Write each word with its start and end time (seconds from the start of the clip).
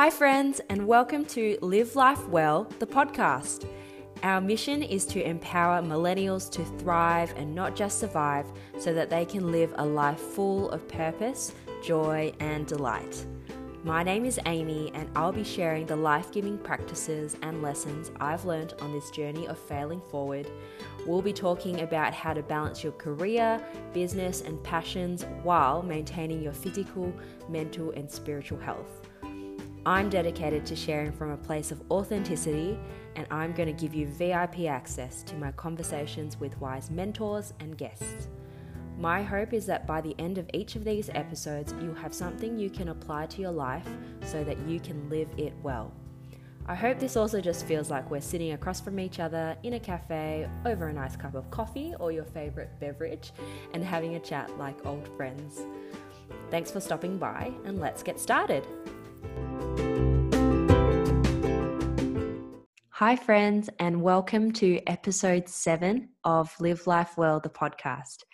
Hi, 0.00 0.08
friends, 0.08 0.62
and 0.70 0.86
welcome 0.86 1.26
to 1.26 1.58
Live 1.60 1.94
Life 1.94 2.26
Well, 2.26 2.66
the 2.78 2.86
podcast. 2.86 3.68
Our 4.22 4.40
mission 4.40 4.82
is 4.82 5.04
to 5.04 5.22
empower 5.22 5.82
millennials 5.82 6.50
to 6.52 6.64
thrive 6.82 7.34
and 7.36 7.54
not 7.54 7.76
just 7.76 8.00
survive 8.00 8.46
so 8.78 8.94
that 8.94 9.10
they 9.10 9.26
can 9.26 9.52
live 9.52 9.74
a 9.76 9.84
life 9.84 10.18
full 10.18 10.70
of 10.70 10.88
purpose, 10.88 11.52
joy, 11.84 12.32
and 12.40 12.66
delight. 12.66 13.26
My 13.84 14.02
name 14.02 14.24
is 14.24 14.40
Amy, 14.46 14.90
and 14.94 15.06
I'll 15.14 15.32
be 15.32 15.44
sharing 15.44 15.84
the 15.84 15.96
life 15.96 16.32
giving 16.32 16.56
practices 16.56 17.36
and 17.42 17.60
lessons 17.60 18.10
I've 18.20 18.46
learned 18.46 18.72
on 18.80 18.94
this 18.94 19.10
journey 19.10 19.48
of 19.48 19.58
failing 19.58 20.00
forward. 20.00 20.50
We'll 21.06 21.20
be 21.20 21.34
talking 21.34 21.82
about 21.82 22.14
how 22.14 22.32
to 22.32 22.42
balance 22.42 22.82
your 22.82 22.94
career, 22.94 23.62
business, 23.92 24.40
and 24.40 24.64
passions 24.64 25.26
while 25.42 25.82
maintaining 25.82 26.42
your 26.42 26.54
physical, 26.54 27.12
mental, 27.50 27.90
and 27.90 28.10
spiritual 28.10 28.60
health. 28.60 29.09
I'm 29.86 30.10
dedicated 30.10 30.66
to 30.66 30.76
sharing 30.76 31.10
from 31.10 31.30
a 31.30 31.36
place 31.38 31.72
of 31.72 31.82
authenticity, 31.90 32.78
and 33.16 33.26
I'm 33.30 33.52
going 33.52 33.74
to 33.74 33.80
give 33.80 33.94
you 33.94 34.06
VIP 34.06 34.60
access 34.66 35.22
to 35.22 35.34
my 35.36 35.52
conversations 35.52 36.38
with 36.38 36.58
wise 36.60 36.90
mentors 36.90 37.54
and 37.60 37.78
guests. 37.78 38.28
My 38.98 39.22
hope 39.22 39.54
is 39.54 39.64
that 39.66 39.86
by 39.86 40.02
the 40.02 40.14
end 40.18 40.36
of 40.36 40.50
each 40.52 40.76
of 40.76 40.84
these 40.84 41.08
episodes, 41.14 41.74
you'll 41.80 41.94
have 41.94 42.12
something 42.12 42.58
you 42.58 42.68
can 42.68 42.88
apply 42.88 43.26
to 43.26 43.40
your 43.40 43.52
life 43.52 43.88
so 44.26 44.44
that 44.44 44.58
you 44.68 44.80
can 44.80 45.08
live 45.08 45.28
it 45.38 45.54
well. 45.62 45.94
I 46.66 46.74
hope 46.74 46.98
this 46.98 47.16
also 47.16 47.40
just 47.40 47.64
feels 47.64 47.90
like 47.90 48.10
we're 48.10 48.20
sitting 48.20 48.52
across 48.52 48.82
from 48.82 49.00
each 49.00 49.18
other 49.18 49.56
in 49.62 49.72
a 49.72 49.80
cafe 49.80 50.46
over 50.66 50.88
a 50.88 50.92
nice 50.92 51.16
cup 51.16 51.34
of 51.34 51.50
coffee 51.50 51.94
or 51.98 52.12
your 52.12 52.26
favorite 52.26 52.78
beverage 52.78 53.32
and 53.72 53.82
having 53.82 54.16
a 54.16 54.20
chat 54.20 54.56
like 54.58 54.84
old 54.84 55.08
friends. 55.16 55.62
Thanks 56.50 56.70
for 56.70 56.80
stopping 56.80 57.16
by, 57.16 57.52
and 57.64 57.80
let's 57.80 58.02
get 58.02 58.20
started. 58.20 58.66
Hi, 63.00 63.16
friends, 63.16 63.70
and 63.78 64.02
welcome 64.02 64.52
to 64.52 64.78
episode 64.86 65.48
seven 65.48 66.10
of 66.24 66.54
Live 66.60 66.86
Life 66.86 67.16
Well, 67.16 67.40
the 67.40 67.48
podcast. 67.48 68.24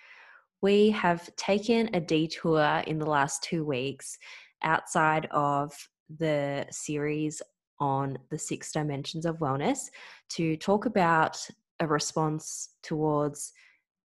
We 0.60 0.90
have 0.90 1.34
taken 1.36 1.88
a 1.94 2.00
detour 2.00 2.82
in 2.86 2.98
the 2.98 3.06
last 3.06 3.44
two 3.44 3.64
weeks 3.64 4.18
outside 4.64 5.28
of 5.30 5.72
the 6.18 6.66
series 6.72 7.40
on 7.78 8.18
the 8.30 8.38
six 8.38 8.72
dimensions 8.72 9.24
of 9.24 9.38
wellness 9.38 9.78
to 10.30 10.56
talk 10.56 10.86
about 10.86 11.38
a 11.78 11.86
response 11.86 12.70
towards 12.82 13.52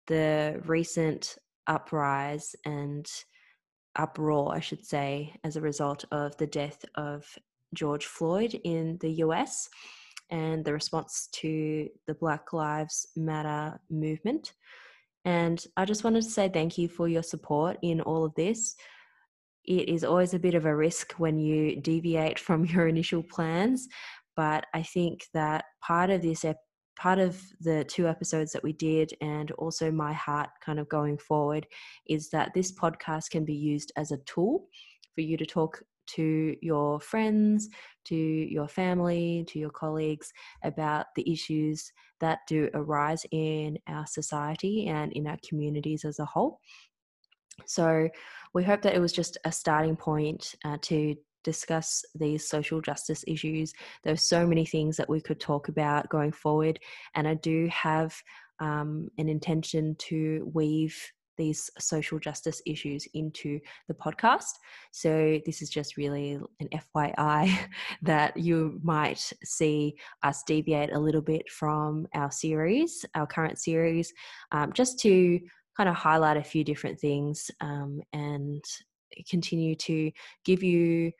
the 0.05 0.61
recent 0.65 1.37
uprise 1.67 2.55
and 2.65 3.07
uproar, 3.95 4.53
I 4.53 4.59
should 4.59 4.85
say, 4.85 5.35
as 5.43 5.55
a 5.55 5.61
result 5.61 6.05
of 6.11 6.35
the 6.37 6.47
death 6.47 6.83
of 6.95 7.25
George 7.73 8.05
Floyd 8.05 8.59
in 8.63 8.97
the 8.99 9.11
US 9.25 9.69
and 10.29 10.63
the 10.63 10.73
response 10.73 11.27
to 11.33 11.89
the 12.07 12.13
Black 12.15 12.53
Lives 12.53 13.07
Matter 13.15 13.79
movement. 13.89 14.53
And 15.25 15.63
I 15.77 15.85
just 15.85 16.03
wanted 16.03 16.23
to 16.23 16.29
say 16.29 16.49
thank 16.49 16.77
you 16.77 16.87
for 16.87 17.07
your 17.07 17.23
support 17.23 17.77
in 17.81 18.01
all 18.01 18.25
of 18.25 18.33
this. 18.35 18.75
It 19.65 19.89
is 19.89 20.03
always 20.03 20.33
a 20.33 20.39
bit 20.39 20.55
of 20.55 20.65
a 20.65 20.75
risk 20.75 21.13
when 21.13 21.37
you 21.37 21.79
deviate 21.79 22.39
from 22.47 22.65
your 22.65 22.87
initial 22.87 23.23
plans, 23.23 23.87
but 24.35 24.65
I 24.73 24.83
think 24.83 25.25
that 25.33 25.65
part 25.81 26.09
of 26.09 26.21
this 26.21 26.45
part 27.01 27.17
of 27.17 27.41
the 27.59 27.83
two 27.85 28.07
episodes 28.07 28.51
that 28.51 28.61
we 28.61 28.73
did 28.73 29.11
and 29.21 29.49
also 29.53 29.89
my 29.89 30.13
heart 30.13 30.51
kind 30.63 30.79
of 30.79 30.87
going 30.87 31.17
forward 31.17 31.65
is 32.07 32.29
that 32.29 32.53
this 32.53 32.71
podcast 32.71 33.31
can 33.31 33.43
be 33.43 33.55
used 33.55 33.91
as 33.97 34.11
a 34.11 34.19
tool 34.27 34.67
for 35.15 35.21
you 35.21 35.35
to 35.35 35.45
talk 35.45 35.81
to 36.05 36.55
your 36.61 36.99
friends, 36.99 37.69
to 38.05 38.15
your 38.15 38.67
family, 38.67 39.43
to 39.47 39.57
your 39.57 39.71
colleagues 39.71 40.31
about 40.63 41.07
the 41.15 41.31
issues 41.31 41.91
that 42.19 42.37
do 42.47 42.69
arise 42.75 43.25
in 43.31 43.79
our 43.87 44.05
society 44.05 44.85
and 44.85 45.11
in 45.13 45.25
our 45.25 45.37
communities 45.47 46.05
as 46.05 46.19
a 46.19 46.25
whole. 46.25 46.59
So, 47.65 48.09
we 48.53 48.63
hope 48.63 48.83
that 48.83 48.93
it 48.93 48.99
was 48.99 49.13
just 49.13 49.39
a 49.43 49.51
starting 49.51 49.95
point 49.95 50.53
uh, 50.65 50.77
to 50.83 51.15
discuss 51.43 52.03
these 52.15 52.47
social 52.47 52.81
justice 52.81 53.23
issues. 53.27 53.73
There 54.03 54.13
are 54.13 54.17
so 54.17 54.45
many 54.45 54.65
things 54.65 54.97
that 54.97 55.09
we 55.09 55.21
could 55.21 55.39
talk 55.39 55.67
about 55.67 56.09
going 56.09 56.31
forward, 56.31 56.79
and 57.15 57.27
I 57.27 57.35
do 57.35 57.67
have 57.71 58.15
um, 58.59 59.09
an 59.17 59.27
intention 59.27 59.95
to 59.99 60.49
weave 60.53 60.95
these 61.37 61.71
social 61.79 62.19
justice 62.19 62.61
issues 62.67 63.07
into 63.15 63.59
the 63.87 63.93
podcast. 63.95 64.53
So, 64.91 65.39
this 65.45 65.61
is 65.61 65.69
just 65.69 65.97
really 65.97 66.39
an 66.59 66.69
FYI 66.95 67.57
that 68.03 68.37
you 68.37 68.79
might 68.83 69.31
see 69.43 69.95
us 70.23 70.43
deviate 70.45 70.93
a 70.93 70.99
little 70.99 71.21
bit 71.21 71.49
from 71.49 72.07
our 72.13 72.31
series, 72.31 73.05
our 73.15 73.25
current 73.25 73.57
series, 73.57 74.13
um, 74.51 74.71
just 74.73 74.99
to 74.99 75.39
kind 75.75 75.89
of 75.89 75.95
highlight 75.95 76.37
a 76.37 76.43
few 76.43 76.63
different 76.63 76.99
things 76.99 77.49
um, 77.61 78.01
and 78.13 78.63
continue 79.29 79.75
to 79.75 80.11
give 80.45 80.63
you 80.63 81.11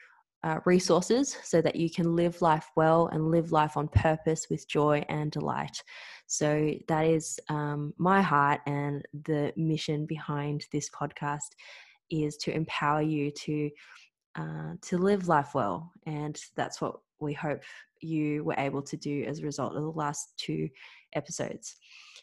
uh, 0.44 0.60
resources 0.66 1.38
so 1.44 1.62
that 1.62 1.76
you 1.76 1.90
can 1.90 2.16
live 2.16 2.42
life 2.42 2.68
well 2.76 3.08
and 3.08 3.30
live 3.30 3.52
life 3.52 3.78
on 3.78 3.88
purpose 3.88 4.48
with 4.50 4.68
joy 4.68 5.04
and 5.10 5.32
delight. 5.32 5.84
So 6.28 6.74
that 6.88 7.06
is 7.06 7.40
um, 7.50 7.94
my 7.98 8.22
heart 8.22 8.62
and 8.66 9.04
the 9.26 9.54
mission 9.56 10.06
behind 10.06 10.66
this 10.72 10.90
podcast 10.90 11.52
is 12.10 12.38
to 12.38 12.54
empower 12.54 13.02
you 13.02 13.32
to 13.32 13.70
uh, 14.36 14.74
to 14.82 14.98
live 14.98 15.28
life 15.28 15.54
well, 15.54 15.92
and 16.06 16.40
that's 16.56 16.80
what 16.80 16.96
we 17.20 17.34
hope 17.34 17.62
you 18.00 18.46
were 18.46 18.56
able 18.58 18.82
to 18.82 18.96
do 18.96 19.26
as 19.28 19.40
a 19.40 19.44
result 19.44 19.76
of 19.76 19.84
the 19.84 19.90
last 19.90 20.34
two 20.38 20.70
episodes. 21.14 21.76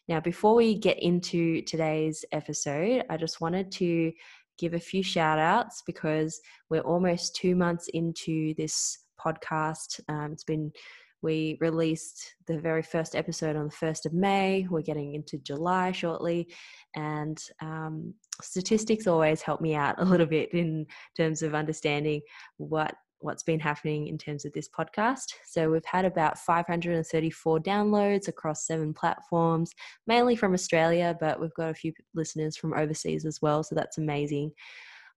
Now, 0.09 0.19
before 0.21 0.55
we 0.55 0.75
get 0.75 1.03
into 1.03 1.61
today's 1.63 2.25
episode, 2.33 3.05
I 3.11 3.19
just 3.19 3.43
wanted 3.43 3.71
to 3.73 4.13
give 4.59 4.75
a 4.75 4.81
few 4.81 5.03
shout 5.03 5.39
outs 5.39 5.83
because 5.87 6.41
we're 6.71 6.81
almost 6.81 7.37
two 7.37 7.55
months 7.55 7.89
into 7.95 8.55
this 8.55 8.99
podcast. 9.21 10.01
Um, 10.09 10.33
it's 10.33 10.45
been 10.45 10.73
we 11.21 11.59
released 11.61 12.35
the 12.47 12.59
very 12.59 12.83
first 12.83 13.17
episode 13.17 13.57
on 13.57 13.67
the 13.67 13.75
1st 13.75 14.07
of 14.07 14.13
May. 14.13 14.67
We're 14.71 14.83
getting 14.83 15.15
into 15.15 15.39
July 15.39 15.91
shortly. 15.91 16.49
And 16.95 17.37
um, 17.61 18.15
statistics 18.41 19.09
always 19.09 19.43
help 19.43 19.61
me 19.61 19.75
out 19.75 19.97
a 19.99 20.05
little 20.05 20.27
bit 20.27 20.55
in 20.55 20.87
terms 21.17 21.43
of 21.43 21.55
understanding 21.55 22.21
what 22.59 22.95
what's 23.21 23.43
been 23.43 23.61
happening 23.61 24.07
in 24.07 24.19
terms 24.19 24.45
of 24.45 24.53
this 24.53 24.69
podcast. 24.69 25.35
So 25.45 25.71
we've 25.71 25.85
had 25.85 26.05
about 26.05 26.39
534 26.39 27.59
downloads 27.61 28.29
across 28.29 28.67
seven 28.67 28.95
platforms, 28.95 29.73
mainly 30.07 30.37
from 30.37 30.55
Australia, 30.55 31.17
but 31.21 31.41
we've 31.41 31.55
got 31.55 31.71
a 31.71 31.75
few 31.75 31.93
listeners 32.15 32.57
from 32.57 32.75
overseas 32.75 33.25
as 33.25 33.41
well. 33.43 33.63
So 33.63 33.75
that's 33.75 33.99
amazing. 33.99 34.53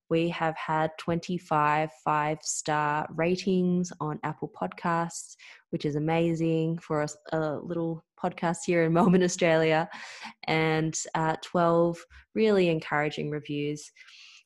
We 0.09 0.27
have 0.27 0.57
had 0.57 0.91
25 0.97 1.89
five 2.03 2.39
star 2.41 3.07
ratings 3.15 3.93
on 4.01 4.19
Apple 4.23 4.51
Podcasts, 4.61 5.37
which 5.69 5.85
is 5.85 5.95
amazing 5.95 6.79
for 6.79 7.03
a, 7.03 7.07
a 7.37 7.59
little 7.63 8.03
podcast 8.21 8.57
here 8.65 8.83
in 8.83 8.91
Melbourne, 8.93 9.23
Australia, 9.23 9.89
and 10.47 10.97
uh, 11.15 11.37
12 11.41 12.03
really 12.35 12.67
encouraging 12.67 13.29
reviews. 13.29 13.89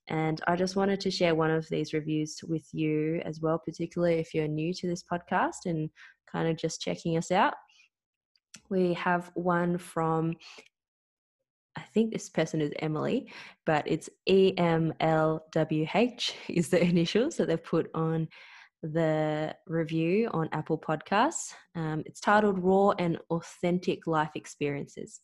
And 0.07 0.39
I 0.47 0.55
just 0.55 0.75
wanted 0.75 0.99
to 1.01 1.11
share 1.11 1.35
one 1.35 1.51
of 1.51 1.67
these 1.69 1.93
reviews 1.93 2.39
with 2.47 2.67
you 2.73 3.21
as 3.25 3.41
well, 3.41 3.59
particularly 3.59 4.15
if 4.15 4.33
you're 4.33 4.47
new 4.47 4.73
to 4.73 4.87
this 4.87 5.03
podcast 5.03 5.65
and 5.65 5.89
kind 6.31 6.47
of 6.47 6.57
just 6.57 6.81
checking 6.81 7.17
us 7.17 7.31
out. 7.31 7.55
We 8.69 8.93
have 8.93 9.31
one 9.33 9.77
from, 9.77 10.35
I 11.75 11.81
think 11.93 12.13
this 12.13 12.29
person 12.29 12.61
is 12.61 12.71
Emily, 12.79 13.31
but 13.65 13.83
it's 13.87 14.09
EMLWH 14.29 15.41
is 16.49 16.69
the 16.69 16.83
initials 16.83 17.37
that 17.37 17.47
they've 17.47 17.63
put 17.63 17.89
on 17.95 18.27
the 18.83 19.55
review 19.65 20.29
on 20.31 20.49
Apple 20.51 20.77
Podcasts. 20.77 21.53
Um, 21.75 22.03
it's 22.05 22.19
titled 22.19 22.59
Raw 22.59 22.91
and 22.91 23.17
Authentic 23.31 24.05
Life 24.05 24.31
Experiences. 24.35 25.21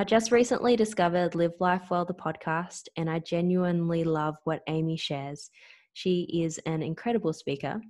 I 0.00 0.04
just 0.04 0.32
recently 0.32 0.76
discovered 0.76 1.34
Live 1.34 1.52
Life 1.60 1.90
Well, 1.90 2.06
the 2.06 2.14
podcast, 2.14 2.88
and 2.96 3.10
I 3.10 3.18
genuinely 3.18 4.02
love 4.02 4.34
what 4.44 4.62
Amy 4.66 4.96
shares. 4.96 5.50
She 5.92 6.22
is 6.42 6.56
an 6.64 6.82
incredible 6.82 7.34
speaker. 7.34 7.82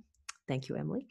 Thank 0.45 0.67
you, 0.67 0.75
Emily. 0.75 1.07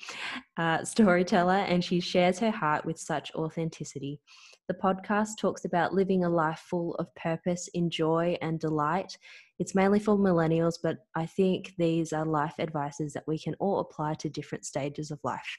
Uh, 0.58 0.84
storyteller, 0.84 1.54
and 1.54 1.82
she 1.82 2.00
shares 2.00 2.38
her 2.40 2.50
heart 2.50 2.84
with 2.84 2.98
such 2.98 3.32
authenticity. 3.34 4.20
The 4.68 4.74
podcast 4.74 5.38
talks 5.40 5.64
about 5.64 5.94
living 5.94 6.24
a 6.24 6.28
life 6.28 6.62
full 6.68 6.94
of 6.96 7.14
purpose, 7.14 7.68
in 7.72 7.88
joy, 7.88 8.36
and 8.42 8.60
delight. 8.60 9.16
It's 9.58 9.74
mainly 9.74 10.00
for 10.00 10.18
millennials, 10.18 10.74
but 10.82 10.98
I 11.14 11.24
think 11.24 11.72
these 11.78 12.12
are 12.12 12.26
life 12.26 12.56
advices 12.58 13.14
that 13.14 13.26
we 13.26 13.38
can 13.38 13.54
all 13.54 13.80
apply 13.80 14.16
to 14.16 14.28
different 14.28 14.66
stages 14.66 15.10
of 15.10 15.18
life. 15.24 15.56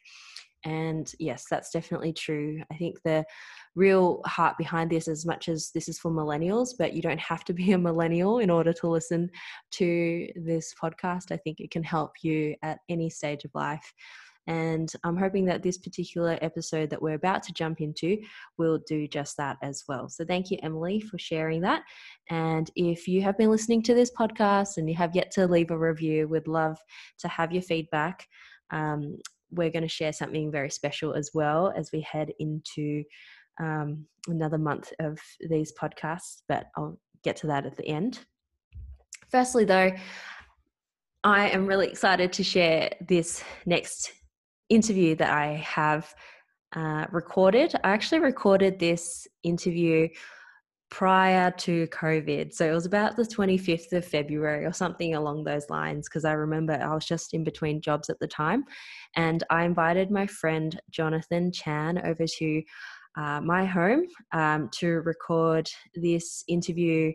And 0.63 1.11
yes, 1.19 1.45
that's 1.49 1.71
definitely 1.71 2.13
true. 2.13 2.61
I 2.71 2.75
think 2.75 3.01
the 3.03 3.25
real 3.75 4.21
heart 4.25 4.57
behind 4.57 4.91
this, 4.91 5.07
as 5.07 5.25
much 5.25 5.49
as 5.49 5.71
this 5.73 5.87
is 5.87 5.97
for 5.97 6.11
millennials, 6.11 6.69
but 6.77 6.93
you 6.93 7.01
don't 7.01 7.19
have 7.19 7.43
to 7.45 7.53
be 7.53 7.71
a 7.71 7.77
millennial 7.77 8.39
in 8.39 8.49
order 8.49 8.73
to 8.73 8.87
listen 8.87 9.29
to 9.71 10.27
this 10.35 10.73
podcast. 10.81 11.31
I 11.31 11.37
think 11.37 11.59
it 11.59 11.71
can 11.71 11.83
help 11.83 12.11
you 12.21 12.55
at 12.61 12.79
any 12.89 13.09
stage 13.09 13.43
of 13.43 13.51
life. 13.55 13.93
And 14.47 14.91
I'm 15.03 15.17
hoping 15.17 15.45
that 15.45 15.61
this 15.61 15.77
particular 15.77 16.37
episode 16.41 16.89
that 16.89 17.01
we're 17.01 17.13
about 17.13 17.43
to 17.43 17.53
jump 17.53 17.79
into 17.79 18.17
will 18.57 18.79
do 18.87 19.07
just 19.07 19.37
that 19.37 19.57
as 19.61 19.83
well. 19.87 20.09
So 20.09 20.25
thank 20.25 20.49
you, 20.49 20.57
Emily, 20.63 20.99
for 20.99 21.19
sharing 21.19 21.61
that. 21.61 21.83
And 22.29 22.69
if 22.75 23.07
you 23.07 23.21
have 23.21 23.37
been 23.37 23.51
listening 23.51 23.83
to 23.83 23.93
this 23.93 24.11
podcast 24.11 24.77
and 24.77 24.89
you 24.89 24.95
have 24.95 25.15
yet 25.15 25.31
to 25.31 25.47
leave 25.47 25.69
a 25.69 25.77
review, 25.77 26.27
we'd 26.27 26.47
love 26.47 26.77
to 27.19 27.27
have 27.27 27.51
your 27.51 27.61
feedback. 27.61 28.27
Um, 28.71 29.17
we're 29.51 29.69
going 29.69 29.83
to 29.83 29.89
share 29.89 30.13
something 30.13 30.51
very 30.51 30.69
special 30.69 31.13
as 31.13 31.31
well 31.33 31.73
as 31.75 31.91
we 31.91 32.01
head 32.01 32.31
into 32.39 33.03
um, 33.59 34.05
another 34.27 34.57
month 34.57 34.91
of 34.99 35.19
these 35.49 35.73
podcasts, 35.79 36.41
but 36.47 36.67
I'll 36.75 36.97
get 37.23 37.35
to 37.37 37.47
that 37.47 37.65
at 37.65 37.77
the 37.77 37.87
end. 37.87 38.19
Firstly, 39.29 39.65
though, 39.65 39.91
I 41.23 41.49
am 41.49 41.67
really 41.67 41.87
excited 41.87 42.33
to 42.33 42.43
share 42.43 42.91
this 43.07 43.43
next 43.65 44.11
interview 44.69 45.15
that 45.15 45.29
I 45.31 45.53
have 45.57 46.13
uh, 46.75 47.05
recorded. 47.11 47.75
I 47.83 47.91
actually 47.91 48.21
recorded 48.21 48.79
this 48.79 49.27
interview 49.43 50.07
prior 50.91 51.49
to 51.51 51.87
COVID. 51.87 52.53
So 52.53 52.69
it 52.69 52.73
was 52.73 52.85
about 52.85 53.15
the 53.15 53.23
25th 53.23 53.93
of 53.93 54.05
February 54.05 54.65
or 54.65 54.73
something 54.73 55.15
along 55.15 55.45
those 55.45 55.69
lines, 55.69 56.07
because 56.07 56.25
I 56.25 56.33
remember 56.33 56.73
I 56.73 56.93
was 56.93 57.05
just 57.05 57.33
in 57.33 57.43
between 57.43 57.81
jobs 57.81 58.09
at 58.09 58.19
the 58.19 58.27
time. 58.27 58.65
And 59.15 59.43
I 59.49 59.63
invited 59.63 60.11
my 60.11 60.27
friend 60.27 60.79
Jonathan 60.91 61.51
Chan 61.51 62.01
over 62.05 62.25
to 62.27 62.61
uh, 63.17 63.41
my 63.41 63.65
home 63.65 64.05
um, 64.33 64.69
to 64.73 65.01
record 65.01 65.69
this 65.95 66.43
interview 66.47 67.13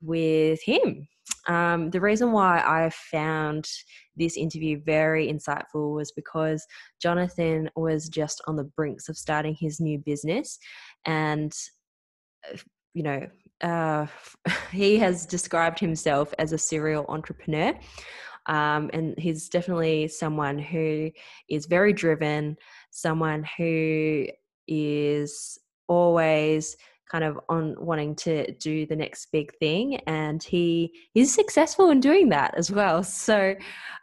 with 0.00 0.62
him. 0.62 1.06
Um, 1.48 1.90
the 1.90 2.00
reason 2.00 2.30
why 2.30 2.60
I 2.60 2.88
found 2.90 3.68
this 4.16 4.36
interview 4.36 4.80
very 4.84 5.30
insightful 5.30 5.94
was 5.94 6.12
because 6.12 6.64
Jonathan 7.02 7.68
was 7.74 8.08
just 8.08 8.40
on 8.46 8.54
the 8.54 8.64
brinks 8.64 9.08
of 9.08 9.18
starting 9.18 9.56
his 9.58 9.80
new 9.80 9.98
business. 9.98 10.58
And, 11.04 11.52
uh, 12.52 12.58
you 12.94 13.02
know, 13.02 13.26
uh, 13.60 14.06
he 14.72 14.98
has 14.98 15.26
described 15.26 15.78
himself 15.78 16.32
as 16.38 16.52
a 16.52 16.58
serial 16.58 17.04
entrepreneur. 17.08 17.78
Um, 18.46 18.88
and 18.94 19.18
he's 19.18 19.48
definitely 19.48 20.08
someone 20.08 20.58
who 20.58 21.10
is 21.50 21.66
very 21.66 21.92
driven, 21.92 22.56
someone 22.90 23.46
who 23.58 24.26
is 24.66 25.58
always 25.86 26.76
kind 27.10 27.24
of 27.24 27.38
on 27.48 27.74
wanting 27.78 28.14
to 28.14 28.50
do 28.54 28.86
the 28.86 28.96
next 28.96 29.28
big 29.32 29.52
thing 29.58 29.96
and 30.06 30.42
he 30.42 30.92
is 31.14 31.32
successful 31.32 31.90
in 31.90 32.00
doing 32.00 32.28
that 32.28 32.54
as 32.56 32.70
well. 32.70 33.04
So 33.28 33.54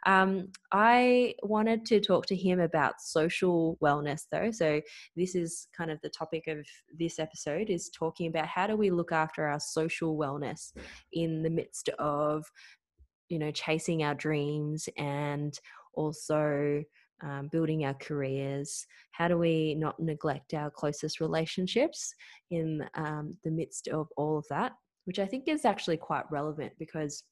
um, 0.04 0.48
i 0.72 1.34
wanted 1.42 1.84
to 1.86 2.00
talk 2.00 2.26
to 2.26 2.36
him 2.36 2.60
about 2.60 3.00
social 3.00 3.76
wellness 3.82 4.22
though. 4.30 4.50
So 4.50 4.80
this 5.16 5.34
is 5.34 5.68
kind 5.76 5.90
of 5.90 6.00
the 6.02 6.10
topic 6.10 6.46
of 6.46 6.66
this 6.96 7.18
episode 7.18 7.70
is 7.70 7.90
talking 7.90 8.28
about 8.28 8.46
how 8.46 8.66
do 8.66 8.76
we 8.76 8.90
look 8.90 9.10
after 9.10 9.46
our 9.46 9.58
social 9.58 10.16
wellness 10.16 10.72
in 11.12 11.42
the 11.42 11.50
midst 11.50 11.88
of 11.98 12.44
you 13.28 13.38
know 13.38 13.50
chasing 13.50 14.04
our 14.04 14.14
dreams 14.14 14.88
and 14.96 15.58
also 15.94 16.84
um, 17.22 17.48
building 17.50 17.84
our 17.84 17.94
careers? 17.94 18.86
How 19.12 19.28
do 19.28 19.38
we 19.38 19.74
not 19.74 19.98
neglect 19.98 20.54
our 20.54 20.70
closest 20.70 21.20
relationships 21.20 22.14
in 22.50 22.84
um, 22.94 23.36
the 23.44 23.50
midst 23.50 23.88
of 23.88 24.08
all 24.16 24.38
of 24.38 24.46
that? 24.50 24.72
Which 25.04 25.18
I 25.18 25.26
think 25.26 25.48
is 25.48 25.64
actually 25.64 25.98
quite 25.98 26.24
relevant 26.30 26.72
because 26.78 27.22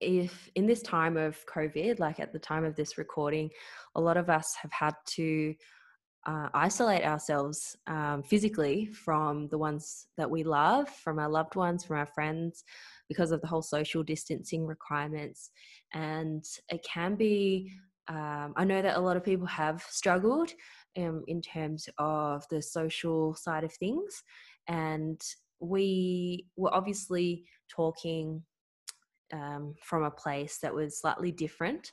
if 0.00 0.50
in 0.56 0.66
this 0.66 0.82
time 0.82 1.16
of 1.16 1.38
COVID, 1.46 1.98
like 2.00 2.20
at 2.20 2.32
the 2.32 2.38
time 2.38 2.64
of 2.64 2.74
this 2.76 2.98
recording, 2.98 3.50
a 3.94 4.00
lot 4.00 4.16
of 4.16 4.28
us 4.28 4.54
have 4.60 4.72
had 4.72 4.94
to 5.14 5.54
uh, 6.26 6.48
isolate 6.54 7.04
ourselves 7.04 7.76
um, 7.88 8.22
physically 8.22 8.86
from 8.86 9.48
the 9.48 9.58
ones 9.58 10.06
that 10.16 10.30
we 10.30 10.44
love, 10.44 10.88
from 10.88 11.18
our 11.18 11.28
loved 11.28 11.56
ones, 11.56 11.84
from 11.84 11.98
our 11.98 12.06
friends, 12.06 12.64
because 13.08 13.32
of 13.32 13.40
the 13.40 13.46
whole 13.46 13.62
social 13.62 14.02
distancing 14.02 14.64
requirements. 14.66 15.50
And 15.94 16.44
it 16.68 16.84
can 16.84 17.16
be 17.16 17.72
um, 18.08 18.52
I 18.56 18.64
know 18.64 18.82
that 18.82 18.96
a 18.96 19.00
lot 19.00 19.16
of 19.16 19.24
people 19.24 19.46
have 19.46 19.84
struggled 19.88 20.50
um, 20.96 21.24
in 21.28 21.40
terms 21.40 21.88
of 21.98 22.44
the 22.50 22.60
social 22.60 23.34
side 23.34 23.64
of 23.64 23.72
things. 23.72 24.22
And 24.68 25.20
we 25.60 26.46
were 26.56 26.74
obviously 26.74 27.44
talking 27.70 28.42
um, 29.32 29.74
from 29.82 30.02
a 30.02 30.10
place 30.10 30.58
that 30.58 30.74
was 30.74 31.00
slightly 31.00 31.32
different. 31.32 31.92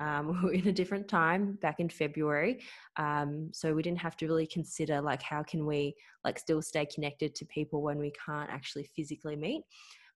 Um, 0.00 0.28
we 0.28 0.40
were 0.44 0.52
in 0.52 0.68
a 0.68 0.72
different 0.72 1.08
time 1.08 1.58
back 1.60 1.78
in 1.78 1.88
February, 1.88 2.62
um, 2.96 3.50
so 3.52 3.74
we 3.74 3.82
didn't 3.82 4.00
have 4.00 4.16
to 4.18 4.26
really 4.26 4.46
consider 4.46 5.00
like 5.00 5.22
how 5.22 5.42
can 5.42 5.66
we 5.66 5.94
like 6.24 6.38
still 6.38 6.62
stay 6.62 6.86
connected 6.86 7.34
to 7.34 7.44
people 7.46 7.82
when 7.82 7.98
we 7.98 8.12
can't 8.24 8.50
actually 8.50 8.84
physically 8.96 9.36
meet. 9.36 9.62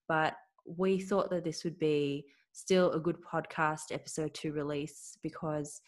But 0.08 0.34
we 0.66 0.98
thought 1.00 1.30
that 1.30 1.44
this 1.44 1.64
would 1.64 1.78
be 1.78 2.24
still 2.54 2.92
a 2.92 3.00
good 3.00 3.18
podcast 3.20 3.90
episode 3.90 4.32
to 4.32 4.52
release 4.52 5.18
because 5.22 5.82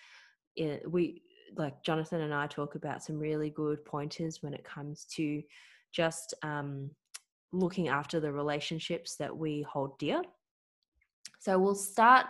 it, 0.56 0.82
we 0.90 1.22
like 1.56 1.82
Jonathan 1.84 2.22
and 2.22 2.34
I 2.34 2.48
talk 2.48 2.74
about 2.74 3.04
some 3.04 3.18
really 3.18 3.50
good 3.50 3.84
pointers 3.84 4.42
when 4.42 4.52
it 4.52 4.64
comes 4.64 5.06
to 5.14 5.42
just 5.92 6.34
um, 6.42 6.90
looking 7.52 7.88
after 7.88 8.18
the 8.18 8.32
relationships 8.32 9.14
that 9.16 9.34
we 9.34 9.62
hold 9.62 9.96
dear. 9.98 10.22
So 11.38 11.56
we'll 11.58 11.76
start. 11.76 12.26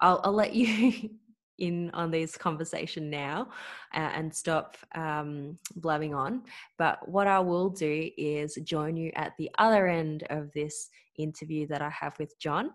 I'll, 0.00 0.20
I'll 0.24 0.32
let 0.32 0.54
you 0.54 1.10
in 1.58 1.90
on 1.90 2.10
this 2.10 2.36
conversation 2.36 3.10
now 3.10 3.48
uh, 3.94 4.10
and 4.14 4.34
stop 4.34 4.78
um, 4.94 5.58
blabbing 5.76 6.14
on. 6.14 6.42
But 6.78 7.06
what 7.06 7.26
I 7.26 7.38
will 7.38 7.68
do 7.68 8.10
is 8.16 8.58
join 8.64 8.96
you 8.96 9.12
at 9.14 9.34
the 9.38 9.50
other 9.58 9.86
end 9.86 10.24
of 10.30 10.50
this 10.52 10.88
interview 11.16 11.66
that 11.68 11.82
I 11.82 11.90
have 11.90 12.18
with 12.18 12.38
John 12.40 12.70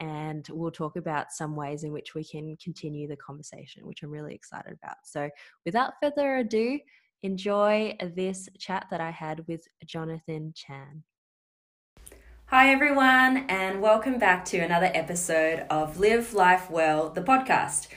and 0.00 0.48
we'll 0.50 0.70
talk 0.70 0.96
about 0.96 1.30
some 1.30 1.54
ways 1.54 1.84
in 1.84 1.92
which 1.92 2.14
we 2.14 2.24
can 2.24 2.56
continue 2.62 3.06
the 3.06 3.16
conversation, 3.16 3.86
which 3.86 4.02
I'm 4.02 4.10
really 4.10 4.34
excited 4.34 4.76
about. 4.82 4.96
So, 5.04 5.28
without 5.64 5.92
further 6.02 6.38
ado, 6.38 6.80
enjoy 7.22 7.96
this 8.16 8.48
chat 8.58 8.86
that 8.90 9.00
I 9.00 9.10
had 9.10 9.46
with 9.46 9.62
Jonathan 9.84 10.54
Chan. 10.56 11.04
Hi, 12.46 12.72
everyone, 12.72 13.44
and 13.48 13.80
welcome 13.80 14.18
back 14.18 14.44
to 14.46 14.58
another 14.58 14.90
episode 14.92 15.66
of 15.70 16.00
Live 16.00 16.34
Life 16.34 16.70
Well, 16.70 17.10
the 17.10 17.22
podcast. 17.22 17.88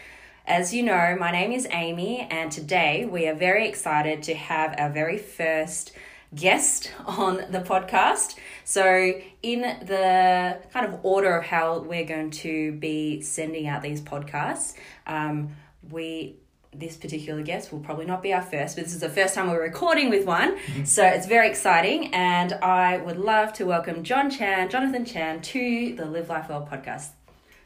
As 0.46 0.74
you 0.74 0.84
know, 0.84 1.16
my 1.18 1.32
name 1.32 1.54
is 1.54 1.68
Amy, 1.72 2.28
and 2.30 2.52
today 2.52 3.06
we 3.06 3.28
are 3.28 3.34
very 3.34 3.68
excited 3.68 4.22
to 4.24 4.36
have 4.36 4.76
our 4.78 4.90
very 4.90 5.18
first 5.18 5.94
guest 6.36 6.92
on 7.06 7.38
the 7.50 7.60
podcast. 7.60 8.36
So, 8.66 9.14
in 9.42 9.62
the 9.62 10.60
kind 10.72 10.86
of 10.86 11.00
order 11.04 11.38
of 11.38 11.46
how 11.46 11.80
we're 11.80 12.06
going 12.06 12.32
to 12.32 12.72
be 12.74 13.22
sending 13.22 13.68
out 13.68 13.82
these 13.82 14.02
podcasts, 14.02 14.76
um, 15.06 15.56
we 15.90 16.38
this 16.76 16.98
particular 16.98 17.44
guest 17.44 17.72
will 17.72 17.80
probably 17.80 18.06
not 18.06 18.24
be 18.24 18.34
our 18.34 18.42
first, 18.42 18.76
but 18.76 18.86
this 18.86 18.94
is 18.94 19.00
the 19.00 19.10
first 19.10 19.36
time 19.36 19.50
we're 19.50 19.62
recording 19.62 20.10
with 20.10 20.26
one. 20.26 20.58
Mm-hmm. 20.58 20.86
So 20.86 21.06
it's 21.06 21.28
very 21.28 21.48
exciting. 21.48 22.14
And 22.14 22.54
I 22.54 22.98
would 22.98 23.18
love 23.18 23.54
to 23.54 23.66
welcome 23.66 24.04
John 24.04 24.32
Chan, 24.32 24.70
Jonathan 24.70 25.06
Chan, 25.06 25.42
to 25.42 25.96
the 25.96 26.06
Live 26.06 26.30
Life 26.30 26.50
Well 26.50 26.68
podcast. 26.70 27.10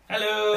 Hello, 0.10 0.56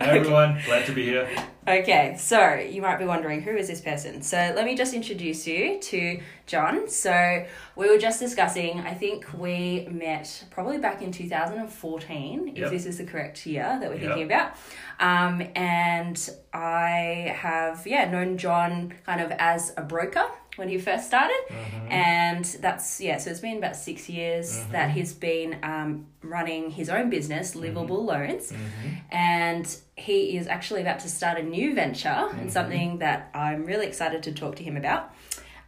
Hi, 0.00 0.16
everyone. 0.16 0.60
Glad 0.64 0.86
to 0.86 0.92
be 0.92 1.02
here. 1.02 1.28
Okay, 1.66 2.14
so 2.16 2.54
you 2.54 2.80
might 2.80 3.00
be 3.00 3.04
wondering 3.04 3.42
who 3.42 3.50
is 3.56 3.66
this 3.66 3.80
person? 3.80 4.22
So 4.22 4.36
let 4.36 4.64
me 4.64 4.76
just 4.76 4.94
introduce 4.94 5.44
you 5.44 5.80
to 5.80 6.20
John. 6.46 6.88
So 6.88 7.44
we 7.74 7.90
were 7.90 7.98
just 7.98 8.20
discussing, 8.20 8.78
I 8.78 8.94
think 8.94 9.26
we 9.36 9.88
met 9.90 10.44
probably 10.52 10.78
back 10.78 11.02
in 11.02 11.10
2014, 11.10 12.46
yep. 12.46 12.56
if 12.56 12.70
this 12.70 12.86
is 12.86 12.98
the 12.98 13.04
correct 13.04 13.44
year 13.44 13.76
that 13.80 13.90
we're 13.90 13.96
yep. 13.96 14.02
thinking 14.02 14.22
about. 14.22 14.52
Um, 15.00 15.42
and 15.56 16.30
I 16.52 17.34
have, 17.36 17.84
yeah, 17.84 18.08
known 18.08 18.38
John 18.38 18.94
kind 19.04 19.20
of 19.20 19.32
as 19.32 19.72
a 19.76 19.82
broker 19.82 20.26
when 20.56 20.68
he 20.68 20.78
first 20.78 21.06
started. 21.06 21.40
Mm-hmm. 21.48 21.92
And 21.92 22.44
that's, 22.44 23.00
yeah, 23.00 23.18
so 23.18 23.30
it's 23.30 23.40
been 23.40 23.58
about 23.58 23.76
six 23.76 24.08
years 24.08 24.58
mm-hmm. 24.58 24.72
that 24.72 24.90
he's 24.90 25.12
been 25.12 25.58
um, 25.62 26.06
running 26.22 26.70
his 26.70 26.88
own 26.88 27.10
business, 27.10 27.54
Livable 27.54 27.98
mm-hmm. 27.98 28.30
Loans. 28.30 28.52
Mm-hmm. 28.52 28.88
And 29.10 29.76
he 29.96 30.36
is 30.36 30.46
actually 30.46 30.82
about 30.82 31.00
to 31.00 31.08
start 31.08 31.38
a 31.38 31.42
new 31.42 31.74
venture 31.74 32.08
and 32.08 32.32
mm-hmm. 32.32 32.48
something 32.48 32.98
that 32.98 33.30
I'm 33.34 33.64
really 33.64 33.86
excited 33.86 34.22
to 34.24 34.32
talk 34.32 34.56
to 34.56 34.62
him 34.62 34.76
about. 34.76 35.14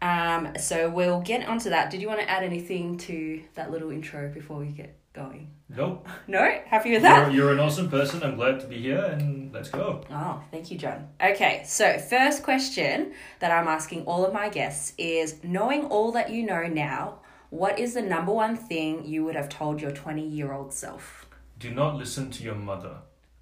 Um, 0.02 0.52
so 0.58 0.90
we'll 0.90 1.22
get 1.22 1.48
onto 1.48 1.70
that. 1.70 1.90
Did 1.90 2.02
you 2.02 2.08
want 2.08 2.20
to 2.20 2.28
add 2.28 2.42
anything 2.42 2.98
to 2.98 3.42
that 3.54 3.70
little 3.70 3.90
intro 3.90 4.28
before 4.28 4.58
we 4.58 4.66
get 4.66 4.98
going? 5.14 5.50
Nope. 5.68 6.06
No? 6.26 6.42
Happy 6.66 6.92
with 6.92 7.02
that? 7.02 7.32
You're, 7.32 7.44
you're 7.46 7.52
an 7.52 7.60
awesome 7.60 7.88
person. 7.88 8.22
I'm 8.22 8.36
glad 8.36 8.60
to 8.60 8.66
be 8.66 8.78
here 8.80 9.02
and 9.04 9.52
let's 9.52 9.68
go. 9.70 10.02
Oh, 10.10 10.42
thank 10.50 10.70
you, 10.70 10.76
John. 10.78 11.08
Okay, 11.22 11.62
so 11.66 11.98
first 11.98 12.42
question 12.42 13.12
that 13.40 13.50
I'm 13.50 13.68
asking 13.68 14.04
all 14.04 14.24
of 14.26 14.32
my 14.32 14.48
guests 14.48 14.92
is 14.98 15.36
knowing 15.42 15.84
all 15.86 16.12
that 16.12 16.30
you 16.30 16.44
know 16.44 16.66
now, 16.66 17.18
what 17.50 17.78
is 17.78 17.94
the 17.94 18.02
number 18.02 18.32
one 18.32 18.56
thing 18.56 19.04
you 19.06 19.24
would 19.24 19.36
have 19.36 19.48
told 19.48 19.80
your 19.80 19.92
20 19.92 20.26
year 20.26 20.52
old 20.52 20.72
self? 20.72 21.26
Do 21.58 21.70
not 21.70 21.94
listen 21.96 22.30
to 22.32 22.42
your 22.42 22.56
mother. 22.56 22.96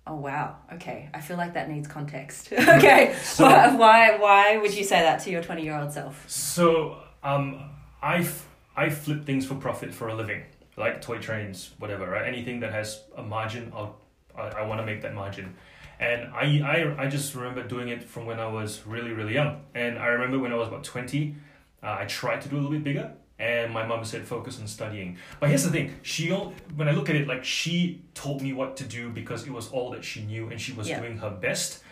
Oh 0.06 0.16
wow. 0.16 0.56
Okay. 0.74 1.08
I 1.14 1.20
feel 1.20 1.36
like 1.36 1.54
that 1.54 1.70
needs 1.70 1.88
context. 1.88 2.52
okay. 2.76 3.14
So- 3.22 3.44
why, 3.44 3.74
why 3.76 4.16
why 4.18 4.56
would 4.58 4.74
you 4.74 4.84
say 4.84 5.00
that 5.00 5.20
to 5.20 5.30
your 5.30 5.42
20 5.42 5.62
year 5.62 5.76
old 5.78 5.92
self? 5.92 6.28
So, 6.28 6.98
um, 7.22 7.70
I, 8.02 8.18
f- 8.18 8.46
I 8.76 8.90
flip 8.90 9.24
things 9.24 9.46
for 9.46 9.54
profit 9.54 9.94
for 9.94 10.08
a 10.08 10.14
living, 10.14 10.42
like 10.76 11.00
toy 11.02 11.18
trains, 11.18 11.70
whatever, 11.78 12.08
right? 12.08 12.26
Anything 12.26 12.60
that 12.60 12.72
has 12.72 13.02
a 13.16 13.22
margin, 13.22 13.72
I'll, 13.74 13.96
I, 14.36 14.42
I 14.48 14.62
want 14.66 14.80
to 14.80 14.86
make 14.86 15.02
that 15.02 15.14
margin. 15.14 15.54
And 16.00 16.32
I, 16.34 16.62
I, 16.98 17.04
I 17.04 17.08
just 17.08 17.34
remember 17.34 17.62
doing 17.62 17.88
it 17.88 18.02
from 18.02 18.26
when 18.26 18.40
I 18.40 18.46
was 18.48 18.86
really, 18.86 19.12
really 19.12 19.34
young. 19.34 19.60
And 19.74 19.98
I 19.98 20.06
remember 20.06 20.38
when 20.38 20.52
I 20.52 20.56
was 20.56 20.68
about 20.68 20.82
20, 20.84 21.34
uh, 21.82 21.96
I 22.00 22.06
tried 22.06 22.40
to 22.42 22.48
do 22.48 22.56
a 22.56 22.58
little 22.58 22.72
bit 22.72 22.82
bigger. 22.84 23.12
And 23.38 23.72
my 23.72 23.84
mom 23.84 24.04
said, 24.04 24.24
focus 24.24 24.60
on 24.60 24.68
studying. 24.68 25.16
But 25.40 25.48
here's 25.48 25.64
the 25.64 25.70
thing: 25.70 25.94
she, 26.02 26.28
when 26.30 26.88
I 26.88 26.92
look 26.92 27.10
at 27.10 27.16
it, 27.16 27.26
like 27.26 27.44
she 27.44 28.02
told 28.14 28.40
me 28.40 28.52
what 28.52 28.76
to 28.76 28.84
do 28.84 29.10
because 29.10 29.44
it 29.46 29.50
was 29.52 29.68
all 29.70 29.90
that 29.90 30.04
she 30.04 30.22
knew, 30.22 30.48
and 30.48 30.60
she 30.60 30.72
was 30.72 30.88
Yeah. 30.88 31.00
doing 31.00 31.16
her 31.18 31.30
best. 31.30 31.82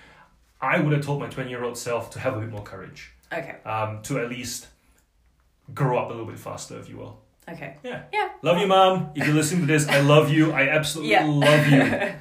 I 0.61 0.79
would 0.79 0.93
have 0.93 1.05
told 1.05 1.19
my 1.19 1.29
twenty-year-old 1.29 1.77
self 1.77 2.11
to 2.11 2.21
have 2.21 2.37
a 2.37 2.41
bit 2.41 2.51
more 2.51 2.63
courage 2.63 3.11
Okay. 3.33 3.57
um, 3.65 4.01
to 4.03 4.21
at 4.21 4.29
least 4.29 4.69
grow 5.75 5.99
up 5.99 6.09
a 6.11 6.13
little 6.13 6.27
bit 6.27 6.39
faster, 6.39 6.79
if 6.79 6.89
you 6.89 6.99
will. 6.99 7.21
Okay. 7.49 7.77
Yeah. 7.83 8.03
Yeah. 8.13 8.29
Love 8.43 8.59
you, 8.59 8.67
mom. 8.67 9.11
If 9.15 9.27
you're 9.27 9.35
listening 9.35 9.63
to 9.63 9.67
this, 9.67 9.89
I 9.89 10.01
love 10.01 10.31
you. 10.31 10.53
I 10.53 10.69
absolutely 10.69 11.13
Yeah. 11.13 11.25
love 11.27 11.67
you. 11.69 12.13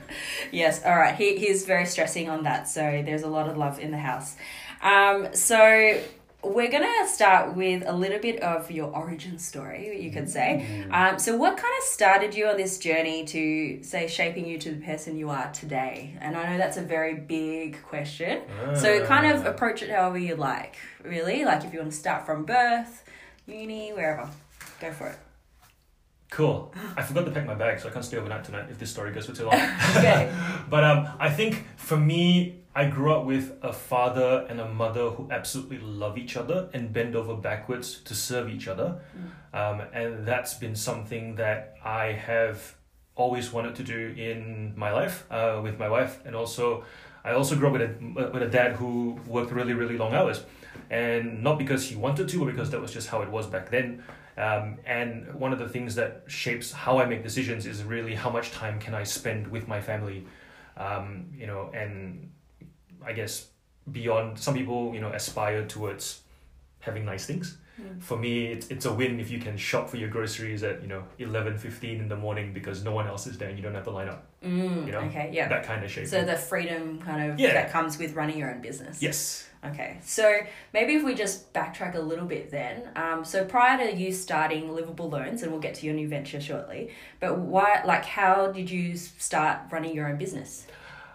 yes, 0.59 0.83
all 0.83 0.95
right. 0.97 1.13
He, 1.15 1.37
he's 1.37 1.65
very 1.65 1.85
stressing 1.85 2.29
on 2.29 2.43
that. 2.43 2.67
So 2.67 2.81
there's 3.05 3.23
a 3.23 3.27
lot 3.27 3.47
of 3.47 3.55
love 3.57 3.79
in 3.79 3.91
the 3.91 3.97
house. 3.97 4.35
Um, 4.81 5.27
so 5.33 6.01
we're 6.41 6.71
going 6.71 6.83
to 6.83 7.07
start 7.07 7.55
with 7.55 7.83
a 7.85 7.91
little 7.93 8.17
bit 8.17 8.41
of 8.41 8.71
your 8.71 8.89
origin 8.95 9.37
story, 9.37 10.01
you 10.01 10.09
could 10.09 10.29
say. 10.29 10.85
Um, 10.89 11.19
so, 11.19 11.35
what 11.35 11.57
kind 11.57 11.73
of 11.79 11.83
started 11.83 12.33
you 12.33 12.47
on 12.47 12.55
this 12.55 12.77
journey 12.79 13.25
to, 13.25 13.83
say, 13.83 14.07
shaping 14.07 14.45
you 14.47 14.57
to 14.59 14.71
the 14.71 14.81
person 14.85 15.17
you 15.17 15.29
are 15.31 15.51
today? 15.51 16.15
And 16.21 16.37
I 16.37 16.49
know 16.49 16.57
that's 16.57 16.77
a 16.77 16.81
very 16.81 17.13
big 17.15 17.83
question. 17.83 18.43
So, 18.73 19.05
kind 19.05 19.27
of 19.29 19.45
Ah. 19.45 19.49
approach 19.49 19.83
it 19.83 19.89
however 19.89 20.17
you 20.17 20.35
like, 20.37 20.77
really. 21.03 21.43
Like 21.43 21.65
if 21.65 21.73
you 21.73 21.79
want 21.79 21.91
to 21.91 21.97
start 21.97 22.25
from 22.25 22.45
birth, 22.45 23.03
uni, 23.45 23.89
wherever. 23.91 24.29
Go 24.79 24.91
for 24.91 25.07
it. 25.07 25.17
Cool. 26.31 26.71
I 26.95 27.01
forgot 27.01 27.25
to 27.25 27.31
pack 27.31 27.45
my 27.45 27.55
bag, 27.55 27.79
so 27.79 27.89
I 27.89 27.91
can't 27.91 28.05
stay 28.05 28.17
overnight 28.17 28.43
tonight 28.43 28.67
if 28.69 28.77
this 28.77 28.91
story 28.91 29.11
goes 29.11 29.25
for 29.25 29.35
too 29.35 29.45
long. 29.45 29.55
Okay. 29.97 30.31
But 30.69 30.83
um, 30.83 31.07
I 31.19 31.31
think 31.31 31.65
for 31.77 31.97
me, 31.97 32.59
I 32.75 32.85
grew 32.85 33.11
up 33.11 33.25
with 33.25 33.57
a 33.63 33.73
father 33.73 34.45
and 34.47 34.59
a 34.59 34.67
mother 34.67 35.09
who 35.09 35.27
absolutely 35.31 35.79
love 35.79 36.17
each 36.17 36.37
other 36.37 36.69
and 36.73 36.93
bend 36.93 37.15
over 37.15 37.35
backwards 37.35 37.99
to 38.03 38.13
serve 38.13 38.47
each 38.49 38.67
other. 38.67 38.99
Um, 39.51 39.81
and 39.91 40.27
that's 40.27 40.53
been 40.53 40.75
something 40.75 41.35
that 41.35 41.75
I 41.83 42.11
have 42.11 42.75
always 43.15 43.51
wanted 43.51 43.75
to 43.75 43.83
do 43.83 44.13
in 44.15 44.73
my 44.77 44.91
life 44.91 45.25
uh, 45.31 45.59
with 45.63 45.79
my 45.79 45.89
wife. 45.89 46.23
And 46.25 46.35
also, 46.35 46.83
I 47.23 47.31
also 47.31 47.55
grew 47.55 47.67
up 47.67 47.73
with 47.73 47.81
a, 47.81 48.29
with 48.31 48.43
a 48.43 48.47
dad 48.47 48.73
who 48.73 49.19
worked 49.25 49.51
really, 49.51 49.73
really 49.73 49.97
long 49.97 50.13
hours. 50.13 50.43
And 50.91 51.43
not 51.43 51.57
because 51.57 51.89
he 51.89 51.95
wanted 51.95 52.29
to, 52.29 52.39
but 52.39 52.51
because 52.51 52.69
that 52.69 52.79
was 52.79 52.93
just 52.93 53.09
how 53.09 53.23
it 53.23 53.29
was 53.29 53.47
back 53.47 53.71
then. 53.71 54.03
Um, 54.39 54.77
and 54.85 55.33
one 55.35 55.51
of 55.51 55.59
the 55.59 55.67
things 55.67 55.95
that 55.95 56.23
shapes 56.27 56.71
how 56.71 56.97
I 56.99 57.05
make 57.05 57.23
decisions 57.23 57.65
is 57.65 57.83
really 57.83 58.15
how 58.15 58.29
much 58.29 58.51
time 58.51 58.79
can 58.79 58.93
I 58.95 59.03
spend 59.03 59.47
with 59.47 59.67
my 59.67 59.81
family, 59.81 60.25
um, 60.77 61.25
you 61.37 61.45
know, 61.45 61.69
and 61.73 62.31
I 63.05 63.11
guess 63.13 63.47
beyond 63.91 64.39
some 64.39 64.53
people, 64.53 64.93
you 64.93 65.01
know, 65.01 65.09
aspire 65.09 65.65
towards 65.65 66.21
having 66.79 67.03
nice 67.05 67.25
things. 67.25 67.57
For 67.99 68.17
me, 68.17 68.47
it's, 68.47 68.67
it's 68.67 68.85
a 68.85 68.93
win 68.93 69.21
if 69.21 69.31
you 69.31 69.39
can 69.39 69.55
shop 69.55 69.89
for 69.89 69.95
your 69.95 70.09
groceries 70.09 70.63
at, 70.63 70.81
you 70.81 70.87
know, 70.89 71.03
11, 71.17 71.57
15 71.57 72.01
in 72.01 72.09
the 72.09 72.15
morning 72.15 72.51
because 72.53 72.83
no 72.83 72.91
one 72.91 73.07
else 73.07 73.25
is 73.25 73.37
there 73.37 73.47
and 73.47 73.57
you 73.57 73.63
don't 73.63 73.73
have 73.73 73.85
to 73.85 73.91
line 73.91 74.09
up. 74.09 74.25
Mm, 74.43 74.85
You 74.85 74.91
know, 74.91 74.99
okay, 74.99 75.29
yeah. 75.33 75.47
That 75.47 75.63
kind 75.63 75.83
of 75.85 75.89
shape. 75.89 76.07
So 76.07 76.25
the 76.25 76.35
freedom 76.35 76.99
kind 76.99 77.31
of 77.31 77.39
Yeah. 77.39 77.53
that 77.53 77.71
comes 77.71 77.97
with 77.97 78.15
running 78.15 78.37
your 78.37 78.51
own 78.53 78.61
business. 78.61 79.01
yes. 79.01 79.48
Okay, 79.65 79.97
so 80.01 80.39
maybe 80.73 80.93
if 80.93 81.03
we 81.03 81.13
just 81.13 81.51
backtrack 81.51 81.95
a 81.95 81.99
little 81.99 82.25
bit 82.25 82.49
then. 82.49 82.89
Um, 82.95 83.25
so 83.25 83.43
prior 83.43 83.77
to 83.77 83.93
you 83.93 84.13
starting 84.13 84.73
Livable 84.73 85.09
Loans, 85.09 85.43
and 85.43 85.51
we'll 85.51 85.59
get 85.59 85.75
to 85.75 85.85
your 85.85 85.95
new 85.95 86.07
venture 86.07 86.39
shortly, 86.39 86.91
but 87.19 87.39
why, 87.39 87.81
like, 87.85 88.05
how 88.05 88.51
did 88.53 88.69
you 88.69 88.95
start 88.95 89.59
running 89.69 89.93
your 89.93 90.07
own 90.07 90.17
business? 90.17 90.65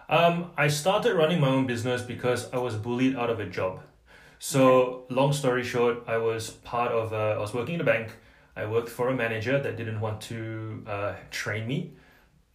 Um, 0.09 0.51
I 0.55 0.67
started 0.67 1.15
running 1.15 1.39
my 1.39 1.47
own 1.47 1.65
business 1.65 2.03
because 2.03 2.51
I 2.53 2.57
was 2.57 2.75
bullied 2.75 3.15
out 3.15 3.31
of 3.31 3.39
a 3.39 3.45
job. 3.47 3.81
So, 4.37 5.05
long 5.09 5.33
story 5.33 5.63
short, 5.63 6.03
I 6.05 6.17
was 6.17 6.51
part 6.51 6.91
of, 6.91 7.13
uh, 7.13 7.15
I 7.15 7.39
was 7.39 7.51
working 7.51 7.75
in 7.75 7.81
a 7.81 7.85
bank. 7.85 8.11
I 8.55 8.67
worked 8.67 8.89
for 8.89 9.09
a 9.09 9.15
manager 9.15 9.59
that 9.59 9.75
didn't 9.75 9.99
want 9.99 10.21
to 10.21 10.83
uh, 10.85 11.13
train 11.31 11.67
me, 11.67 11.93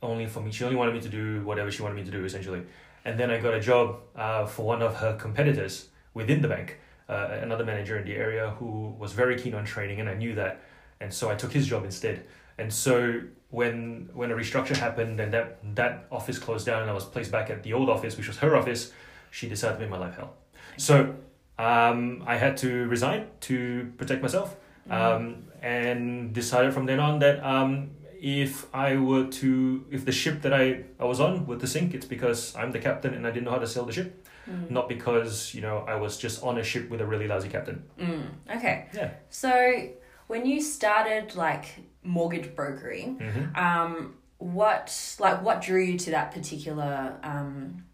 only 0.02 0.26
for 0.26 0.40
me. 0.40 0.52
She 0.52 0.62
only 0.62 0.76
wanted 0.76 0.94
me 0.94 1.00
to 1.00 1.08
do 1.08 1.42
whatever 1.44 1.70
she 1.70 1.82
wanted 1.82 1.96
me 1.96 2.04
to 2.04 2.10
do, 2.12 2.24
essentially. 2.24 2.62
And 3.04 3.18
then 3.18 3.30
I 3.30 3.40
got 3.40 3.54
a 3.54 3.60
job 3.60 4.00
uh, 4.14 4.46
for 4.46 4.66
one 4.66 4.82
of 4.82 4.96
her 4.96 5.16
competitors 5.16 5.88
within 6.14 6.42
the 6.42 6.48
bank, 6.48 6.78
uh, 7.08 7.38
another 7.40 7.64
manager 7.64 7.98
in 7.98 8.04
the 8.04 8.14
area 8.14 8.50
who 8.58 8.94
was 8.98 9.12
very 9.12 9.38
keen 9.38 9.54
on 9.54 9.64
training, 9.64 10.00
and 10.00 10.08
I 10.08 10.14
knew 10.14 10.34
that. 10.34 10.60
And 11.00 11.12
so 11.12 11.30
I 11.30 11.34
took 11.34 11.52
his 11.52 11.66
job 11.66 11.84
instead. 11.84 12.26
And 12.58 12.72
so 12.72 13.22
when 13.48 14.10
when 14.12 14.30
a 14.30 14.34
restructure 14.34 14.76
happened 14.76 15.18
and 15.18 15.32
that 15.32 15.58
that 15.76 16.06
office 16.10 16.38
closed 16.38 16.66
down 16.66 16.82
and 16.82 16.90
I 16.90 16.94
was 16.94 17.04
placed 17.04 17.32
back 17.32 17.48
at 17.50 17.62
the 17.62 17.72
old 17.72 17.88
office, 17.88 18.16
which 18.16 18.28
was 18.28 18.36
her 18.38 18.54
office, 18.54 18.92
she 19.30 19.48
decided 19.48 19.76
to 19.76 19.80
make 19.80 19.90
my 19.90 19.98
life 19.98 20.16
hell. 20.16 20.34
So 20.76 21.14
um, 21.58 22.22
I 22.26 22.36
had 22.36 22.56
to 22.58 22.86
resign 22.88 23.28
to 23.48 23.92
protect 23.96 24.20
myself, 24.22 24.56
um, 24.90 25.44
and 25.62 26.32
decided 26.34 26.74
from 26.74 26.86
then 26.86 27.00
on 27.00 27.18
that 27.20 27.42
um, 27.42 27.90
if 28.22 28.66
I 28.74 28.96
were 28.96 29.26
to 29.26 29.84
if 29.90 30.04
the 30.04 30.12
ship 30.12 30.42
that 30.42 30.52
I, 30.52 30.84
I 30.98 31.04
was 31.04 31.20
on 31.20 31.46
were 31.46 31.56
to 31.56 31.66
sink, 31.66 31.94
it's 31.94 32.06
because 32.06 32.54
I'm 32.56 32.72
the 32.72 32.78
captain 32.78 33.14
and 33.14 33.26
I 33.26 33.30
didn't 33.30 33.44
know 33.44 33.52
how 33.52 33.58
to 33.58 33.66
sail 33.66 33.84
the 33.84 33.92
ship, 33.92 34.26
not 34.68 34.88
because 34.88 35.54
you 35.54 35.60
know 35.62 35.78
I 35.88 35.94
was 35.96 36.18
just 36.18 36.42
on 36.42 36.58
a 36.58 36.62
ship 36.64 36.90
with 36.90 37.00
a 37.00 37.06
really 37.06 37.26
lousy 37.28 37.48
captain. 37.48 37.82
Mm, 37.98 38.26
okay, 38.56 38.86
Yeah. 38.94 39.10
so 39.30 39.88
when 40.26 40.46
you 40.46 40.60
started 40.60 41.34
like 41.34 41.64
mortgage 42.02 42.54
brokering, 42.54 43.18
Mm-hmm. 43.18 43.56
um, 43.56 44.14
what 44.38 45.16
like 45.18 45.42
what 45.42 45.60
drew 45.62 45.82
you 45.82 45.98
to 45.98 46.10
that 46.12 46.32
particular, 46.32 47.14
um, 47.22 47.84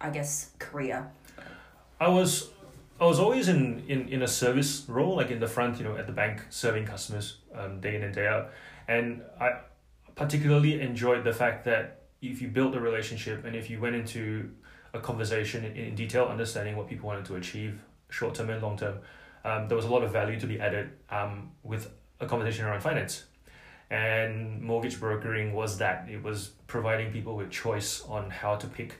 I 0.00 0.10
guess, 0.10 0.50
career? 0.58 1.06
I 2.00 2.08
was 2.08 2.50
I 3.00 3.04
was 3.04 3.18
always 3.20 3.48
in, 3.48 3.82
in, 3.88 4.08
in 4.08 4.22
a 4.22 4.28
service 4.28 4.84
role, 4.88 5.16
like 5.16 5.30
in 5.30 5.38
the 5.40 5.46
front, 5.48 5.78
you 5.78 5.84
know, 5.84 5.96
at 5.96 6.06
the 6.06 6.12
bank, 6.12 6.42
serving 6.48 6.86
customers 6.86 7.38
um, 7.54 7.80
day 7.80 7.94
in 7.96 8.02
and 8.02 8.14
day 8.14 8.26
out. 8.26 8.50
And 8.88 9.20
I 9.40 9.48
particularly 10.16 10.80
enjoyed 10.80 11.22
the 11.22 11.32
fact 11.32 11.64
that 11.66 12.02
if 12.20 12.42
you 12.42 12.48
built 12.48 12.74
a 12.74 12.80
relationship 12.80 13.44
and 13.44 13.54
if 13.54 13.70
you 13.70 13.80
went 13.80 13.94
into 13.94 14.50
a 14.92 14.98
conversation 14.98 15.64
in, 15.64 15.76
in 15.76 15.94
detail, 15.94 16.24
understanding 16.24 16.76
what 16.76 16.88
people 16.88 17.06
wanted 17.06 17.24
to 17.26 17.36
achieve, 17.36 17.80
short 18.08 18.34
term 18.34 18.50
and 18.50 18.62
long 18.62 18.76
term, 18.76 18.98
um, 19.44 19.68
there 19.68 19.76
was 19.76 19.84
a 19.84 19.88
lot 19.88 20.02
of 20.02 20.10
value 20.10 20.40
to 20.40 20.46
be 20.46 20.58
added 20.58 20.90
um, 21.10 21.52
with 21.62 21.92
a 22.18 22.26
conversation 22.26 22.64
around 22.64 22.80
finance. 22.80 23.24
And 23.90 24.60
mortgage 24.62 24.98
brokering 24.98 25.52
was 25.52 25.78
that. 25.78 26.08
It 26.10 26.22
was 26.22 26.50
providing 26.66 27.12
people 27.12 27.36
with 27.36 27.50
choice 27.50 28.02
on 28.02 28.30
how 28.30 28.56
to 28.56 28.66
pick 28.66 28.96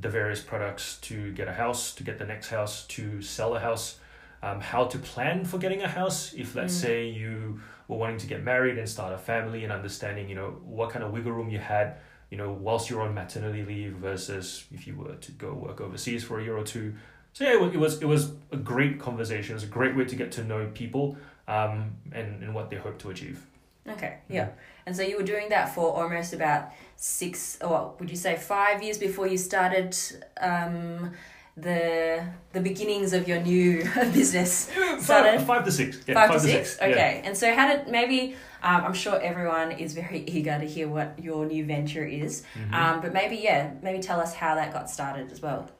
the 0.00 0.08
various 0.08 0.40
products 0.40 0.98
to 1.02 1.30
get 1.32 1.46
a 1.46 1.52
house, 1.52 1.94
to 1.94 2.02
get 2.02 2.18
the 2.18 2.24
next 2.24 2.48
house, 2.48 2.84
to 2.88 3.22
sell 3.22 3.54
a 3.54 3.60
house, 3.60 4.00
um, 4.44 4.60
how 4.60 4.84
to 4.92 4.98
plan 4.98 5.44
for 5.44 5.58
getting 5.58 5.82
a 5.82 5.88
house. 6.00 6.18
If 6.34 6.54
let's 6.54 6.74
Mm. 6.76 6.80
say 6.84 6.96
you 7.22 7.60
were 7.88 7.96
wanting 8.02 8.18
to 8.24 8.26
get 8.26 8.40
married 8.52 8.76
and 8.78 8.88
start 8.88 9.12
a 9.12 9.18
family, 9.18 9.60
and 9.64 9.72
understanding, 9.72 10.28
you 10.28 10.34
know, 10.40 10.50
what 10.78 10.90
kind 10.90 11.02
of 11.04 11.12
wiggle 11.12 11.32
room 11.32 11.50
you 11.50 11.58
had, 11.58 11.96
you 12.30 12.38
know, 12.40 12.50
whilst 12.66 12.84
you're 12.90 13.02
on 13.02 13.12
maternity 13.14 13.62
leave 13.72 13.92
versus 14.08 14.66
if 14.76 14.86
you 14.86 14.94
were 14.96 15.14
to 15.26 15.32
go 15.32 15.52
work 15.66 15.80
overseas 15.80 16.22
for 16.24 16.40
a 16.40 16.42
year 16.46 16.56
or 16.56 16.64
two. 16.64 16.94
So 17.32 17.44
yeah, 17.44 17.54
it 17.76 17.80
was 17.86 18.00
it 18.04 18.08
was 18.14 18.22
a 18.52 18.56
great 18.72 18.94
conversation. 19.00 19.50
It 19.54 19.60
was 19.60 19.64
a 19.64 19.74
great 19.78 19.94
way 19.96 20.04
to 20.12 20.16
get 20.16 20.30
to 20.32 20.44
know 20.44 20.70
people 20.82 21.04
um, 21.48 21.74
and 22.12 22.28
and 22.42 22.54
what 22.54 22.66
they 22.70 22.76
hope 22.76 22.98
to 22.98 23.10
achieve. 23.10 23.38
Okay, 23.86 24.14
yeah. 24.30 24.48
And 24.86 24.96
so 24.96 25.02
you 25.02 25.16
were 25.18 25.26
doing 25.34 25.48
that 25.50 25.74
for 25.74 25.86
almost 26.02 26.32
about 26.32 26.62
six, 26.96 27.58
or 27.60 27.94
would 27.98 28.08
you 28.08 28.16
say 28.16 28.36
five 28.36 28.82
years 28.82 28.98
before 28.98 29.26
you 29.26 29.36
started 29.38 29.92
um, 30.40 31.12
the 31.56 32.24
the 32.52 32.60
beginnings 32.60 33.12
of 33.12 33.28
your 33.28 33.40
new 33.40 33.84
business? 34.12 34.70
Started? 34.98 35.38
Five, 35.38 35.46
five 35.46 35.64
to 35.64 35.72
six. 35.72 36.00
Yeah, 36.06 36.14
five, 36.14 36.32
to 36.32 36.40
six. 36.40 36.78
yeah. 36.80 36.88
Okay. 36.88 37.22
And 37.24 37.36
so 37.36 37.54
how 37.54 37.68
did 37.68 37.88
maybe 37.88 38.34
um, 38.62 38.84
I'm 38.84 38.94
sure 38.94 39.20
everyone 39.20 39.72
is 39.72 39.94
very 39.94 40.20
eager 40.26 40.58
to 40.58 40.64
hear 40.66 40.88
what 40.88 41.18
your 41.22 41.46
new 41.46 41.64
venture 41.64 42.04
is. 42.04 42.42
Mm-hmm. 42.58 42.74
Um, 42.74 43.00
but 43.00 43.12
maybe 43.12 43.36
yeah, 43.36 43.72
maybe 43.82 44.00
tell 44.02 44.20
us 44.20 44.34
how 44.34 44.54
that 44.56 44.72
got 44.72 44.90
started 44.90 45.30
as 45.30 45.40
well. 45.42 45.70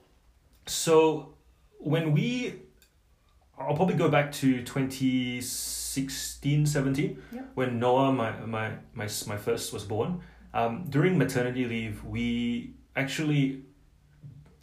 So 0.67 1.35
when 1.79 2.13
we 2.13 2.55
I'll 3.59 3.77
probably 3.77 3.95
go 3.95 4.09
back 4.09 4.33
to 4.33 4.63
2016, 4.63 6.67
17, 6.67 7.23
Yep. 7.33 7.51
when 7.55 7.79
Noah, 7.79 8.13
my, 8.13 8.33
my, 8.41 8.71
my, 8.95 9.09
my 9.27 9.37
first, 9.37 9.73
was 9.73 9.85
born. 9.85 10.21
Um, 10.53 10.87
during 10.89 11.19
maternity 11.19 11.65
leave, 11.65 12.05
we 12.05 12.75
actually 12.97 13.63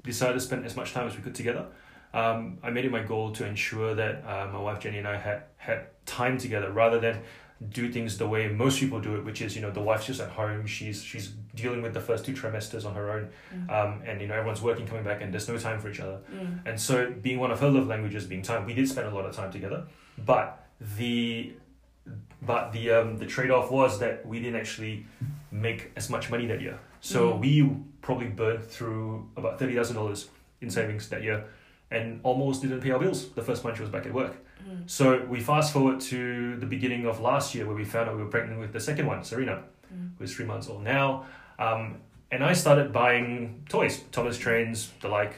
decided 0.04 0.34
to 0.34 0.40
spend 0.40 0.66
as 0.66 0.76
much 0.76 0.94
time 0.94 1.08
as 1.08 1.16
we 1.16 1.22
could 1.22 1.36
together. 1.36 1.66
Um, 2.14 2.58
I 2.62 2.70
made 2.72 2.86
it 2.86 2.92
my 2.92 3.04
goal 3.04 3.32
to 3.34 3.46
ensure 3.46 3.96
that 3.96 4.24
uh, 4.28 4.48
my 4.52 4.60
wife 4.60 4.80
Jenny 4.80 4.98
and 4.98 5.08
I 5.08 5.18
had, 5.18 5.44
had 5.58 5.88
time 6.06 6.38
together 6.38 6.70
rather 6.72 7.00
than 7.00 7.22
do 7.70 7.92
things 7.92 8.18
the 8.18 8.28
way 8.28 8.48
most 8.48 8.80
people 8.80 9.00
do 9.00 9.16
it, 9.16 9.24
which 9.24 9.40
is 9.42 9.56
you 9.56 9.62
know 9.62 9.70
the 9.70 9.80
wife's 9.82 10.08
just 10.08 10.20
at 10.20 10.30
home, 10.30 10.66
she's 10.66 11.04
she's 11.04 11.28
dealing 11.54 11.84
with 11.84 11.94
the 11.94 12.02
first 12.02 12.26
two 12.26 12.34
trimesters 12.34 12.86
on 12.86 12.96
her 12.96 13.12
own, 13.12 13.30
Mm. 13.56 13.70
um, 13.70 14.02
and 14.04 14.20
you 14.20 14.28
know 14.28 14.34
everyone's 14.34 14.64
working, 14.64 14.88
coming 14.88 15.04
back, 15.04 15.22
and 15.22 15.32
there's 15.32 15.48
no 15.48 15.58
time 15.58 15.80
for 15.80 15.88
each 15.90 16.00
other. 16.00 16.20
Mm. 16.34 16.60
And 16.66 16.82
so, 16.82 17.12
being 17.12 17.40
one 17.40 17.52
of 17.52 17.60
her 17.60 17.70
love 17.70 17.86
languages 17.86 18.26
being 18.26 18.42
time, 18.42 18.66
we 18.66 18.74
did 18.74 18.90
spend 18.90 19.08
a 19.08 19.12
lot 19.14 19.26
of 19.28 19.36
time 19.36 19.52
together. 19.52 19.86
But 20.18 20.66
the 20.98 21.54
but 22.42 22.72
the 22.72 22.92
um, 22.92 23.18
the 23.18 23.28
trade 23.28 23.52
off 23.52 23.70
was 23.70 24.00
that 24.00 24.26
we 24.26 24.40
didn't 24.40 24.60
actually 24.60 25.06
make 25.52 25.92
as 25.96 26.10
much 26.10 26.32
money 26.32 26.48
that 26.48 26.62
year. 26.62 26.80
So 27.02 27.34
Mm. 27.34 27.40
we 27.40 27.70
probably 28.02 28.28
burned 28.28 28.64
through 28.64 29.30
about 29.36 29.60
thirty 29.60 29.76
thousand 29.76 29.96
dollars 29.98 30.30
in 30.62 30.70
savings 30.70 31.10
that 31.10 31.24
year, 31.24 31.44
and 31.90 32.20
almost 32.24 32.62
didn't 32.62 32.82
pay 32.82 32.92
our 32.92 33.00
bills 33.00 33.30
the 33.34 33.42
first 33.42 33.64
month 33.64 33.76
she 33.78 33.82
was 33.82 33.90
back 33.92 34.06
at 34.06 34.14
work. 34.14 34.36
Mm. 34.68 34.90
So 34.90 35.26
we 35.28 35.40
fast 35.40 35.74
forward 35.74 36.00
to 36.02 36.56
the 36.58 36.66
beginning 36.68 37.06
of 37.08 37.20
last 37.20 37.54
year 37.56 37.66
where 37.66 37.76
we 37.76 37.84
found 37.84 38.08
out 38.10 38.16
we 38.16 38.24
were 38.24 38.30
pregnant 38.30 38.60
with 38.60 38.72
the 38.74 38.80
second 38.80 39.08
one, 39.08 39.24
Serena, 39.24 39.64
Mm. 39.94 40.12
who's 40.20 40.34
three 40.36 40.46
months 40.46 40.70
old 40.70 40.84
now. 40.84 41.26
Um, 41.60 41.98
and 42.32 42.44
I 42.44 42.54
started 42.54 42.94
buying 42.94 43.64
toys, 43.68 44.04
Thomas 44.12 44.38
trains, 44.38 44.92
the 45.02 45.08
like, 45.10 45.34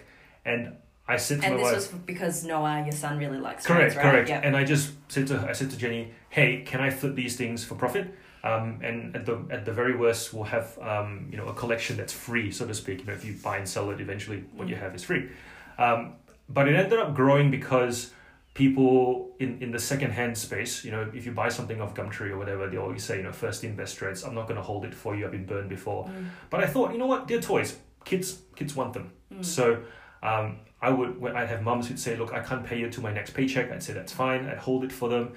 and 0.46 0.74
I 1.08 1.18
said 1.18 1.42
to 1.42 1.48
And 1.48 1.56
my 1.56 1.64
this 1.74 1.92
was 1.92 2.00
because 2.02 2.44
Noah, 2.46 2.84
your 2.84 2.92
son, 2.92 3.18
really 3.18 3.40
likes 3.40 3.66
correct, 3.66 3.94
trains, 3.94 3.96
right? 3.96 4.12
correct. 4.12 4.30
Yeah. 4.30 4.42
And 4.44 4.56
I 4.56 4.64
just 4.64 4.92
said 5.10 5.28
to 5.28 5.38
her, 5.40 5.50
I 5.50 5.54
said 5.54 5.70
to 5.72 5.78
Jenny, 5.78 6.12
hey, 6.30 6.62
can 6.66 6.80
I 6.82 6.90
flip 6.90 7.16
these 7.16 7.36
things 7.36 7.64
for 7.66 7.76
profit? 7.76 8.14
Um, 8.44 8.80
and 8.84 9.16
at 9.16 9.26
the 9.26 9.46
at 9.50 9.64
the 9.66 9.72
very 9.72 9.96
worst, 9.96 10.34
we'll 10.34 10.44
have 10.44 10.78
um, 10.80 11.28
you 11.32 11.38
know 11.38 11.48
a 11.48 11.54
collection 11.54 11.96
that's 11.96 12.12
free, 12.12 12.52
so 12.52 12.68
to 12.68 12.74
speak. 12.74 13.00
You 13.00 13.06
know, 13.06 13.14
if 13.14 13.24
you 13.24 13.36
buy 13.42 13.58
and 13.58 13.68
sell 13.68 13.90
it, 13.92 14.02
eventually 14.02 14.44
what 14.54 14.68
you 14.68 14.76
have 14.76 14.94
is 14.94 15.04
free. 15.04 15.30
Um, 15.78 16.16
but 16.50 16.68
it 16.68 16.76
ended 16.76 17.00
up 17.00 17.16
growing 17.16 17.50
because 17.52 18.12
people 18.54 19.32
in, 19.40 19.62
in 19.62 19.72
the 19.72 19.80
second 19.80 20.12
hand 20.12 20.38
space, 20.38 20.84
you 20.86 20.92
know, 20.92 21.10
if 21.14 21.26
you 21.26 21.32
buy 21.32 21.50
something 21.50 21.82
off 21.82 21.96
Gumtree 21.96 22.30
or 22.30 22.38
whatever, 22.38 22.68
they 22.68 22.78
always 22.78 23.04
say, 23.04 23.18
you 23.18 23.24
know, 23.24 23.32
first 23.32 23.64
in 23.64 23.76
best 23.76 23.98
threads. 23.98 24.24
I'm 24.24 24.36
not 24.36 24.48
going 24.48 24.58
to 24.58 24.62
hold 24.62 24.86
it 24.86 24.94
for 24.94 25.16
you. 25.16 25.26
I've 25.26 25.32
been 25.32 25.46
burned 25.46 25.70
before. 25.70 26.06
Mm. 26.06 26.28
But 26.50 26.64
I 26.64 26.68
thought, 26.68 26.92
you 26.92 26.98
know 26.98 27.08
what? 27.08 27.28
They're 27.28 27.42
toys. 27.42 27.78
Kids 28.04 28.40
kids 28.56 28.76
want 28.76 28.94
them. 28.94 29.12
Mm. 29.34 29.46
So 29.46 29.84
um, 30.22 30.60
I 30.82 30.90
would 30.90 31.20
when 31.20 31.36
I'd 31.36 31.48
have 31.48 31.64
mums 31.64 31.88
who'd 31.88 32.00
say, 32.00 32.16
"Look, 32.18 32.34
I 32.34 32.42
can't 32.42 32.66
pay 32.66 32.78
you 32.78 32.90
to 32.90 33.02
my 33.02 33.12
next 33.12 33.32
paycheck." 33.34 33.72
I'd 33.72 33.82
say 33.82 33.94
that's 33.94 34.12
fine. 34.12 34.46
I'd 34.48 34.58
hold 34.58 34.84
it 34.84 34.92
for 34.92 35.08
them, 35.10 35.34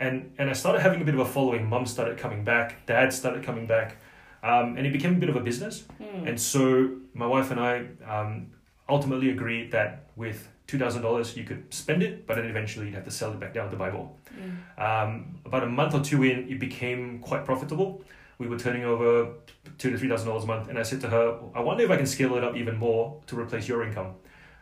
and 0.00 0.32
and 0.38 0.50
I 0.50 0.52
started 0.52 0.80
having 0.80 1.00
a 1.00 1.04
bit 1.04 1.14
of 1.14 1.20
a 1.20 1.24
following. 1.24 1.68
Mum 1.68 1.86
started 1.86 2.18
coming 2.18 2.44
back. 2.44 2.86
Dad 2.86 3.12
started 3.12 3.42
coming 3.44 3.66
back, 3.66 3.96
um, 4.42 4.76
and 4.76 4.86
it 4.86 4.92
became 4.92 5.16
a 5.16 5.18
bit 5.18 5.28
of 5.28 5.36
a 5.36 5.40
business. 5.40 5.84
Mm. 6.00 6.28
And 6.28 6.40
so 6.40 6.96
my 7.14 7.26
wife 7.26 7.50
and 7.50 7.60
I 7.60 7.86
um, 8.06 8.50
ultimately 8.88 9.30
agreed 9.30 9.72
that 9.72 10.06
with 10.16 10.48
two 10.66 10.78
thousand 10.78 11.02
dollars 11.02 11.36
you 11.36 11.44
could 11.44 11.72
spend 11.72 12.02
it, 12.02 12.26
but 12.26 12.36
then 12.36 12.46
eventually 12.46 12.86
you'd 12.86 12.94
have 12.94 13.04
to 13.04 13.10
sell 13.10 13.32
it 13.32 13.40
back 13.40 13.54
down 13.54 13.70
to 13.70 13.76
buy 13.76 13.90
more. 13.90 14.10
Mm. 14.36 14.80
Um, 14.82 15.40
about 15.44 15.62
a 15.62 15.68
month 15.68 15.94
or 15.94 16.00
two 16.00 16.22
in, 16.22 16.48
it 16.48 16.58
became 16.58 17.20
quite 17.20 17.44
profitable. 17.44 18.02
We 18.38 18.48
were 18.48 18.58
turning 18.58 18.84
over 18.84 19.34
two 19.78 19.90
to 19.90 19.98
three 19.98 20.08
thousand 20.08 20.28
dollars 20.28 20.44
a 20.44 20.46
month, 20.46 20.68
and 20.68 20.78
I 20.78 20.82
said 20.82 21.00
to 21.02 21.08
her, 21.08 21.38
"I 21.54 21.60
wonder 21.60 21.84
if 21.84 21.90
I 21.90 21.96
can 21.96 22.06
scale 22.06 22.34
it 22.36 22.42
up 22.42 22.56
even 22.56 22.76
more 22.76 23.20
to 23.26 23.38
replace 23.38 23.68
your 23.68 23.84
income, 23.84 24.14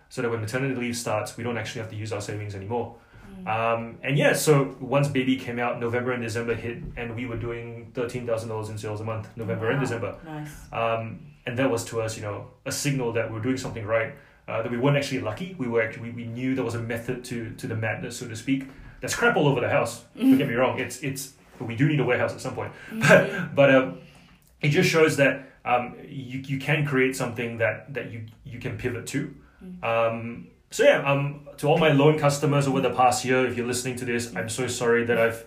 so 0.08 0.20
that 0.20 0.30
when 0.30 0.40
maternity 0.40 0.74
leave 0.74 0.96
starts, 0.96 1.36
we 1.36 1.44
don't 1.44 1.56
actually 1.56 1.80
have 1.80 1.90
to 1.90 1.96
use 1.96 2.12
our 2.12 2.20
savings 2.20 2.54
anymore." 2.54 2.96
Um, 3.46 3.98
and 4.02 4.16
yeah, 4.16 4.32
so 4.32 4.76
once 4.80 5.08
baby 5.08 5.36
came 5.36 5.58
out, 5.58 5.80
November 5.80 6.12
and 6.12 6.22
December 6.22 6.54
hit, 6.54 6.78
and 6.96 7.16
we 7.16 7.26
were 7.26 7.36
doing 7.36 7.90
thirteen 7.94 8.26
thousand 8.26 8.48
dollars 8.48 8.68
in 8.68 8.78
sales 8.78 9.00
a 9.00 9.04
month, 9.04 9.28
November 9.36 9.70
and 9.70 9.80
December. 9.80 10.16
Nice. 10.24 10.50
Um, 10.72 11.26
and 11.44 11.58
that 11.58 11.70
was 11.70 11.84
to 11.86 12.00
us, 12.00 12.16
you 12.16 12.22
know, 12.22 12.48
a 12.66 12.72
signal 12.72 13.12
that 13.14 13.28
we 13.28 13.36
we're 13.36 13.42
doing 13.42 13.56
something 13.56 13.84
right. 13.84 14.14
Uh, 14.48 14.60
that 14.60 14.72
we 14.72 14.76
weren't 14.76 14.96
actually 14.96 15.20
lucky. 15.20 15.54
We 15.56 15.68
were 15.68 15.82
actually 15.82 16.10
we, 16.10 16.24
we 16.24 16.24
knew 16.24 16.54
there 16.54 16.64
was 16.64 16.74
a 16.74 16.82
method 16.82 17.24
to 17.26 17.50
to 17.50 17.66
the 17.66 17.76
madness, 17.76 18.18
so 18.18 18.28
to 18.28 18.36
speak. 18.36 18.66
There's 19.00 19.14
crap 19.14 19.36
all 19.36 19.48
over 19.48 19.60
the 19.60 19.68
house. 19.68 20.04
Don't 20.16 20.38
get 20.38 20.48
me 20.48 20.54
wrong. 20.54 20.78
It's 20.78 21.00
it's 21.02 21.34
but 21.58 21.68
we 21.68 21.76
do 21.76 21.88
need 21.88 22.00
a 22.00 22.04
warehouse 22.04 22.32
at 22.32 22.40
some 22.40 22.54
point. 22.54 22.72
Mm. 22.90 23.54
But 23.54 23.74
um, 23.74 23.98
it 24.60 24.70
just 24.70 24.90
shows 24.90 25.16
that 25.16 25.52
um, 25.64 25.96
you 26.06 26.40
you 26.40 26.58
can 26.58 26.84
create 26.86 27.14
something 27.16 27.58
that 27.58 27.94
that 27.94 28.10
you 28.10 28.26
you 28.44 28.58
can 28.58 28.76
pivot 28.78 29.06
to. 29.08 29.34
Mm. 29.64 29.84
Um, 29.84 30.48
so 30.72 30.84
yeah, 30.84 31.08
um, 31.10 31.48
to 31.58 31.68
all 31.68 31.78
my 31.78 31.92
loan 31.92 32.18
customers 32.18 32.66
over 32.66 32.80
the 32.80 32.90
past 32.90 33.24
year, 33.24 33.46
if 33.46 33.56
you're 33.56 33.66
listening 33.66 33.96
to 33.96 34.04
this, 34.04 34.34
I'm 34.34 34.48
so 34.48 34.66
sorry 34.66 35.04
that 35.04 35.18
I've 35.18 35.44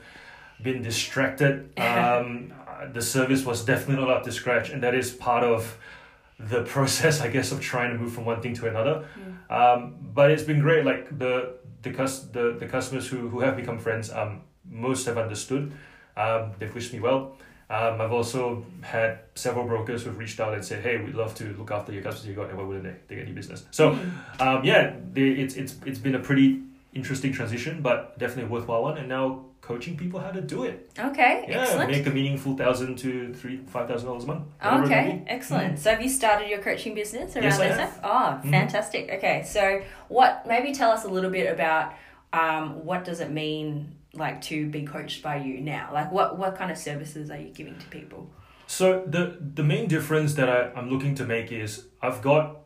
been 0.62 0.82
distracted. 0.82 1.74
Um, 1.82 2.54
the 2.94 3.02
service 3.02 3.44
was 3.46 3.66
definitely 3.66 4.06
not 4.06 4.16
up 4.16 4.24
to 4.24 4.32
scratch, 4.32 4.70
and 4.70 4.84
that 4.84 4.94
is 4.94 5.12
part 5.12 5.44
of 5.44 5.78
the 6.40 6.64
process, 6.64 7.22
I 7.22 7.30
guess, 7.30 7.52
of 7.52 7.62
trying 7.62 7.92
to 7.94 7.98
move 7.98 8.14
from 8.14 8.26
one 8.26 8.42
thing 8.42 8.54
to 8.56 8.68
another. 8.68 9.08
Um, 9.50 9.96
but 10.14 10.30
it's 10.30 10.44
been 10.44 10.60
great. 10.60 10.86
Like 10.86 11.18
the 11.18 11.56
the 11.82 11.92
cus- 11.92 12.26
the, 12.32 12.56
the 12.60 12.68
customers 12.68 13.08
who, 13.08 13.30
who 13.30 13.40
have 13.40 13.56
become 13.56 13.80
friends, 13.80 14.12
um, 14.12 14.42
most 14.70 15.06
have 15.06 15.18
understood. 15.18 15.72
Um, 16.18 16.52
they've 16.60 16.74
wished 16.74 16.94
me 16.94 17.00
well. 17.00 17.38
Um, 17.70 18.00
I've 18.00 18.12
also 18.12 18.64
had 18.82 19.20
several 19.34 19.66
brokers 19.66 20.04
who've 20.04 20.18
reached 20.18 20.40
out 20.40 20.54
and 20.54 20.64
said, 20.64 20.84
"Hey, 20.84 20.98
we'd 20.98 21.16
love 21.16 21.34
to 21.36 21.46
look 21.58 21.72
after 21.72 21.92
your 21.92 22.04
customers 22.04 22.28
you 22.28 22.36
got, 22.36 22.50
and 22.50 22.58
why 22.58 22.64
wouldn't 22.64 22.84
they? 22.86 22.96
They 23.08 23.16
get 23.16 23.28
your 23.28 23.36
business." 23.36 23.66
So, 23.72 23.92
Mm. 23.92 24.42
um, 24.42 24.64
yeah, 24.64 24.94
they, 25.14 25.30
it's 25.30 25.56
it's 25.56 25.76
it's 25.86 25.98
been 26.00 26.16
a 26.16 26.20
pretty 26.20 26.62
interesting 26.94 27.34
transition, 27.34 27.82
but 27.82 28.18
definitely 28.20 28.44
a 28.44 28.48
worthwhile 28.54 28.84
one. 28.84 28.98
And 28.98 29.10
now 29.10 29.46
coaching 29.62 29.98
people 29.98 30.20
how 30.20 30.30
to 30.30 30.42
do 30.42 30.64
it. 30.64 30.92
Okay, 31.00 31.46
Yeah, 31.50 31.62
excellent. 31.62 31.90
make 31.90 32.06
a 32.06 32.12
meaningful 32.12 32.56
thousand 32.56 32.98
to 33.00 33.34
three 33.34 33.58
five 33.66 33.88
thousand 33.88 34.08
dollars 34.10 34.26
a 34.26 34.28
month. 34.28 34.44
whatever 34.62 34.84
it 34.86 34.90
may 34.90 34.96
Okay, 35.00 35.24
excellent. 35.26 35.80
So 35.80 35.90
have 35.90 36.02
you 36.04 36.10
started 36.10 36.48
your 36.50 36.60
coaching 36.60 36.94
business 36.94 37.36
around 37.36 37.46
Yes, 37.46 37.58
this? 37.58 37.78
have. 37.80 38.00
Oh, 38.04 38.40
Mhm. 38.44 38.52
fantastic. 38.52 39.10
Okay, 39.12 39.42
so 39.44 39.82
what? 40.08 40.46
Maybe 40.48 40.72
tell 40.72 40.92
us 40.92 41.04
a 41.04 41.08
little 41.08 41.32
bit 41.32 41.52
about 41.52 41.94
um, 42.32 42.86
what 42.86 43.04
does 43.06 43.22
it 43.22 43.32
mean 43.32 43.95
like 44.18 44.42
to 44.44 44.68
be 44.70 44.84
coached 44.84 45.22
by 45.22 45.38
you 45.38 45.62
now? 45.62 45.90
Like 45.94 46.12
what 46.12 46.38
what 46.38 46.56
kind 46.56 46.72
of 46.72 46.78
services 46.78 47.30
are 47.30 47.38
you 47.38 47.50
giving 47.50 47.78
to 47.78 47.88
people? 47.88 48.30
So 48.68 49.04
the 49.06 49.38
the 49.40 49.64
main 49.64 49.88
difference 49.88 50.34
that 50.36 50.50
I, 50.50 50.72
I'm 50.78 50.90
looking 50.90 51.16
to 51.16 51.26
make 51.26 51.52
is 51.52 51.86
I've 52.02 52.22
got 52.22 52.62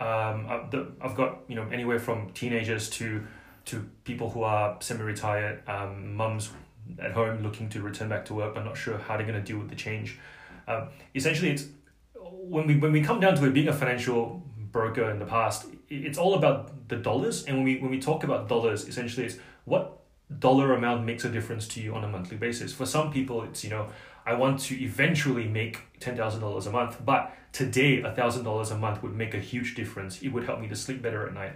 um 0.00 0.46
I've, 0.48 0.70
the, 0.70 0.92
I've 1.00 1.14
got 1.14 1.40
you 1.48 1.54
know 1.54 1.68
anywhere 1.68 1.98
from 1.98 2.30
teenagers 2.30 2.90
to 2.90 3.26
to 3.66 3.88
people 4.04 4.30
who 4.30 4.42
are 4.42 4.76
semi-retired 4.80 5.68
um, 5.68 6.16
mums 6.16 6.50
at 6.98 7.12
home 7.12 7.42
looking 7.42 7.68
to 7.68 7.82
return 7.82 8.08
back 8.08 8.24
to 8.24 8.34
work 8.34 8.54
but 8.54 8.64
not 8.64 8.76
sure 8.76 8.98
how 8.98 9.16
they're 9.16 9.26
going 9.26 9.38
to 9.38 9.44
deal 9.44 9.58
with 9.58 9.68
the 9.68 9.76
change. 9.76 10.18
Um, 10.66 10.88
essentially, 11.14 11.50
it's 11.50 11.66
when 12.14 12.66
we 12.66 12.76
when 12.76 12.92
we 12.92 13.02
come 13.02 13.20
down 13.20 13.36
to 13.36 13.44
it, 13.46 13.54
being 13.54 13.68
a 13.68 13.72
financial 13.72 14.42
broker 14.72 15.10
in 15.10 15.18
the 15.18 15.26
past, 15.26 15.66
it's 15.88 16.18
all 16.18 16.34
about 16.34 16.88
the 16.88 16.96
dollars. 16.96 17.44
And 17.44 17.56
when 17.56 17.64
we 17.64 17.78
when 17.78 17.90
we 17.90 18.00
talk 18.00 18.24
about 18.24 18.48
dollars, 18.48 18.88
essentially, 18.88 19.26
it's 19.26 19.36
what 19.64 19.99
dollar 20.38 20.74
amount 20.74 21.04
makes 21.04 21.24
a 21.24 21.28
difference 21.28 21.66
to 21.68 21.80
you 21.80 21.94
on 21.94 22.04
a 22.04 22.08
monthly 22.08 22.36
basis. 22.36 22.72
For 22.72 22.86
some 22.86 23.10
people, 23.12 23.42
it's 23.42 23.64
you 23.64 23.70
know 23.70 23.88
I 24.24 24.34
want 24.34 24.60
to 24.60 24.80
eventually 24.82 25.48
make 25.48 25.80
ten 25.98 26.16
thousand 26.16 26.40
dollars 26.40 26.66
a 26.66 26.70
month, 26.70 27.04
but 27.04 27.32
today 27.52 28.00
a 28.02 28.12
thousand 28.12 28.44
dollars 28.44 28.70
a 28.70 28.78
month 28.78 29.02
would 29.02 29.14
make 29.14 29.34
a 29.34 29.40
huge 29.40 29.74
difference. 29.74 30.22
It 30.22 30.28
would 30.28 30.44
help 30.44 30.60
me 30.60 30.68
to 30.68 30.76
sleep 30.76 31.02
better 31.02 31.26
at 31.26 31.34
night, 31.34 31.52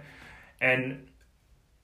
and 0.59 1.07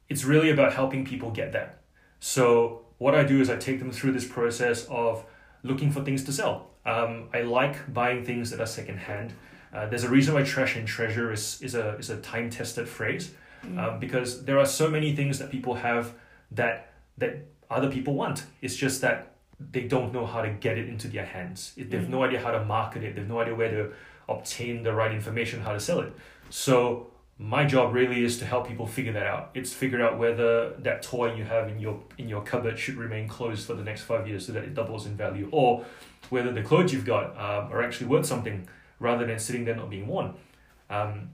it's 0.10 0.23
really 0.25 0.49
about 0.49 0.73
helping 0.73 1.06
people 1.06 1.32
get 1.32 1.54
that. 1.54 1.82
So 2.19 2.86
what 2.97 3.15
I 3.15 3.23
do 3.23 3.39
is 3.41 3.49
I 3.49 3.56
take 3.56 3.80
them 3.80 3.91
through 3.91 4.12
this 4.12 4.27
process 4.27 4.86
of 4.89 5.23
looking 5.63 5.91
for 5.91 6.04
things 6.04 6.23
to 6.25 6.34
sell. 6.34 6.71
Um, 6.86 7.30
I 7.34 7.41
like 7.41 7.93
buying 7.93 8.25
things 8.25 8.49
that 8.51 8.60
are 8.60 8.65
secondhand. 8.65 9.34
Uh, 9.73 9.86
there's 9.88 10.04
a 10.04 10.10
reason 10.10 10.34
why 10.34 10.43
trash 10.43 10.75
and 10.75 10.88
treasure 10.88 11.32
is, 11.32 11.62
is 11.62 11.75
a 11.75 11.95
is 11.97 12.10
a 12.10 12.17
time 12.17 12.49
tested 12.49 12.88
phrase 12.88 13.32
Mm. 13.63 13.77
um, 13.77 13.99
because 13.99 14.43
there 14.45 14.58
are 14.58 14.65
so 14.65 14.89
many 14.89 15.15
things 15.15 15.38
that 15.38 15.51
people 15.51 15.75
have 15.75 16.15
that 16.51 16.93
that 17.17 17.45
other 17.69 17.89
people 17.89 18.13
want. 18.13 18.45
It's 18.61 18.75
just 18.75 19.01
that 19.01 19.33
they 19.59 19.81
don't 19.81 20.11
know 20.11 20.25
how 20.25 20.41
to 20.41 20.49
get 20.49 20.77
it 20.77 20.89
into 20.89 21.07
their 21.07 21.25
hands. 21.25 21.73
They've 21.77 22.01
Mm. 22.01 22.09
no 22.09 22.23
idea 22.23 22.39
how 22.41 22.51
to 22.51 22.63
market 22.65 23.03
it. 23.03 23.15
They've 23.15 23.27
no 23.27 23.39
idea 23.39 23.55
where 23.55 23.69
to 23.71 23.91
obtain 24.27 24.83
the 24.83 24.93
right 24.93 25.11
information, 25.11 25.61
how 25.61 25.73
to 25.73 25.79
sell 25.79 25.99
it. 25.99 26.11
So 26.49 27.07
my 27.37 27.65
job 27.65 27.93
really 27.93 28.23
is 28.23 28.37
to 28.39 28.45
help 28.45 28.67
people 28.67 28.85
figure 28.87 29.13
that 29.13 29.25
out. 29.27 29.51
It's 29.53 29.73
figure 29.73 30.01
out 30.03 30.17
whether 30.17 30.71
that 30.79 31.01
toy 31.01 31.33
you 31.35 31.43
have 31.43 31.69
in 31.69 31.79
your 31.79 31.99
in 32.17 32.27
your 32.27 32.41
cupboard 32.43 32.77
should 32.79 32.95
remain 32.97 33.27
closed 33.27 33.65
for 33.67 33.73
the 33.75 33.83
next 33.83 34.01
five 34.03 34.27
years 34.27 34.45
so 34.45 34.51
that 34.53 34.63
it 34.63 34.73
doubles 34.73 35.05
in 35.05 35.15
value, 35.15 35.47
or 35.51 35.85
whether 36.29 36.51
the 36.51 36.61
clothes 36.63 36.91
you've 36.93 37.05
got 37.05 37.25
um, 37.37 37.71
are 37.71 37.81
actually 37.83 38.07
worth 38.07 38.25
something 38.25 38.67
rather 38.99 39.25
than 39.25 39.39
sitting 39.39 39.65
there 39.65 39.75
not 39.75 39.89
being 39.89 40.07
worn. 40.07 40.33
Um, 40.89 41.31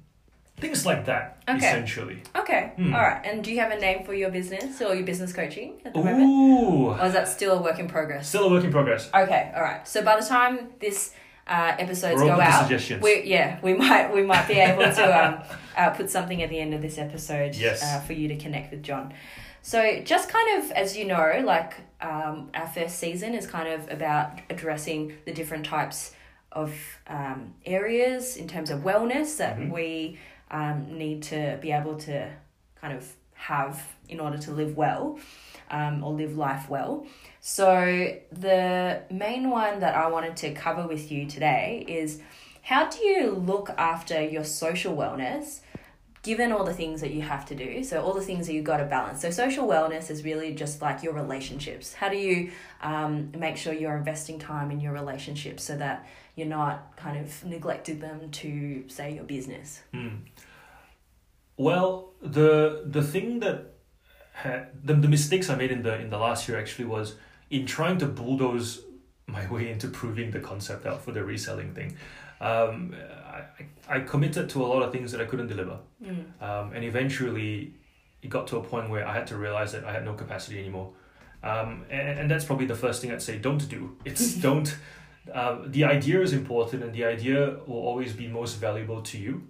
things 0.59 0.85
like 0.85 1.05
that, 1.05 1.37
Okay. 1.47 1.57
essentially. 1.57 2.21
Okay, 2.35 2.71
Hmm. 2.75 2.93
all 2.95 3.01
right. 3.01 3.21
And 3.23 3.43
do 3.43 3.51
you 3.51 3.59
have 3.59 3.71
a 3.71 3.79
name 3.79 4.03
for 4.03 4.13
your 4.13 4.31
business 4.31 4.81
or 4.81 4.95
your 4.95 5.05
business 5.05 5.31
coaching 5.31 5.73
at 5.85 5.93
the 5.93 5.99
moment? 5.99 6.23
Ooh, 6.23 6.89
Or 6.99 7.05
is 7.05 7.13
that 7.13 7.27
still 7.27 7.59
a 7.59 7.61
work 7.61 7.77
in 7.79 7.87
progress? 7.87 8.27
still 8.27 8.45
a 8.45 8.49
work 8.49 8.63
in 8.63 8.71
progress. 8.71 9.09
Okay, 9.13 9.51
all 9.55 9.61
right. 9.61 9.87
So 9.87 10.01
by 10.03 10.19
the 10.19 10.25
time 10.25 10.69
this 10.79 11.13
uh, 11.47 11.75
episodes 11.79 12.19
We're 12.21 12.27
go 12.35 12.41
out, 12.41 12.63
suggestions. 12.63 13.01
we 13.01 13.21
yeah 13.23 13.57
we 13.61 13.73
might 13.83 14.13
we 14.13 14.21
might 14.21 14.47
be 14.49 14.55
able 14.55 14.83
to 14.83 15.05
um, 15.27 15.39
uh, 15.77 15.91
put 15.91 16.09
something 16.09 16.43
at 16.43 16.49
the 16.49 16.59
end 16.59 16.73
of 16.73 16.81
this 16.81 16.97
episode 16.97 17.55
Yes. 17.55 17.81
uh, 17.83 18.01
for 18.01 18.11
you 18.13 18.27
to 18.27 18.35
connect 18.35 18.71
with 18.71 18.83
John. 18.83 19.13
So 19.61 20.01
just 20.03 20.27
kind 20.29 20.61
of 20.61 20.71
as 20.71 20.97
you 20.97 21.05
know, 21.05 21.41
like 21.45 21.73
um, 22.01 22.49
our 22.53 22.67
first 22.67 22.99
season 22.99 23.33
is 23.33 23.45
kind 23.47 23.67
of 23.69 23.89
about 23.91 24.31
addressing 24.49 25.13
the 25.25 25.31
different 25.31 25.65
types 25.65 26.13
of 26.51 26.73
um, 27.07 27.53
areas 27.65 28.35
in 28.37 28.47
terms 28.47 28.69
of 28.69 28.81
wellness 28.81 29.37
that 29.37 29.57
Mhm. 29.57 29.71
we 29.71 30.17
um, 30.51 30.97
need 30.97 31.23
to 31.23 31.57
be 31.61 31.71
able 31.71 31.97
to 31.97 32.29
kind 32.79 32.95
of 32.95 33.13
have 33.33 33.95
in 34.09 34.19
order 34.19 34.37
to 34.37 34.51
live 34.51 34.75
well 34.75 35.19
um, 35.69 36.03
or 36.03 36.13
live 36.13 36.37
life 36.37 36.69
well. 36.69 37.05
So, 37.39 38.17
the 38.31 39.01
main 39.11 39.49
one 39.49 39.79
that 39.79 39.95
I 39.95 40.07
wanted 40.07 40.35
to 40.37 40.53
cover 40.53 40.87
with 40.87 41.11
you 41.11 41.27
today 41.27 41.85
is 41.87 42.21
how 42.63 42.89
do 42.89 43.03
you 43.05 43.31
look 43.31 43.69
after 43.77 44.21
your 44.21 44.43
social 44.43 44.95
wellness 44.95 45.61
given 46.27 46.51
all 46.51 46.65
the 46.65 46.73
things 46.73 46.99
that 46.99 47.11
you 47.11 47.21
have 47.21 47.45
to 47.45 47.55
do? 47.55 47.83
So, 47.83 48.03
all 48.03 48.13
the 48.13 48.21
things 48.29 48.47
that 48.47 48.53
you've 48.53 48.65
got 48.65 48.77
to 48.77 48.85
balance. 48.85 49.21
So, 49.21 49.29
social 49.31 49.65
wellness 49.65 50.11
is 50.11 50.23
really 50.25 50.53
just 50.53 50.81
like 50.81 51.01
your 51.01 51.13
relationships. 51.13 51.93
How 51.93 52.09
do 52.09 52.17
you 52.17 52.51
um, 52.81 53.31
make 53.37 53.55
sure 53.55 53.73
you're 53.73 53.95
investing 53.95 54.37
time 54.37 54.69
in 54.69 54.81
your 54.81 54.91
relationships 54.91 55.63
so 55.63 55.77
that 55.77 56.05
you're 56.35 56.53
not 56.61 56.97
kind 56.97 57.17
of 57.17 57.43
neglecting 57.45 57.99
them 57.99 58.29
to, 58.41 58.83
say, 58.89 59.15
your 59.15 59.23
business? 59.23 59.81
Mm. 59.93 60.19
Well, 61.55 62.13
the 62.21 62.83
the 62.85 63.01
thing 63.01 63.39
that 63.39 63.73
the, 64.83 64.93
the 64.93 65.07
mistakes 65.07 65.49
I 65.49 65.55
made 65.55 65.71
in 65.71 65.81
the 65.81 65.95
in 65.99 66.09
the 66.09 66.19
last 66.19 66.47
year 66.47 66.59
actually 66.59 66.85
was 66.85 67.15
in 67.49 67.65
trying 67.65 67.97
to 67.99 68.05
bulldoze 68.05 68.81
my 69.27 69.49
way 69.53 69.71
into 69.71 69.87
proving 69.87 70.31
the 70.31 70.41
concept 70.41 70.85
out 70.85 71.01
for 71.01 71.13
the 71.13 71.23
reselling 71.23 71.73
thing. 71.73 71.95
Um, 72.39 72.95
I, 73.89 73.97
I 73.97 73.99
committed 74.01 74.49
to 74.49 74.65
a 74.65 74.67
lot 74.67 74.81
of 74.83 74.91
things 74.91 75.11
that 75.11 75.21
I 75.21 75.25
couldn't 75.25 75.47
deliver, 75.47 75.77
Mm. 76.03 76.41
um, 76.41 76.73
and 76.73 76.83
eventually 76.83 77.73
it 78.21 78.29
got 78.29 78.47
to 78.47 78.57
a 78.57 78.63
point 78.63 78.89
where 78.89 79.07
I 79.07 79.13
had 79.13 79.27
to 79.27 79.35
realize 79.37 79.71
that 79.73 79.83
I 79.85 79.91
had 79.91 80.03
no 80.05 80.13
capacity 80.13 80.59
anymore. 80.59 80.89
Um, 81.43 81.85
and, 81.89 82.19
and 82.19 82.31
that's 82.31 82.45
probably 82.45 82.65
the 82.65 82.75
first 82.75 83.01
thing 83.01 83.11
I'd 83.11 83.21
say 83.21 83.37
don't 83.37 83.67
do. 83.69 83.95
It's 84.05 84.35
don't. 84.47 84.75
Uh, 85.33 85.57
the 85.65 85.83
idea 85.83 86.21
is 86.21 86.33
important, 86.33 86.83
and 86.83 86.93
the 86.93 87.05
idea 87.05 87.57
will 87.67 87.83
always 87.89 88.13
be 88.13 88.27
most 88.27 88.55
valuable 88.55 89.01
to 89.01 89.17
you. 89.17 89.43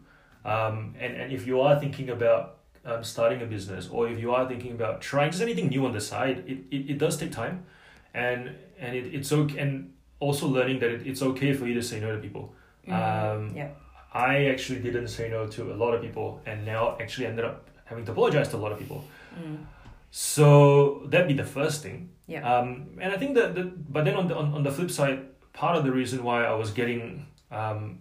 Um, 0.46 0.96
and, 1.00 1.14
and 1.16 1.32
if 1.34 1.46
you 1.48 1.62
are 1.62 1.80
thinking 1.80 2.10
about 2.10 2.58
um, 2.86 3.04
starting 3.04 3.42
a 3.42 3.46
business 3.46 3.90
or 3.90 4.08
if 4.08 4.18
you 4.20 4.32
are 4.34 4.48
thinking 4.48 4.72
about 4.72 5.02
trying 5.02 5.30
just 5.32 5.42
anything 5.44 5.68
new 5.68 5.86
on 5.86 5.92
the 5.92 6.00
side, 6.02 6.44
it, 6.48 6.60
it, 6.72 6.92
it 6.92 6.98
does 6.98 7.18
take 7.18 7.32
time. 7.32 7.66
And 8.14 8.52
and 8.80 8.96
it, 8.96 9.14
it's 9.14 9.32
okay. 9.32 9.60
And 9.60 9.94
also 10.20 10.48
learning 10.48 10.80
that 10.80 10.90
it, 10.90 11.06
it's 11.06 11.22
okay 11.22 11.54
for 11.54 11.68
you 11.68 11.74
to 11.76 11.82
say 11.84 12.00
no 12.00 12.16
to 12.16 12.22
people. 12.22 12.54
Um, 12.96 13.56
yeah. 13.56 13.70
I 14.14 14.46
actually 14.46 14.80
didn't 14.80 15.10
say 15.10 15.30
no 15.30 15.48
to 15.48 15.74
a 15.74 15.76
lot 15.76 15.94
of 15.94 16.02
people 16.02 16.42
and 16.46 16.66
now 16.66 16.98
actually 17.00 17.28
ended 17.28 17.46
up 17.46 17.70
having 17.86 18.06
to 18.06 18.12
apologize 18.12 18.50
to 18.50 18.58
a 18.58 18.58
lot 18.58 18.72
of 18.72 18.80
people. 18.80 19.04
Mm. 19.40 19.66
So 20.12 21.04
that'd 21.08 21.28
be 21.28 21.34
the 21.34 21.44
first 21.44 21.84
thing. 21.84 22.10
Yeah. 22.28 22.42
Um, 22.52 22.98
and 23.00 23.14
I 23.14 23.18
think 23.18 23.36
that, 23.36 23.56
the 23.56 23.64
but 23.64 24.06
then 24.06 24.16
on 24.16 24.28
the 24.28 24.36
on, 24.36 24.54
on 24.54 24.64
the 24.64 24.72
flip 24.72 24.92
side, 24.92 25.26
part 25.54 25.78
of 25.78 25.84
the 25.84 25.92
reason 25.92 26.24
why 26.24 26.46
I 26.46 26.54
was 26.54 26.72
getting 26.72 27.28
um, 27.52 28.00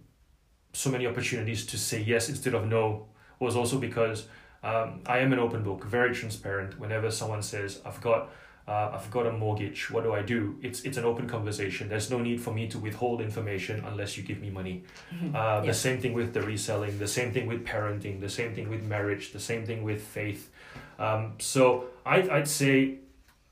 so 0.73 0.91
many 0.91 1.07
opportunities 1.07 1.67
to 1.67 1.79
say 1.79 2.01
yes 2.01 2.29
instead 2.29 2.55
of 2.55 2.67
no 2.67 3.07
was 3.39 3.57
also 3.57 3.79
because 3.79 4.27
um, 4.63 5.03
I 5.07 5.19
am 5.19 5.33
an 5.33 5.39
open 5.39 5.63
book, 5.63 5.85
very 5.85 6.15
transparent. 6.15 6.79
Whenever 6.79 7.11
someone 7.11 7.43
says 7.43 7.81
I've 7.85 8.01
got 8.01 8.31
uh, 8.69 8.91
I've 8.95 9.11
got 9.11 9.27
a 9.27 9.33
mortgage, 9.33 9.91
what 9.91 10.03
do 10.05 10.13
I 10.13 10.23
do? 10.23 10.57
It's 10.61 10.81
it's 10.85 10.97
an 10.97 11.05
open 11.05 11.29
conversation. 11.29 11.89
There's 11.89 12.11
no 12.11 12.19
need 12.19 12.41
for 12.41 12.53
me 12.53 12.67
to 12.69 12.79
withhold 12.79 13.21
information 13.21 13.85
unless 13.87 14.17
you 14.17 14.23
give 14.25 14.41
me 14.41 14.51
money. 14.51 14.83
Mhm. 15.15 15.35
Uh. 15.35 15.61
The 15.61 15.75
same 15.75 16.01
thing 16.01 16.13
with 16.15 16.35
the 16.35 16.43
reselling, 16.43 16.99
the 16.99 17.07
same 17.09 17.33
thing 17.33 17.47
with 17.47 17.65
parenting, 17.65 18.21
the 18.21 18.29
same 18.29 18.55
thing 18.55 18.69
with 18.69 18.83
marriage, 18.83 19.33
the 19.33 19.41
same 19.41 19.65
thing 19.65 19.83
with 19.85 20.03
faith. 20.03 20.51
Um, 20.99 21.35
so 21.39 21.87
I'd, 22.05 22.29
I'd 22.29 22.49
say 22.49 22.99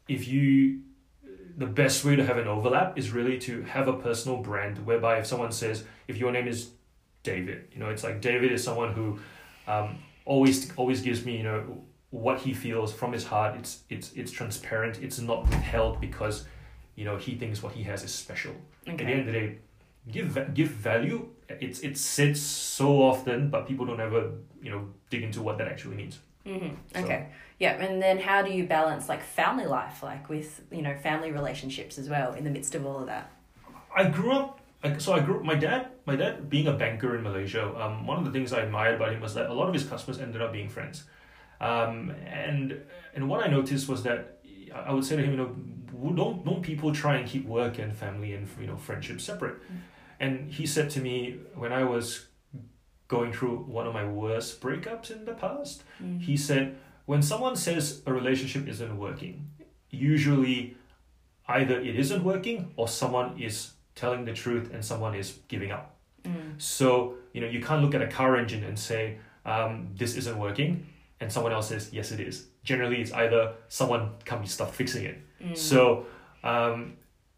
if 0.09 0.27
you, 0.27 0.81
the 1.57 1.66
best 1.66 2.05
way 2.05 2.16
to 2.16 2.24
have 2.24 2.38
an 2.38 2.48
overlap 2.48 2.98
is 2.98 3.11
really 3.12 3.38
to 3.40 3.62
have 3.62 3.87
a 3.87 3.92
personal 3.92 4.38
brand 4.38 4.85
whereby 4.87 5.18
if 5.18 5.27
someone 5.27 5.53
says, 5.53 5.85
if 6.09 6.16
your 6.16 6.33
name 6.33 6.48
is 6.48 6.70
David, 7.22 7.68
you 7.72 7.79
know, 7.79 7.90
it's 7.90 8.03
like 8.03 8.20
David 8.20 8.50
is 8.53 8.64
someone 8.64 8.92
who 8.92 9.18
um, 9.68 9.98
always 10.24 10.70
always 10.77 11.00
gives 11.03 11.24
me, 11.24 11.37
you 11.37 11.42
know, 11.42 11.85
what 12.22 12.38
he 12.46 12.53
feels 12.55 12.90
from 13.00 13.11
his 13.12 13.24
heart. 13.33 13.53
It's 13.61 13.72
it's 13.94 14.09
it's 14.20 14.33
transparent. 14.40 14.94
It's 15.07 15.18
not 15.31 15.38
withheld 15.50 16.00
because, 16.00 16.37
you 16.98 17.05
know, 17.09 17.16
he 17.27 17.33
thinks 17.40 17.62
what 17.64 17.72
he 17.79 17.83
has 17.90 18.05
is 18.05 18.12
special 18.14 18.55
at 18.87 18.98
the 18.98 19.05
end 19.05 19.20
of 19.20 19.27
the 19.27 19.33
day, 19.40 19.48
give 20.16 20.29
give 20.55 20.68
value. 20.90 21.18
It's 21.48 21.81
it's 21.88 22.00
said 22.00 22.37
so 22.37 22.88
often, 23.11 23.50
but 23.50 23.66
people 23.70 23.85
don't 23.87 24.00
ever 24.09 24.20
you 24.64 24.70
know 24.72 24.83
dig 25.11 25.22
into 25.29 25.40
what 25.46 25.55
that 25.59 25.68
actually 25.68 25.96
means. 26.03 26.14
hmm 26.46 26.70
So- 26.94 27.00
Okay. 27.05 27.22
Yeah, 27.64 27.74
and 27.87 28.03
then 28.03 28.18
how 28.18 28.42
do 28.46 28.50
you 28.59 28.64
balance 28.66 29.09
like 29.09 29.22
family 29.22 29.66
life, 29.66 30.03
like 30.11 30.29
with 30.29 30.48
you 30.77 30.83
know 30.87 30.94
family 31.09 31.31
relationships 31.40 31.98
as 31.98 32.07
well, 32.14 32.31
in 32.38 32.44
the 32.44 32.50
midst 32.50 32.74
of 32.74 32.83
all 32.87 32.98
of 33.00 33.07
that? 33.07 33.27
I 34.00 34.05
grew 34.16 34.33
up. 34.40 34.61
So 34.98 35.14
I 35.18 35.20
grew. 35.27 35.42
My 35.42 35.55
dad, 35.66 35.83
my 36.11 36.16
dad, 36.22 36.50
being 36.50 36.66
a 36.68 36.72
banker 36.83 37.16
in 37.16 37.22
Malaysia, 37.22 37.64
um, 37.83 38.07
one 38.11 38.18
of 38.20 38.24
the 38.27 38.33
things 38.37 38.53
I 38.53 38.61
admired 38.68 38.96
about 39.00 39.11
him 39.14 39.20
was 39.27 39.33
that 39.35 39.46
a 39.48 39.55
lot 39.61 39.66
of 39.68 39.74
his 39.74 39.85
customers 39.92 40.18
ended 40.20 40.42
up 40.42 40.53
being 40.53 40.68
friends, 40.68 41.05
um, 41.61 42.11
and 42.27 42.81
and 43.14 43.29
what 43.29 43.45
I 43.45 43.49
noticed 43.49 43.88
was 43.88 44.03
that 44.03 44.40
I 44.75 44.93
would 44.93 45.05
say 45.05 45.17
to 45.17 45.23
him, 45.23 45.31
you 45.33 45.37
know, 45.37 46.12
don't 46.14 46.45
don't 46.45 46.62
people 46.62 46.93
try 46.93 47.17
and 47.17 47.29
keep 47.29 47.47
work 47.47 47.79
and 47.79 47.95
family 47.95 48.33
and 48.35 48.49
you 48.61 48.67
know 48.67 48.77
friendship 48.77 49.21
separate, 49.21 49.57
and 50.21 50.51
he 50.51 50.67
said 50.67 50.90
to 50.90 51.01
me 51.01 51.38
when 51.55 51.73
I 51.73 51.85
was 51.85 52.27
going 53.09 53.33
through 53.33 53.59
one 53.59 53.87
of 53.87 53.95
my 53.95 54.05
worst 54.05 54.61
breakups 54.61 55.11
in 55.11 55.25
the 55.25 55.35
past. 55.35 55.85
Mm. 56.03 56.21
He 56.21 56.37
said, 56.37 56.77
when 57.05 57.23
someone 57.23 57.55
says 57.55 58.03
a 58.07 58.12
relationship 58.12 58.67
isn't 58.67 58.99
working, 58.99 59.51
usually 59.90 60.77
either 61.49 61.79
it 61.81 61.97
isn't 61.97 62.25
working 62.25 62.73
or 62.77 62.88
someone 62.88 63.38
is 63.38 63.73
telling 63.95 64.25
the 64.25 64.33
truth 64.33 64.73
and 64.73 64.85
someone 64.85 65.14
is 65.14 65.38
giving 65.49 65.71
up. 65.71 65.97
Mm. 66.25 66.61
So, 66.61 67.14
you 67.33 67.40
know, 67.40 67.47
you 67.47 67.61
can't 67.61 67.83
look 67.83 67.95
at 67.95 68.03
a 68.03 68.07
car 68.07 68.37
engine 68.37 68.64
and 68.64 68.79
say, 68.79 69.19
um, 69.45 69.90
this 69.95 70.17
isn't 70.17 70.38
working, 70.38 70.87
and 71.25 71.33
someone 71.33 71.53
else 71.57 71.69
says, 71.73 71.91
yes, 71.99 72.13
it 72.13 72.21
is. 72.21 72.47
Generally, 72.71 73.01
it's 73.03 73.13
either 73.13 73.43
someone 73.69 74.11
be 74.41 74.47
stopped 74.47 74.75
fixing 74.75 75.05
it. 75.11 75.19
Mm. 75.43 75.57
So, 75.57 76.07
um, 76.53 76.77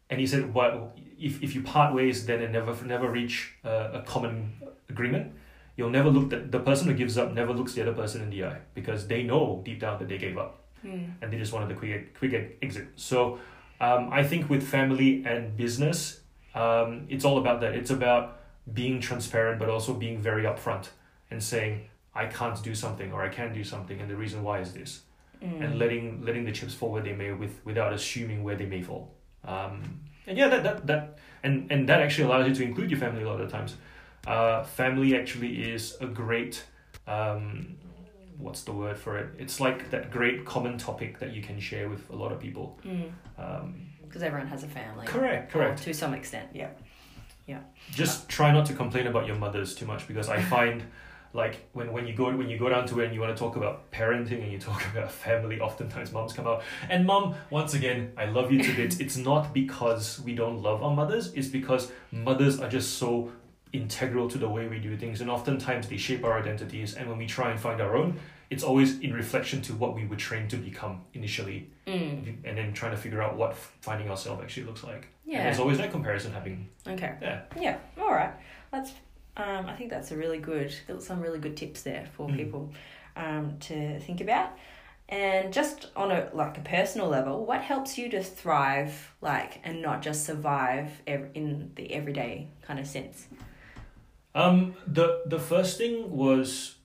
and 0.09 0.19
he 0.19 0.27
said, 0.27 0.53
well 0.53 0.93
if, 1.19 1.41
if 1.41 1.55
you 1.55 1.61
part 1.63 1.93
ways, 1.93 2.25
then 2.25 2.41
and 2.41 2.53
never 2.53 2.73
never 2.85 3.09
reach 3.09 3.53
uh, 3.65 3.99
a 3.99 4.01
common 4.01 4.61
agreement? 4.89 5.33
You'll 5.75 5.95
never 5.99 6.09
look 6.09 6.33
at 6.33 6.51
the 6.51 6.59
person 6.59 6.87
who 6.87 6.93
gives 6.93 7.17
up 7.17 7.33
never 7.33 7.53
looks 7.53 7.73
the 7.73 7.81
other 7.81 7.93
person 7.93 8.21
in 8.21 8.29
the 8.29 8.45
eye 8.45 8.59
because 8.73 9.07
they 9.07 9.23
know 9.23 9.61
deep 9.65 9.79
down 9.79 9.99
that 9.99 10.07
they 10.07 10.17
gave 10.17 10.37
up 10.37 10.53
Mm. 10.85 11.13
and 11.21 11.33
they 11.33 11.39
just 11.39 11.53
wanted 11.53 11.69
the 11.69 11.73
quick 11.73 12.17
quick 12.19 12.33
exit. 12.61 12.87
So, 12.95 13.39
um, 13.81 14.09
I 14.11 14.23
think 14.23 14.47
with 14.47 14.61
family 14.61 15.23
and 15.25 15.57
business, 15.57 16.21
um, 16.53 17.07
it's 17.09 17.25
all 17.25 17.39
about 17.39 17.61
that. 17.61 17.73
It's 17.73 17.89
about 17.89 18.23
being 18.71 19.01
transparent, 19.01 19.57
but 19.57 19.69
also 19.69 19.95
being 19.95 20.19
very 20.19 20.43
upfront 20.43 20.89
and 21.31 21.41
saying, 21.41 21.89
"I 22.23 22.25
can't 22.39 22.61
do 22.69 22.73
something" 22.75 23.09
or 23.13 23.19
"I 23.23 23.29
can 23.29 23.53
do 23.53 23.63
something," 23.63 24.01
and 24.01 24.09
the 24.09 24.15
reason 24.15 24.43
why 24.43 24.59
is 24.59 24.71
this 24.73 25.01
Mm. 25.43 25.63
and 25.63 25.77
letting 25.79 26.05
letting 26.25 26.45
the 26.45 26.51
chips 26.51 26.73
fall 26.73 26.91
where 26.91 27.03
they 27.03 27.13
may 27.13 27.31
with 27.31 27.55
without 27.63 27.93
assuming 27.93 28.43
where 28.43 28.55
they 28.55 28.65
may 28.65 28.81
fall. 28.81 29.03
Um, 29.45 29.99
and 30.25 30.35
yeah, 30.37 30.47
that, 30.49 30.63
that 30.63 30.87
that 30.87 31.19
and 31.43 31.71
and 31.71 31.87
that 31.89 32.01
actually 32.01 32.25
allows 32.29 32.47
you 32.47 32.55
to 32.55 32.63
include 32.63 32.89
your 32.89 32.99
family 32.99 33.21
a 33.23 33.27
lot 33.29 33.39
of 33.41 33.51
times. 33.51 33.75
Uh, 34.25 34.63
family 34.63 35.15
actually 35.15 35.51
is 35.73 35.95
a 36.01 36.07
great 36.07 36.65
um, 37.07 37.75
what's 38.39 38.63
the 38.63 38.71
word 38.73 38.97
for 38.97 39.17
it? 39.17 39.27
It's 39.37 39.59
like 39.59 39.89
that 39.91 40.11
great 40.11 40.43
common 40.45 40.77
topic 40.77 41.19
that 41.19 41.33
you 41.35 41.41
can 41.41 41.59
share 41.59 41.87
with 41.89 42.09
a 42.09 42.15
lot 42.15 42.31
of 42.31 42.39
people. 42.39 42.79
Mm. 42.83 43.11
Um, 43.37 43.75
Because 44.03 44.23
everyone 44.23 44.47
has 44.47 44.63
a 44.63 44.67
family. 44.67 45.05
correct, 45.07 45.51
correct. 45.51 45.83
to 45.83 45.93
some 45.93 46.13
extent, 46.13 46.47
yeah. 46.53 46.69
yeah. 47.45 47.59
Just 47.91 48.27
try 48.29 48.51
not 48.51 48.65
to 48.67 48.73
complain 48.73 49.07
about 49.07 49.25
your 49.27 49.35
mothers 49.37 49.75
too 49.75 49.85
much 49.85 50.07
because 50.07 50.29
I 50.29 50.41
find. 50.55 50.83
Like 51.33 51.67
when, 51.73 51.91
when 51.91 52.07
you 52.07 52.13
go 52.13 52.25
when 52.35 52.49
you 52.49 52.57
go 52.57 52.69
down 52.69 52.87
to 52.87 52.99
it 53.01 53.05
and 53.05 53.13
you 53.13 53.21
want 53.21 53.35
to 53.35 53.39
talk 53.41 53.55
about 53.55 53.91
parenting 53.91 54.41
and 54.43 54.51
you 54.51 54.59
talk 54.59 54.81
about 54.91 55.11
family, 55.11 55.59
oftentimes 55.59 56.11
moms 56.11 56.33
come 56.33 56.47
out. 56.47 56.63
And 56.89 57.05
mom, 57.05 57.35
once 57.49 57.73
again, 57.73 58.11
I 58.17 58.25
love 58.25 58.51
you 58.51 58.63
to 58.63 58.75
bits. 58.75 58.99
It's 58.99 59.17
not 59.17 59.53
because 59.53 60.19
we 60.21 60.33
don't 60.35 60.61
love 60.61 60.81
our 60.83 60.95
mothers, 60.95 61.33
it's 61.33 61.47
because 61.47 61.91
mothers 62.11 62.59
are 62.59 62.69
just 62.69 62.97
so 62.97 63.31
integral 63.73 64.29
to 64.29 64.37
the 64.37 64.47
way 64.47 64.65
we 64.67 64.79
do 64.79 64.95
things 64.95 65.19
and 65.19 65.29
oftentimes 65.29 65.89
they 65.89 65.97
shape 65.97 66.23
our 66.23 66.39
identities 66.39 66.95
and 66.95 67.07
when 67.09 67.17
we 67.17 67.25
try 67.27 67.51
and 67.51 67.59
find 67.59 67.81
our 67.81 67.97
own, 67.97 68.17
it's 68.49 68.63
always 68.63 68.97
in 69.01 69.11
reflection 69.13 69.61
to 69.61 69.73
what 69.73 69.93
we 69.93 70.05
were 70.07 70.15
trained 70.15 70.49
to 70.49 70.57
become 70.57 71.01
initially 71.13 71.69
Mm. 71.85 72.35
and 72.43 72.57
then 72.57 72.73
trying 72.73 72.91
to 72.91 72.97
figure 72.97 73.21
out 73.21 73.37
what 73.37 73.55
finding 73.55 74.09
ourselves 74.09 74.41
actually 74.43 74.65
looks 74.65 74.83
like. 74.83 75.07
And 75.23 75.33
Yeah. 75.33 75.43
there's 75.43 75.59
always 75.59 75.77
that 75.77 75.89
comparison 75.89 76.33
happening. 76.33 76.67
Okay. 76.85 77.13
Yeah. 77.21 77.41
Yeah. 77.57 77.77
All 77.97 78.11
right. 78.11 78.31
That's. 78.71 78.91
Um, 79.37 79.67
I 79.67 79.75
think 79.75 79.89
that's 79.91 80.11
a 80.11 80.17
really 80.17 80.39
good. 80.39 80.73
Some 80.99 81.21
really 81.21 81.39
good 81.39 81.55
tips 81.55 81.83
there 81.83 82.07
for 82.15 82.27
Mm. 82.27 82.35
people 82.35 82.73
um, 83.15 83.57
to 83.61 83.99
think 83.99 84.19
about. 84.21 84.49
And 85.09 85.53
just 85.53 85.87
on 85.95 86.11
a 86.11 86.29
like 86.33 86.57
a 86.57 86.61
personal 86.61 87.07
level, 87.07 87.45
what 87.45 87.61
helps 87.61 87.97
you 87.97 88.09
to 88.09 88.21
thrive, 88.21 89.13
like, 89.21 89.61
and 89.63 89.81
not 89.81 90.01
just 90.01 90.25
survive 90.25 90.89
ev- 91.07 91.29
in 91.33 91.71
the 91.75 91.93
everyday 91.93 92.47
kind 92.61 92.77
of 92.79 92.85
sense? 92.87 93.27
Um, 94.35 94.73
the 94.85 95.21
the 95.25 95.39
first 95.39 95.77
thing 95.77 96.11
was, 96.11 96.75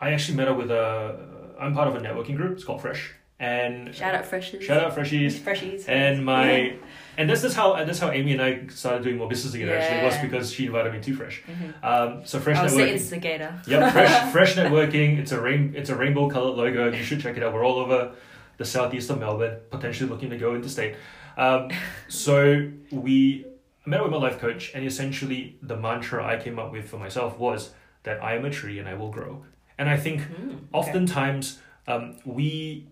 I 0.00 0.12
actually 0.12 0.36
met 0.36 0.48
up 0.48 0.56
with 0.56 0.70
a. 0.70 1.16
I'm 1.60 1.74
part 1.74 1.86
of 1.86 1.94
a 1.94 2.00
networking 2.00 2.34
group. 2.36 2.54
It's 2.54 2.64
called 2.64 2.80
Fresh, 2.82 3.14
and 3.40 3.94
Shout 3.94 4.14
out 4.14 4.24
freshies. 4.24 4.62
shout 4.62 4.82
out 4.84 4.96
Freshies. 4.96 5.32
Freshies. 5.32 5.88
And 5.88 6.24
my 6.24 6.56
Yeah. 6.56 6.72
and 7.18 7.28
this 7.28 7.42
is 7.44 7.54
how 7.54 7.74
that's 7.84 7.98
how 7.98 8.10
Amy 8.10 8.32
and 8.32 8.40
I 8.42 8.66
started 8.68 9.02
doing 9.02 9.16
more 9.16 9.28
business 9.28 9.52
together. 9.52 9.76
Actually, 9.76 10.04
was 10.04 10.16
because 10.18 10.52
she 10.52 10.66
invited 10.66 10.92
me 10.92 11.00
to 11.00 11.14
Fresh. 11.16 11.42
Mhm. 11.46 11.84
Um, 11.84 12.24
so 12.24 12.38
Fresh 12.38 12.58
I 12.58 12.62
was 12.62 12.74
the 12.76 12.82
networking. 12.82 12.88
instigator. 12.92 13.54
Yep, 13.66 13.92
fresh, 13.92 14.32
fresh 14.32 14.54
networking. 14.56 15.18
It's 15.18 15.32
a 15.32 15.40
rain, 15.40 15.74
it's 15.76 15.90
a 15.90 15.96
rainbow 15.96 16.28
colored 16.28 16.56
logo. 16.56 16.90
You 16.92 17.02
should 17.02 17.20
check 17.20 17.36
it 17.36 17.42
out. 17.42 17.52
We're 17.52 17.64
all 17.66 17.78
over 17.78 18.12
the 18.56 18.64
southeast 18.64 19.10
of 19.10 19.18
Melbourne, 19.18 19.58
potentially 19.70 20.08
looking 20.08 20.30
to 20.30 20.38
go 20.38 20.54
interstate. 20.54 20.94
Um, 21.36 21.70
so 22.08 22.70
we 22.92 23.46
met 23.84 24.00
with 24.02 24.12
my 24.12 24.16
life 24.16 24.38
coach, 24.38 24.70
and 24.74 24.86
essentially 24.86 25.56
the 25.60 25.76
mantra 25.76 26.24
I 26.24 26.36
came 26.36 26.58
up 26.60 26.70
with 26.72 26.88
for 26.88 26.96
myself 26.98 27.38
was 27.38 27.74
that 28.04 28.22
I 28.22 28.36
am 28.36 28.44
a 28.44 28.50
tree 28.50 28.78
and 28.78 28.88
I 28.88 28.94
will 28.94 29.10
grow. 29.10 29.44
And 29.76 29.88
I 29.90 29.96
think 29.96 30.20
Mm, 30.20 30.26
okay. 30.52 30.56
oftentimes 30.72 31.60
um, 31.88 32.16
we 32.24 32.86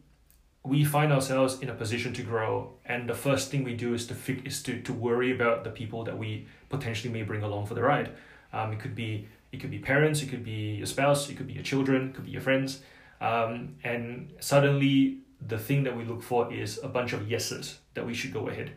we 0.65 0.85
find 0.85 1.13
ourselves 1.13 1.61
in 1.61 1.69
a 1.69 1.75
position 1.75 2.13
to 2.15 2.23
grow, 2.23 2.75
and 2.85 3.09
the 3.09 3.15
first 3.15 3.51
thing 3.51 3.65
we 3.65 3.75
do 3.75 3.95
is 3.95 4.07
to 4.07 4.15
fig- 4.15 4.47
is 4.47 4.63
to, 4.63 4.81
to 4.83 4.93
worry 4.93 5.33
about 5.33 5.65
the 5.65 5.71
people 5.71 6.05
that 6.05 6.17
we 6.17 6.47
potentially 6.69 7.13
may 7.13 7.23
bring 7.23 7.43
along 7.43 7.67
for 7.67 7.75
the 7.75 7.83
ride. 7.83 8.11
Um, 8.53 8.73
it 8.73 8.79
could 8.79 8.95
be 8.95 9.29
it 9.51 9.61
could 9.61 9.71
be 9.71 9.79
parents, 9.79 10.23
it 10.23 10.29
could 10.29 10.45
be 10.45 10.77
your 10.77 10.87
spouse, 10.87 11.29
it 11.29 11.37
could 11.37 11.47
be 11.47 11.55
your 11.55 11.65
children, 11.65 12.11
it 12.11 12.15
could 12.15 12.25
be 12.25 12.31
your 12.31 12.41
friends, 12.43 12.81
um, 13.21 13.77
and 13.83 14.33
suddenly 14.41 15.19
the 15.47 15.59
thing 15.59 15.83
that 15.83 15.97
we 15.97 16.05
look 16.05 16.23
for 16.23 16.53
is 16.53 16.79
a 16.83 16.89
bunch 16.89 17.13
of 17.13 17.29
yeses 17.29 17.79
that 17.95 18.07
we 18.07 18.15
should 18.15 18.33
go 18.33 18.49
ahead. 18.49 18.73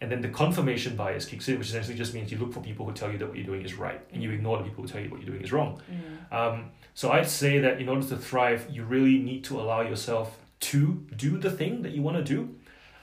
And 0.00 0.10
then 0.10 0.20
the 0.20 0.28
confirmation 0.28 0.94
bias 0.96 1.24
kicks 1.24 1.48
in, 1.48 1.58
which 1.58 1.68
essentially 1.68 1.96
just 1.96 2.12
means 2.12 2.30
you 2.30 2.38
look 2.38 2.52
for 2.52 2.60
people 2.60 2.84
who 2.86 2.92
tell 2.92 3.10
you 3.10 3.18
that 3.18 3.28
what 3.28 3.36
you're 3.36 3.46
doing 3.46 3.62
is 3.62 3.74
right, 3.74 4.00
and 4.12 4.22
you 4.22 4.30
ignore 4.30 4.58
the 4.58 4.64
people 4.64 4.82
who 4.82 4.88
tell 4.88 5.00
you 5.00 5.10
what 5.10 5.20
you're 5.20 5.30
doing 5.30 5.42
is 5.42 5.52
wrong. 5.52 5.80
Mm. 5.90 6.34
Um, 6.34 6.70
so 6.94 7.12
I'd 7.12 7.28
say 7.28 7.58
that 7.60 7.80
in 7.80 7.88
order 7.88 8.06
to 8.08 8.16
thrive, 8.16 8.66
you 8.70 8.84
really 8.84 9.18
need 9.18 9.44
to 9.44 9.60
allow 9.60 9.82
yourself 9.82 10.38
to 10.60 11.06
do 11.16 11.38
the 11.38 11.50
thing 11.50 11.82
that 11.82 11.92
you 11.92 12.02
want 12.02 12.16
to 12.16 12.24
do, 12.24 12.54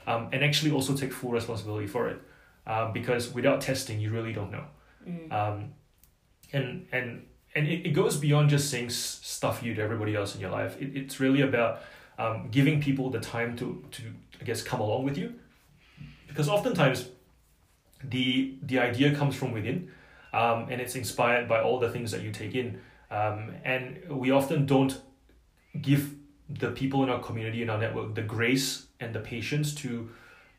um, 0.06 0.28
and 0.32 0.44
actually 0.44 0.70
also 0.70 0.94
take 0.96 1.12
full 1.12 1.30
responsibility 1.30 1.86
for 1.86 2.08
it. 2.08 2.20
Um, 2.66 2.92
because 2.92 3.32
without 3.34 3.60
testing, 3.60 4.00
you 4.00 4.10
really 4.10 4.32
don't 4.32 4.50
know. 4.50 4.64
Mm. 5.06 5.32
Um, 5.32 5.74
and 6.52 6.86
and 6.92 7.26
and 7.54 7.66
it, 7.66 7.86
it 7.86 7.90
goes 7.90 8.16
beyond 8.16 8.50
just 8.50 8.70
saying 8.70 8.86
s- 8.86 9.20
stuff 9.22 9.62
you 9.62 9.74
to 9.74 9.82
everybody 9.82 10.16
else 10.16 10.34
in 10.34 10.40
your 10.40 10.50
life. 10.50 10.80
It, 10.80 10.96
it's 10.96 11.20
really 11.20 11.42
about 11.42 11.82
um, 12.18 12.48
giving 12.50 12.80
people 12.80 13.10
the 13.10 13.20
time 13.20 13.54
to 13.56 13.84
to 13.90 14.02
I 14.40 14.44
guess 14.44 14.62
come 14.62 14.80
along 14.80 15.04
with 15.04 15.18
you, 15.18 15.34
because 16.26 16.48
oftentimes 16.48 17.10
the 18.02 18.56
the 18.62 18.78
idea 18.78 19.14
comes 19.14 19.36
from 19.36 19.52
within, 19.52 19.90
um, 20.32 20.68
and 20.70 20.80
it's 20.80 20.96
inspired 20.96 21.46
by 21.48 21.60
all 21.60 21.78
the 21.78 21.90
things 21.90 22.10
that 22.12 22.22
you 22.22 22.30
take 22.30 22.54
in, 22.54 22.80
um, 23.10 23.54
and 23.64 23.98
we 24.08 24.30
often 24.30 24.66
don't 24.66 25.00
give 25.80 26.14
the 26.48 26.70
people 26.70 27.02
in 27.02 27.08
our 27.08 27.20
community 27.20 27.62
in 27.62 27.70
our 27.70 27.78
network 27.78 28.14
the 28.14 28.22
grace 28.22 28.86
and 29.00 29.14
the 29.14 29.20
patience 29.20 29.74
to 29.74 30.10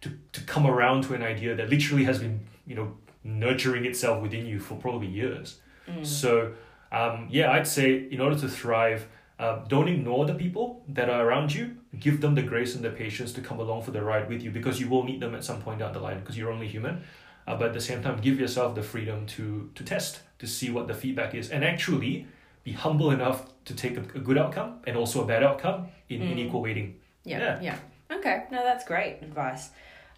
to 0.02 0.18
to 0.32 0.42
come 0.42 0.66
around 0.66 1.04
to 1.04 1.14
an 1.14 1.22
idea 1.22 1.56
that 1.56 1.70
literally 1.70 2.04
has 2.04 2.20
been 2.20 2.40
you 2.66 2.76
know 2.76 2.96
nurturing 3.26 3.86
itself 3.86 4.22
within 4.22 4.46
you 4.46 4.60
for 4.60 4.76
probably 4.76 5.08
years. 5.08 5.60
Mm. 5.90 6.06
So, 6.06 6.54
um, 6.92 7.28
yeah, 7.30 7.52
I'd 7.52 7.68
say 7.68 8.08
in 8.10 8.22
order 8.22 8.38
to 8.40 8.48
thrive, 8.48 9.08
uh, 9.40 9.66
don't 9.68 9.90
ignore 9.90 10.26
the 10.26 10.36
people 10.36 10.84
that 10.88 11.10
are 11.10 11.28
around 11.28 11.54
you. 11.54 11.78
Give 12.00 12.22
them 12.22 12.36
the 12.36 12.44
grace 12.44 12.76
and 12.76 12.86
the 12.86 12.92
patience 12.92 13.34
to 13.34 13.42
come 13.42 13.60
along 13.60 13.82
for 13.82 13.92
the 13.92 14.02
ride 14.02 14.30
with 14.30 14.42
you 14.42 14.52
because 14.52 14.80
you 14.80 14.88
will 14.88 15.04
need 15.04 15.20
them 15.20 15.36
at 15.36 15.44
some 15.44 15.62
point 15.62 15.80
down 15.80 15.92
the 15.92 16.00
line 16.00 16.20
because 16.20 16.38
you're 16.38 16.52
only 16.52 16.68
human. 16.68 17.04
Uh, 17.48 17.56
but 17.56 17.68
at 17.68 17.74
the 17.74 17.82
same 17.82 18.02
time, 18.02 18.20
give 18.22 18.40
yourself 18.40 18.76
the 18.76 18.84
freedom 18.84 19.26
to 19.26 19.70
to 19.76 19.84
test 19.84 20.22
to 20.40 20.48
see 20.48 20.70
what 20.70 20.88
the 20.88 20.94
feedback 20.94 21.34
is 21.34 21.50
and 21.50 21.64
actually 21.64 22.28
be 22.66 22.74
humble 22.74 23.12
enough 23.12 23.46
to 23.64 23.74
take 23.76 23.96
a, 23.96 24.02
a 24.02 24.20
good 24.20 24.38
outcome 24.38 24.80
and 24.86 24.98
also 24.98 25.24
a 25.24 25.26
bad 25.26 25.44
outcome 25.44 25.88
in, 26.10 26.22
in 26.22 26.38
Mm. 26.38 26.46
equal 26.48 26.62
weighting. 26.62 27.00
Yeah, 27.24 27.62
yeah. 27.62 27.78
Okay, 28.12 28.44
no, 28.52 28.64
that's 28.64 28.84
great 28.86 29.20
advice. 29.22 29.70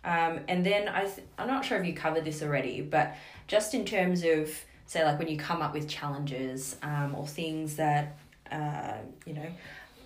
Um, 0.03 0.39
and 0.47 0.65
then 0.65 0.87
I 0.87 1.03
th- 1.03 1.27
I'm 1.37 1.47
not 1.47 1.65
sure 1.65 1.77
if 1.79 1.85
you 1.85 1.93
covered 1.93 2.23
this 2.25 2.41
already, 2.41 2.81
but 2.81 3.15
just 3.47 3.73
in 3.73 3.83
terms 3.85 4.23
of 4.23 4.49
say 4.85 5.03
like 5.03 5.19
when 5.19 5.27
you 5.27 5.37
come 5.37 5.61
up 5.61 5.73
with 5.73 5.87
challenges 5.89 6.77
um, 6.81 7.13
or 7.15 7.27
things 7.27 7.75
that 7.75 8.17
uh, 8.51 8.93
you 9.25 9.33
know 9.33 9.49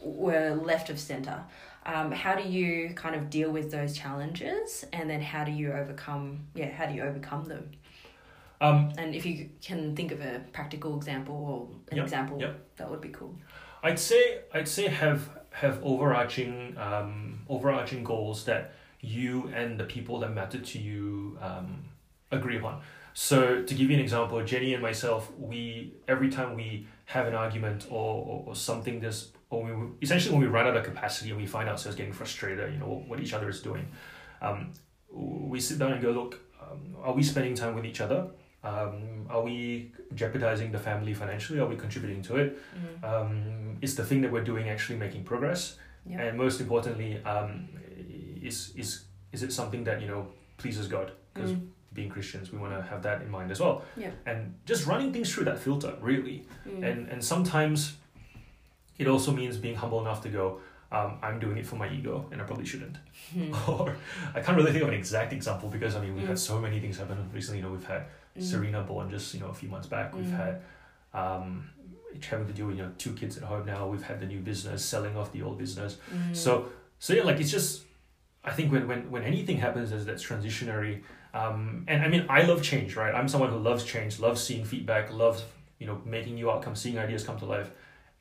were 0.04 0.56
left 0.56 0.90
of 0.90 1.00
center, 1.00 1.44
um, 1.86 2.12
how 2.12 2.34
do 2.36 2.48
you 2.50 2.92
kind 2.96 3.16
of 3.16 3.30
deal 3.30 3.52
with 3.52 3.70
those 3.72 3.96
challenges, 3.96 4.84
and 4.94 5.08
then 5.10 5.22
how 5.22 5.44
do 5.44 5.52
you 5.52 5.72
overcome? 5.74 6.40
Yeah, 6.56 6.72
how 6.72 6.88
do 6.88 6.94
you 6.96 7.04
overcome 7.04 7.46
them? 7.46 7.70
Um, 8.62 8.94
And 8.98 9.16
if 9.16 9.26
you 9.26 9.50
can 9.62 9.96
think 9.96 10.12
of 10.12 10.22
a 10.22 10.42
practical 10.54 10.96
example 10.96 11.36
or 11.36 11.58
an 11.92 11.98
Yep, 11.98 12.06
example, 12.06 12.40
yep. 12.40 12.54
that 12.78 12.90
would 12.90 13.02
be 13.02 13.10
cool. 13.10 13.36
I'd 13.84 14.00
say 14.00 14.42
I'd 14.54 14.68
say 14.68 14.88
have 14.88 15.22
have 15.50 15.84
overarching 15.84 16.78
um, 16.78 17.40
overarching 17.50 18.04
goals 18.04 18.46
that 18.46 18.74
you 19.02 19.52
and 19.56 19.80
the 19.80 19.84
people 19.84 20.20
that 20.20 20.32
matter 20.34 20.60
to 20.60 20.80
you 20.80 21.38
um, 21.42 21.84
agree 22.32 22.58
upon. 22.58 22.82
So 23.14 23.64
to 23.64 23.74
give 23.74 23.90
you 23.90 23.96
an 23.98 24.04
example, 24.04 24.42
Jenny 24.46 24.74
and 24.74 24.82
myself, 24.82 25.32
we 25.38 25.96
every 26.08 26.30
time 26.30 26.56
we 26.56 26.88
have 27.06 27.28
an 27.28 27.34
argument 27.34 27.88
or, 27.90 28.24
or, 28.30 28.44
or 28.48 28.56
something 28.56 29.02
this 29.02 29.32
or 29.50 29.64
we 29.64 29.72
essentially 30.02 30.34
when 30.34 30.42
we 30.42 30.48
run 30.48 30.68
out 30.68 30.78
of 30.78 30.86
capacity 30.86 31.32
and 31.32 31.40
we 31.40 31.48
find 31.48 31.68
ourselves 31.68 31.98
getting 31.98 32.14
frustrated, 32.14 32.72
you 32.72 32.80
know 32.80 33.04
what 33.08 33.20
each 33.20 33.34
other 33.34 33.50
is 33.50 33.62
doing, 33.62 33.86
um, 34.42 34.72
we 35.12 35.60
sit 35.60 35.78
down 35.80 35.92
and 35.94 36.02
go, 36.02 36.12
look, 36.12 36.40
um, 36.62 36.96
are 37.04 37.14
we 37.14 37.24
spending 37.24 37.56
time 37.56 37.74
with 37.76 37.86
each 37.86 38.00
other? 38.00 38.28
Um, 38.64 39.26
are 39.30 39.42
we 39.42 39.92
jeopardizing 40.14 40.72
the 40.72 40.78
family 40.78 41.14
financially? 41.16 41.60
Are 41.60 41.66
we 41.66 41.76
contributing 41.76 42.22
to 42.24 42.36
it? 42.38 42.60
Mm. 42.76 43.04
um, 43.04 43.78
is 43.82 43.96
the 43.96 44.04
thing 44.06 44.22
that 44.22 44.32
we're 44.32 44.44
doing 44.44 44.70
actually 44.70 45.00
making 45.00 45.24
progress 45.24 45.78
Yeah. 46.06 46.22
and 46.22 46.38
most 46.38 46.62
importantly 46.62 47.12
um, 47.26 47.68
is 48.50 48.72
is 48.76 49.06
is 49.32 49.42
it 49.44 49.52
something 49.52 49.84
that 49.86 50.02
you 50.02 50.08
know 50.08 50.28
pleases 50.58 50.88
god 50.88 51.12
because 51.34 51.52
Mm. 51.54 51.68
being 51.94 52.10
christians 52.10 52.52
we 52.52 52.58
want 52.60 52.74
to 52.78 52.82
have 52.92 53.02
that 53.08 53.22
in 53.24 53.30
mind 53.38 53.50
as 53.52 53.60
well 53.60 53.76
Yeah. 53.98 54.12
and 54.26 54.54
just 54.72 54.86
running 54.86 55.12
things 55.14 55.28
through 55.34 55.46
that 55.46 55.60
filter 55.60 55.94
really 56.02 56.38
Mm. 56.68 56.84
and 56.90 57.00
and 57.14 57.24
sometimes 57.24 57.98
it 58.98 59.08
also 59.08 59.32
means 59.32 59.58
being 59.58 59.76
humble 59.84 60.00
enough 60.06 60.22
to 60.24 60.30
go 60.30 60.46
um, 60.92 61.12
i'm 61.26 61.40
doing 61.40 61.58
it 61.58 61.66
for 61.66 61.78
my 61.84 61.88
ego 61.98 62.28
and 62.32 62.42
i 62.42 62.44
probably 62.46 62.66
shouldn't 62.66 62.98
Mm. 63.36 63.52
or 63.70 63.96
i 64.36 64.40
can't 64.42 64.58
really 64.58 64.72
think 64.72 64.84
of 64.84 64.90
an 64.90 65.00
exact 65.04 65.34
example 65.34 65.68
because 65.70 65.96
i 65.98 66.00
mean 66.04 66.14
we've 66.16 66.26
Mm. 66.26 66.34
had 66.34 66.40
so 66.40 66.60
many 66.66 66.80
things 66.80 66.98
happen 66.98 67.18
recently 67.34 67.58
you 67.60 67.66
know 67.66 67.72
we've 67.78 67.88
had 67.96 68.04
Mm. 68.38 68.44
Serena 68.44 68.82
born 68.82 69.10
just 69.10 69.34
you 69.34 69.40
know 69.40 69.48
a 69.48 69.54
few 69.54 69.70
months 69.70 69.88
back. 69.88 70.14
We've 70.16 70.26
Mm. 70.26 70.38
had 70.38 70.62
um, 71.14 71.70
having 72.30 72.48
to 72.48 72.54
deal 72.54 72.68
with 72.68 72.78
you 72.78 72.84
know 72.84 72.92
two 72.98 73.14
kids 73.14 73.38
at 73.38 73.44
home 73.44 73.66
now. 73.66 73.88
We've 73.88 74.04
had 74.04 74.20
the 74.20 74.26
new 74.26 74.40
business, 74.40 74.84
selling 74.86 75.16
off 75.18 75.32
the 75.32 75.42
old 75.42 75.58
business. 75.58 75.98
Mm. 76.14 76.36
So 76.36 76.70
so 77.00 77.14
yeah, 77.14 77.24
like 77.24 77.40
it's 77.40 77.52
just 77.52 77.84
I 78.44 78.52
think 78.52 78.72
when 78.72 78.88
when 78.88 79.12
when 79.12 79.24
anything 79.24 79.58
happens 79.58 79.92
that's 79.92 80.06
that's 80.06 80.24
transitionary. 80.24 81.02
Um, 81.34 81.86
and 81.88 82.02
I 82.04 82.08
mean 82.10 82.26
I 82.30 82.42
love 82.44 82.62
change, 82.62 82.96
right? 82.96 83.14
I'm 83.14 83.28
someone 83.28 83.50
who 83.50 83.58
loves 83.58 83.84
change, 83.86 84.20
loves 84.20 84.42
seeing 84.44 84.66
feedback, 84.66 85.12
loves 85.14 85.44
you 85.80 85.88
know 85.88 86.02
making 86.06 86.36
new 86.36 86.50
outcomes, 86.52 86.80
seeing 86.82 86.98
ideas 86.98 87.24
come 87.24 87.38
to 87.40 87.46
life, 87.46 87.70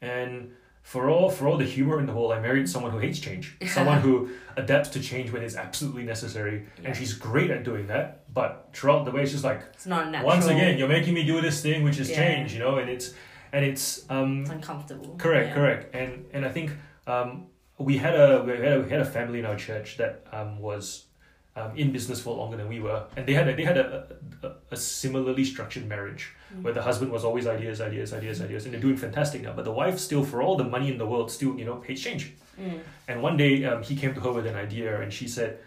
and. 0.01 0.53
For 0.83 1.09
all 1.11 1.31
for 1.31 1.47
all 1.47 1.57
the 1.57 1.65
humor 1.65 1.99
in 2.01 2.07
the 2.07 2.13
whole, 2.13 2.33
I 2.33 2.41
married 2.41 2.69
someone 2.69 2.91
who 2.93 2.99
hates 2.99 3.19
change. 3.21 3.57
Someone 3.67 4.01
who 4.01 4.31
adapts 4.57 4.89
to 4.91 5.01
change 5.01 5.31
when 5.31 5.43
it's 5.43 5.55
absolutely 5.57 6.03
necessary, 6.05 6.57
Yeah. 6.79 6.89
and 6.89 6.97
she's 6.97 7.13
great 7.13 7.51
at 7.51 7.63
doing 7.65 7.87
that. 7.89 8.33
But 8.33 8.71
throughout 8.73 9.05
the 9.05 9.11
way, 9.11 9.23
it's 9.23 9.33
just 9.33 9.45
like 9.45 9.63
It's 9.75 9.87
not 9.87 10.11
natural. 10.11 10.27
once 10.29 10.47
again 10.47 10.79
you're 10.79 10.89
making 10.89 11.15
me 11.15 11.25
do 11.25 11.41
this 11.41 11.61
thing 11.63 11.85
which 11.85 11.99
is 12.01 12.09
Yeah. 12.11 12.17
change 12.17 12.53
you 12.55 12.61
know 12.61 12.79
and 12.79 12.89
it's 12.89 13.15
and 13.53 13.65
it's 13.65 14.05
um 14.11 14.41
it's 14.43 14.51
uncomfortable. 14.51 15.17
correct 15.19 15.49
Yeah. 15.49 15.55
correct 15.55 15.95
and 15.95 16.25
and 16.33 16.45
i 16.47 16.49
think 16.57 16.71
um 17.07 17.47
we 17.79 17.99
had 17.99 18.15
a 18.15 18.43
we 18.45 18.53
had 18.53 18.73
a, 18.77 18.81
we 18.81 18.89
had 18.91 19.01
a 19.01 19.05
family 19.17 19.39
in 19.41 19.47
our 19.47 19.57
church 19.57 19.97
that 19.97 20.25
um 20.33 20.59
was 20.61 21.07
um, 21.57 21.77
in 21.77 21.91
business 21.93 22.21
for 22.21 22.37
longer 22.37 22.57
than 22.57 22.69
we 22.69 22.81
were 22.81 23.05
and 23.17 23.27
they 23.27 23.35
had 23.35 23.49
a, 23.49 23.57
they 23.57 23.65
had 23.65 23.77
a, 23.77 24.07
a, 24.43 24.51
a 24.71 24.77
similarly 24.77 25.45
structured 25.45 25.87
marriage 25.87 26.33
Mm. 26.53 26.63
where 26.65 26.73
the 26.75 26.83
husband 26.83 27.13
was 27.13 27.25
always 27.25 27.47
ideas 27.47 27.81
ideas 27.81 28.13
ideas 28.13 28.41
ideas 28.41 28.65
and 28.65 28.75
they're 28.75 28.81
doing 28.81 28.97
fantastic 28.97 29.41
now 29.43 29.53
but 29.53 29.65
the 29.65 29.71
wife 29.71 30.01
still 30.01 30.25
for 30.25 30.43
all 30.43 30.57
the 30.57 30.65
money 30.65 30.89
in 30.91 30.99
the 30.99 31.07
world 31.07 31.31
still 31.31 31.57
you 31.57 31.65
know 31.65 31.81
hates 31.87 32.03
change 32.03 32.33
Mm. 32.61 32.81
and 33.09 33.23
one 33.23 33.37
day 33.37 33.65
um, 33.65 33.83
he 33.83 33.95
came 33.97 34.13
to 34.15 34.21
her 34.21 34.33
with 34.33 34.47
an 34.47 34.57
idea 34.57 35.01
and 35.01 35.13
she 35.13 35.27
said, 35.29 35.59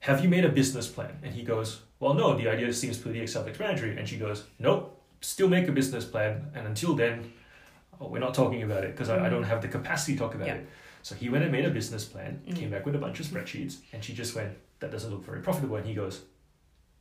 Have 0.00 0.22
you 0.22 0.28
made 0.28 0.44
a 0.44 0.48
business 0.48 0.86
plan? 0.88 1.12
And 1.22 1.32
he 1.32 1.42
goes, 1.42 1.68
Well, 2.00 2.14
no, 2.14 2.36
the 2.36 2.48
idea 2.48 2.72
seems 2.72 2.98
pretty 2.98 3.26
self 3.26 3.46
explanatory. 3.46 3.96
And 3.98 4.06
she 4.08 4.16
goes, 4.18 4.44
Nope, 4.58 4.82
still 5.20 5.48
make 5.48 5.66
a 5.68 5.72
business 5.72 6.04
plan. 6.04 6.50
And 6.54 6.66
until 6.66 6.94
then, 6.94 7.32
oh, 8.00 8.08
we're 8.08 8.18
not 8.26 8.34
talking 8.34 8.62
about 8.64 8.82
it 8.84 8.90
because 8.92 9.08
I, 9.08 9.16
I 9.26 9.28
don't 9.30 9.44
have 9.52 9.60
the 9.62 9.68
capacity 9.68 10.12
to 10.14 10.18
talk 10.18 10.34
about 10.34 10.48
Yeah. 10.48 10.54
it. 10.60 10.66
So 11.02 11.14
he 11.14 11.28
went 11.30 11.42
and 11.44 11.52
made 11.52 11.64
a 11.64 11.70
business 11.70 12.04
plan, 12.04 12.32
Mm. 12.46 12.56
came 12.60 12.70
back 12.70 12.84
with 12.84 12.94
a 12.96 12.98
bunch 13.06 13.20
of 13.20 13.26
spreadsheets, 13.26 13.74
and 13.92 14.02
she 14.04 14.12
just 14.12 14.34
went, 14.34 14.50
That 14.80 14.90
doesn't 14.90 15.10
look 15.10 15.24
very 15.24 15.40
profitable. 15.40 15.76
And 15.76 15.86
he 15.86 15.94
goes, 15.94 16.22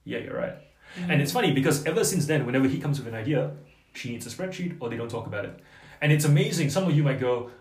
Yeah, 0.03 0.19
you're 0.19 0.37
right. 0.37 0.55
Mm. 0.97 1.09
And 1.11 1.21
it's 1.21 1.31
funny 1.31 1.51
because 1.51 1.85
ever 1.85 2.03
since 2.03 2.25
then, 2.25 2.45
whenever 2.45 2.67
he 2.67 2.79
comes 2.79 2.99
with 2.99 3.07
an 3.07 3.15
idea, 3.15 3.51
she 3.93 4.11
needs 4.11 4.25
a 4.25 4.29
spreadsheet 4.29 4.77
or 4.79 4.89
they 4.89 4.97
don't 4.97 5.09
talk 5.09 5.27
about 5.27 5.45
it. 5.45 5.59
And 6.01 6.11
it's 6.11 6.25
amazing. 6.25 6.69
Some 6.69 6.87
of 6.87 6.95
you 6.95 7.03
might 7.03 7.19
go, 7.19 7.51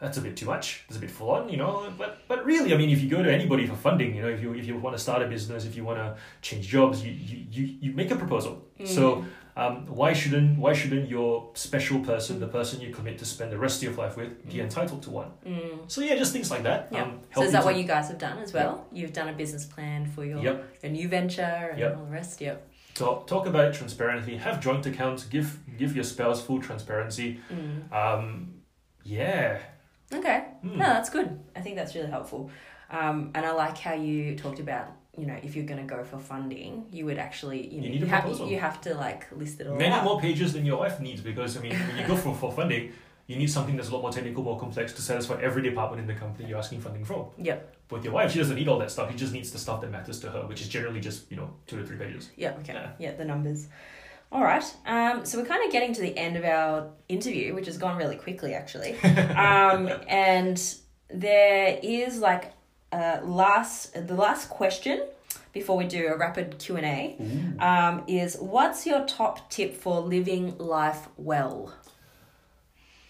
that's 0.00 0.16
a 0.18 0.20
bit 0.20 0.36
too 0.36 0.46
much. 0.46 0.84
It's 0.88 0.96
a 0.96 1.00
bit 1.00 1.10
full 1.10 1.30
on, 1.30 1.48
you 1.48 1.56
know. 1.56 1.92
But 1.98 2.18
but 2.28 2.44
really, 2.44 2.72
I 2.74 2.76
mean, 2.76 2.90
if 2.90 3.00
you 3.02 3.08
go 3.10 3.22
to 3.22 3.30
anybody 3.32 3.66
for 3.66 3.74
funding, 3.76 4.14
you 4.16 4.22
know, 4.22 4.28
if 4.28 4.40
you 4.42 4.54
if 4.54 4.66
you 4.66 4.76
want 4.78 4.96
to 4.96 5.02
start 5.02 5.22
a 5.22 5.26
business, 5.26 5.64
if 5.64 5.76
you 5.76 5.84
want 5.84 5.98
to 5.98 6.16
change 6.42 6.66
jobs, 6.68 7.04
you 7.04 7.12
you, 7.12 7.46
you, 7.50 7.76
you 7.80 7.92
make 7.92 8.10
a 8.10 8.16
proposal. 8.16 8.54
Mm. 8.78 8.88
So 8.88 9.24
um, 9.56 9.86
why 9.86 10.12
shouldn't 10.14 10.58
why 10.58 10.72
shouldn't 10.72 11.08
your 11.10 11.50
special 11.54 12.00
person, 12.00 12.40
the 12.40 12.46
person 12.46 12.80
you 12.80 12.90
commit 12.94 13.18
to 13.18 13.24
spend 13.24 13.52
the 13.52 13.58
rest 13.58 13.76
of 13.82 13.88
your 13.88 13.94
life 14.04 14.16
with, 14.16 14.30
be 14.48 14.56
Mm. 14.58 14.62
entitled 14.68 15.02
to 15.02 15.10
one? 15.10 15.30
Mm. 15.46 15.80
So 15.88 16.00
yeah, 16.00 16.14
just 16.16 16.32
things 16.32 16.50
like 16.50 16.62
that. 16.62 16.88
Yeah. 16.90 17.02
Um, 17.02 17.20
So 17.34 17.42
is 17.42 17.52
that 17.52 17.64
what 17.64 17.76
you 17.76 17.84
guys 17.84 18.08
have 18.08 18.18
done 18.18 18.38
as 18.38 18.52
well? 18.54 18.86
You've 18.92 19.12
done 19.12 19.28
a 19.28 19.32
business 19.34 19.64
plan 19.66 20.06
for 20.06 20.24
your, 20.24 20.38
Yep. 20.42 20.56
your 20.82 20.92
new 20.92 21.08
venture 21.08 21.42
and 21.72 21.78
Yep. 21.78 21.96
all 21.96 22.04
the 22.04 22.10
rest. 22.12 22.40
Yep. 22.40 22.56
Talk, 22.94 23.26
talk 23.26 23.46
about 23.46 23.64
it 23.68 23.74
transparently. 23.74 24.36
Have 24.36 24.60
joint 24.60 24.84
accounts. 24.86 25.24
Give 25.24 25.48
give 25.78 25.94
your 25.94 26.04
spouse 26.04 26.40
full 26.46 26.60
transparency. 26.60 27.40
Mm. 27.52 27.92
Um, 27.92 28.54
yeah. 29.04 29.58
Okay. 30.12 30.44
Hmm. 30.62 30.78
No, 30.78 30.86
that's 30.86 31.10
good. 31.10 31.38
I 31.54 31.60
think 31.60 31.76
that's 31.76 31.94
really 31.94 32.10
helpful. 32.10 32.50
Um, 32.90 33.30
and 33.34 33.46
I 33.46 33.52
like 33.52 33.78
how 33.78 33.94
you 33.94 34.36
talked 34.36 34.58
about, 34.58 34.88
you 35.16 35.26
know, 35.26 35.36
if 35.42 35.54
you're 35.54 35.64
going 35.66 35.86
to 35.86 35.94
go 35.96 36.02
for 36.02 36.18
funding, 36.18 36.86
you 36.90 37.04
would 37.06 37.18
actually, 37.18 37.66
you 37.68 37.80
know, 37.80 37.86
You 37.86 38.06
have, 38.06 38.40
you 38.50 38.58
have 38.58 38.80
to 38.82 38.94
like 38.94 39.30
list 39.30 39.60
it 39.60 39.66
all 39.68 39.76
Many 39.76 39.92
out. 39.94 40.04
more 40.04 40.20
pages 40.20 40.52
than 40.52 40.64
your 40.66 40.78
wife 40.78 40.98
needs 41.00 41.20
because 41.20 41.56
I 41.56 41.60
mean, 41.60 41.74
when 41.74 41.96
you 41.98 42.06
go 42.06 42.16
for, 42.16 42.34
for 42.34 42.50
funding, 42.50 42.92
you 43.28 43.36
need 43.36 43.48
something 43.48 43.76
that's 43.76 43.90
a 43.90 43.92
lot 43.92 44.02
more 44.02 44.10
technical, 44.10 44.42
more 44.42 44.58
complex 44.58 44.92
to 44.94 45.02
satisfy 45.02 45.40
every 45.40 45.62
department 45.62 46.00
in 46.00 46.08
the 46.08 46.14
company 46.20 46.48
you're 46.48 46.58
asking 46.58 46.80
funding 46.80 47.04
from. 47.04 47.26
Yep. 47.38 47.76
But 47.86 47.96
with 47.96 48.04
your 48.04 48.14
wife, 48.14 48.32
she 48.32 48.38
doesn't 48.38 48.56
need 48.56 48.66
all 48.66 48.78
that 48.80 48.90
stuff. 48.90 49.08
She 49.12 49.16
just 49.16 49.32
needs 49.32 49.52
the 49.52 49.58
stuff 49.58 49.80
that 49.82 49.90
matters 49.92 50.18
to 50.20 50.30
her, 50.30 50.46
which 50.48 50.60
is 50.60 50.68
generally 50.68 50.98
just 51.00 51.30
you 51.30 51.36
know 51.36 51.50
two 51.68 51.76
to 51.78 51.86
three 51.86 51.96
pages. 51.96 52.30
Yeah. 52.36 52.54
Okay. 52.60 52.72
Yeah. 52.72 52.90
Yeah. 52.98 53.12
The 53.12 53.24
numbers. 53.24 53.68
All 54.32 54.42
right. 54.42 54.64
Um, 54.86 55.24
so 55.24 55.38
we're 55.40 55.46
kind 55.46 55.64
of 55.66 55.72
getting 55.72 55.92
to 55.94 56.00
the 56.00 56.16
end 56.16 56.36
of 56.36 56.44
our 56.44 56.90
interview, 57.08 57.54
which 57.54 57.66
has 57.66 57.76
gone 57.78 57.96
really 57.96 58.16
quickly, 58.16 58.54
actually. 58.54 58.98
um, 59.02 59.90
and 60.08 60.74
there 61.08 61.78
is 61.82 62.18
like 62.20 62.52
a 62.92 63.20
last 63.24 63.94
the 64.06 64.14
last 64.14 64.48
question 64.48 65.02
before 65.52 65.76
we 65.76 65.84
do 65.84 66.06
a 66.08 66.16
rapid 66.16 66.58
Q 66.58 66.76
and 66.76 66.86
A 66.86 67.62
um, 67.64 68.04
is 68.06 68.36
what's 68.36 68.86
your 68.86 69.04
top 69.06 69.50
tip 69.50 69.74
for 69.76 70.00
living 70.00 70.56
life 70.58 71.08
well? 71.16 71.74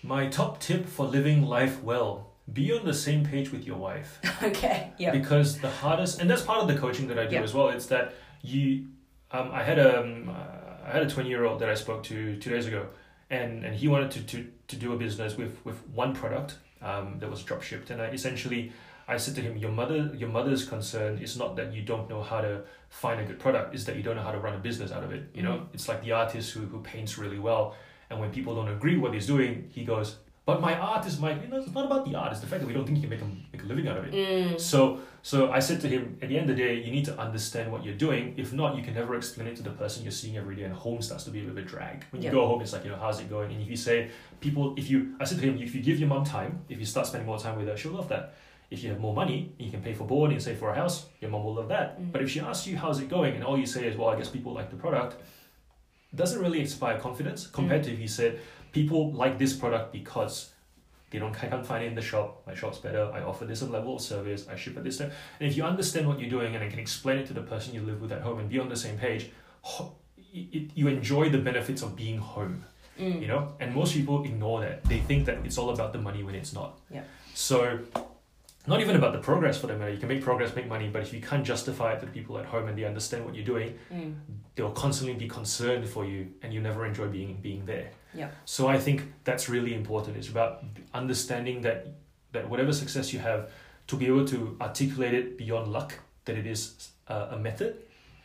My 0.03 0.27
top 0.29 0.59
tip 0.61 0.87
for 0.87 1.05
living 1.07 1.43
life 1.43 1.83
well: 1.83 2.31
be 2.51 2.73
on 2.73 2.87
the 2.87 2.95
same 2.95 3.25
page 3.25 3.53
with 3.53 3.67
your 3.67 3.77
wife. 3.77 4.19
okay. 4.43 4.93
Yeah. 4.99 5.11
because 5.13 5.61
the 5.61 5.69
hardest 5.71 6.21
and 6.21 6.31
that's 6.31 6.43
part 6.43 6.61
of 6.63 6.69
the 6.69 6.77
coaching 6.77 7.09
that 7.09 7.19
I 7.19 7.27
do 7.27 7.37
Yeah. 7.37 7.43
as 7.43 7.53
well 7.53 7.69
it's 7.69 7.87
that 7.87 8.15
you 8.43 8.87
um, 9.33 9.51
I 9.53 9.63
had 9.63 9.79
a 9.79 10.01
um, 10.01 10.31
uh, 10.31 10.70
I 10.85 10.91
had 10.91 11.03
a 11.03 11.11
20 11.11 11.29
year 11.29 11.45
old 11.45 11.61
that 11.61 11.69
I 11.69 11.75
spoke 11.75 12.03
to 12.05 12.37
two 12.37 12.51
days 12.51 12.67
ago 12.67 12.87
and 13.31 13.65
and 13.65 13.75
he 13.75 13.89
wanted 13.89 14.11
to 14.13 14.23
to, 14.23 14.51
to 14.69 14.77
do 14.77 14.93
a 14.93 14.97
business 14.97 15.37
with 15.37 15.59
with 15.65 15.77
one 15.89 16.15
product 16.15 16.59
um, 16.83 17.19
that 17.19 17.31
was 17.31 17.43
drop 17.43 17.63
shipped. 17.63 17.91
And 17.91 18.01
I 18.03 18.07
essentially 18.07 18.73
I 19.09 19.17
said 19.17 19.35
to 19.37 19.41
him 19.41 19.57
your 19.57 19.71
mother 19.71 20.11
your 20.15 20.29
mother's 20.29 20.65
concern 20.65 21.19
is 21.19 21.37
not 21.37 21.57
that 21.57 21.73
you 21.73 21.83
don't 21.83 22.09
know 22.09 22.23
how 22.23 22.41
to 22.41 22.63
find 22.89 23.21
a 23.21 23.25
good 23.25 23.39
product 23.39 23.75
is 23.75 23.85
that 23.87 23.97
you 23.97 24.03
don't 24.03 24.17
know 24.17 24.23
how 24.23 24.33
to 24.33 24.39
run 24.39 24.55
a 24.55 24.59
business 24.59 24.93
out 24.93 25.05
of 25.05 25.13
it. 25.13 25.31
You 25.35 25.43
know 25.43 25.69
it's 25.73 25.89
like 25.89 26.03
the 26.03 26.13
artist 26.13 26.53
who, 26.53 26.61
who 26.67 26.81
paints 26.81 27.19
really 27.19 27.39
well 27.39 27.77
and 28.11 28.19
when 28.19 28.31
people 28.31 28.55
don't 28.55 28.69
agree 28.69 28.97
with 28.97 29.03
what 29.03 29.15
he's 29.15 29.27
doing 29.27 29.71
he 29.73 29.85
goes 29.85 30.17
but 30.47 30.61
my 30.61 30.75
art 30.75 31.07
is 31.07 31.21
my 31.21 31.31
you 31.41 31.49
know 31.49 31.59
it's 31.59 31.73
not 31.73 31.87
about 31.87 32.05
the 32.09 32.15
art 32.15 32.33
it's 32.33 32.41
the 32.41 32.47
fact 32.47 32.61
that 32.61 32.67
we 32.67 32.73
don't 32.73 32.85
think 32.87 32.97
you 32.99 33.03
can 33.03 33.11
make 33.11 33.21
a, 33.21 33.29
make 33.53 33.63
a 33.63 33.67
living 33.67 33.87
out 33.89 33.97
of 33.99 34.05
it 34.07 34.13
Mm. 34.15 34.61
so 34.61 34.99
so 35.23 35.51
I 35.53 35.59
said 35.59 35.83
to 35.83 35.87
him, 35.95 36.17
at 36.23 36.31
the 36.31 36.39
end 36.39 36.49
of 36.49 36.57
the 36.57 36.63
day, 36.63 36.75
you 36.83 36.91
need 36.91 37.05
to 37.05 37.15
understand 37.21 37.71
what 37.71 37.85
you're 37.85 38.01
doing. 38.07 38.33
If 38.39 38.55
not, 38.55 38.75
you 38.75 38.83
can 38.83 38.95
never 38.95 39.15
explain 39.17 39.49
it 39.49 39.57
to 39.57 39.63
the 39.63 39.69
person 39.83 40.03
you're 40.03 40.13
seeing 40.23 40.39
every 40.39 40.57
day, 40.57 40.63
and 40.63 40.73
home 40.73 41.03
starts 41.03 41.25
to 41.25 41.31
be 41.31 41.41
a 41.41 41.43
little 41.43 41.57
bit 41.57 41.67
drag. 41.67 42.05
When 42.11 42.23
you 42.23 42.29
Yeah. 42.29 42.33
go 42.39 42.47
home, 42.47 42.63
it's 42.63 42.73
like, 42.73 42.85
you 42.85 42.91
know, 42.91 42.97
how's 42.97 43.21
it 43.21 43.29
going? 43.29 43.53
And 43.53 43.61
if 43.61 43.69
you 43.69 43.77
say 43.77 44.09
people, 44.41 44.73
if 44.79 44.89
you, 44.91 45.15
I 45.21 45.25
said 45.25 45.39
to 45.41 45.45
him, 45.45 45.59
if 45.61 45.75
you 45.75 45.83
give 45.83 45.99
your 45.99 46.09
mom 46.09 46.25
time, 46.25 46.61
if 46.71 46.79
you 46.79 46.87
start 46.87 47.07
spending 47.07 47.27
more 47.27 47.39
time 47.39 47.59
with 47.59 47.69
her, 47.69 47.77
she'll 47.77 47.93
love 47.93 48.09
that. 48.09 48.33
If 48.71 48.83
you 48.83 48.89
have 48.93 48.99
more 48.99 49.13
money, 49.15 49.53
you 49.59 49.71
can 49.71 49.83
pay 49.83 49.93
for 49.93 50.05
board 50.05 50.31
and 50.33 50.41
save 50.43 50.57
for 50.57 50.71
a 50.71 50.75
house, 50.75 51.05
your 51.21 51.31
mom 51.31 51.45
will 51.45 51.57
love 51.61 51.69
that. 51.69 52.01
Mm. 52.01 52.13
But 52.13 52.23
if 52.23 52.31
she 52.31 52.41
asks 52.41 52.67
you 52.67 52.79
how's 52.79 52.99
it 52.99 53.11
going, 53.11 53.35
and 53.35 53.45
all 53.45 53.59
you 53.59 53.67
say 53.67 53.87
is, 53.87 53.99
well, 53.99 54.09
I 54.09 54.17
guess 54.17 54.31
people 54.31 54.55
like 54.55 54.71
the 54.71 54.77
product, 54.77 55.17
doesn't 56.15 56.41
really 56.41 56.61
inspire 56.61 56.99
confidence 56.99 57.47
compared 57.47 57.83
to 57.85 57.93
if 57.93 58.01
you 58.01 58.09
said, 58.09 58.41
people 58.73 59.13
like 59.13 59.39
this 59.39 59.53
product 59.55 59.93
because 59.93 60.53
they 61.11 61.19
don't 61.19 61.35
I 61.43 61.49
can't 61.49 61.67
find 61.67 61.83
it 61.85 61.89
in 61.89 61.95
the 61.95 62.03
shop. 62.03 62.43
My 62.47 62.55
shop's 62.55 62.79
better. 62.79 63.11
I 63.13 63.23
offer 63.23 63.45
this 63.45 63.63
level 63.63 63.97
of 63.97 64.01
service. 64.03 64.47
I 64.49 64.57
ship 64.57 64.77
at 64.77 64.85
this 64.85 64.99
time. 64.99 65.11
And 65.41 65.51
if 65.51 65.57
you 65.57 65.65
understand 65.65 66.07
what 66.07 66.21
you're 66.21 66.31
doing 66.31 66.55
and 66.55 66.63
then 66.63 66.71
can 66.71 66.79
explain 66.79 67.19
it 67.19 67.27
to 67.29 67.33
the 67.33 67.43
person 67.43 67.75
you 67.75 67.83
live 67.83 68.01
with 68.01 68.13
at 68.13 68.23
home 68.23 68.39
and 68.39 68.49
be 68.49 68.59
on 68.59 68.69
the 68.69 68.77
same 68.77 68.97
page, 68.97 69.31
it, 70.33 70.71
you 70.75 70.89
enjoy 70.89 71.29
the 71.29 71.39
benefits 71.39 71.83
of 71.83 71.97
being 71.97 72.19
home. 72.19 72.65
Mm. 72.99 73.21
You 73.21 73.29
know, 73.29 73.53
and 73.61 73.75
most 73.75 73.95
people 73.95 74.25
ignore 74.25 74.61
that. 74.61 74.85
They 74.85 74.99
think 74.99 75.27
that 75.27 75.39
it's 75.45 75.59
all 75.59 75.71
about 75.71 75.93
the 75.93 75.99
money 75.99 76.23
when 76.23 76.35
it's 76.35 76.53
not. 76.53 76.79
Yeah. 76.91 77.03
So, 77.35 77.81
not 78.67 78.81
even 78.81 78.95
about 78.95 79.13
the 79.15 79.21
progress 79.21 79.59
for 79.59 79.69
them. 79.69 79.81
You 79.91 79.97
can 79.97 80.09
make 80.09 80.23
progress, 80.23 80.55
make 80.55 80.69
money, 80.69 80.91
but 80.93 81.01
if 81.03 81.13
you 81.13 81.21
can't 81.21 81.45
justify 81.45 81.95
it 81.95 82.01
to 82.01 82.07
the 82.07 82.13
people 82.13 82.37
at 82.39 82.45
home 82.45 82.69
and 82.69 82.77
they 82.77 82.85
understand 82.85 83.25
what 83.25 83.35
you're 83.35 83.45
doing, 83.45 83.79
Mm. 83.93 84.15
they'll 84.55 84.71
constantly 84.73 85.15
be 85.15 85.27
concerned 85.29 85.89
for 85.89 86.05
you, 86.05 86.29
and 86.43 86.53
you 86.53 86.61
never 86.61 86.85
enjoy 86.85 87.09
being 87.09 87.39
being 87.41 87.65
there. 87.65 87.91
Yeah. 88.15 88.31
So 88.45 88.69
I 88.69 88.79
think 88.79 89.03
that's 89.25 89.49
really 89.49 89.75
important. 89.75 90.17
It's 90.17 90.29
about 90.29 90.65
understanding 90.95 91.63
that 91.63 91.87
that 92.33 92.49
whatever 92.49 92.73
success 92.73 93.13
you 93.13 93.19
have, 93.19 93.51
to 93.89 93.97
be 93.97 94.07
able 94.07 94.25
to 94.27 94.57
articulate 94.61 95.15
it 95.15 95.37
beyond 95.37 95.73
luck, 95.73 95.99
that 96.25 96.37
it 96.37 96.47
is 96.47 96.91
a, 97.09 97.15
a 97.33 97.39
method 97.39 97.77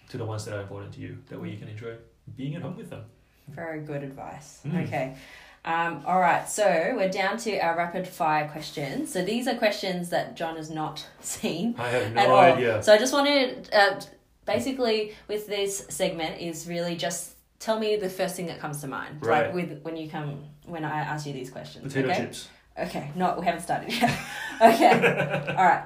to 0.10 0.18
the 0.18 0.26
ones 0.26 0.46
that 0.46 0.56
are 0.56 0.62
important 0.62 0.94
to 0.94 1.00
you. 1.00 1.18
That 1.30 1.42
way 1.42 1.50
you 1.50 1.58
can 1.58 1.68
enjoy 1.68 1.96
being 2.36 2.56
at 2.56 2.62
home 2.62 2.78
with 2.78 2.90
them. 2.90 3.04
Very 3.48 3.82
good 3.82 4.04
advice. 4.04 4.62
Mm. 4.66 4.86
Okay. 4.86 5.16
Um, 5.64 6.04
all 6.06 6.20
right, 6.20 6.48
so 6.48 6.94
we're 6.96 7.10
down 7.10 7.38
to 7.40 7.58
our 7.58 7.76
rapid 7.76 8.08
fire 8.08 8.48
questions. 8.48 9.12
So 9.12 9.26
these 9.26 9.48
are 9.48 9.56
questions 9.56 10.10
that 10.10 10.36
John 10.36 10.58
has 10.58 10.70
not 10.70 11.08
seen 11.22 11.74
I 11.80 11.88
have 11.88 12.14
no 12.14 12.30
all. 12.36 12.40
idea. 12.40 12.84
So 12.84 12.94
I 12.94 13.00
just 13.00 13.14
wanted, 13.14 13.70
uh, 13.74 14.00
basically, 14.46 15.14
with 15.28 15.48
this 15.48 15.88
segment, 15.90 16.40
is 16.40 16.68
really 16.68 16.96
just 16.96 17.35
tell 17.66 17.80
me 17.80 17.96
the 17.96 18.10
first 18.10 18.36
thing 18.36 18.46
that 18.46 18.60
comes 18.60 18.80
to 18.82 18.88
mind. 18.88 19.26
Right. 19.26 19.48
Like 19.48 19.56
with 19.56 19.82
when 19.82 19.98
you 19.98 20.08
come 20.08 20.44
when 20.66 20.86
I 20.86 21.00
ask 21.00 21.26
you 21.26 21.34
these 21.34 21.50
questions. 21.50 21.84
Potato 21.84 22.10
okay? 22.12 22.22
chips. 22.22 22.48
Okay. 22.78 23.12
No, 23.16 23.36
we 23.40 23.46
haven't 23.46 23.62
started 23.62 23.92
yet. 23.92 24.12
okay. 24.62 25.46
all 25.58 25.66
right. 25.66 25.86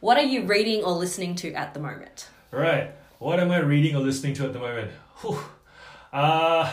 What 0.00 0.16
are 0.16 0.24
you 0.24 0.44
reading 0.44 0.82
or 0.82 0.92
listening 0.92 1.34
to 1.36 1.52
at 1.52 1.74
the 1.74 1.80
moment? 1.80 2.28
Right. 2.50 2.92
What 3.18 3.38
am 3.38 3.50
I 3.50 3.58
reading 3.58 3.94
or 3.94 4.00
listening 4.00 4.34
to 4.34 4.46
at 4.46 4.52
the 4.52 4.58
moment? 4.58 4.90
Whew. 5.20 5.38
Uh, 6.12 6.72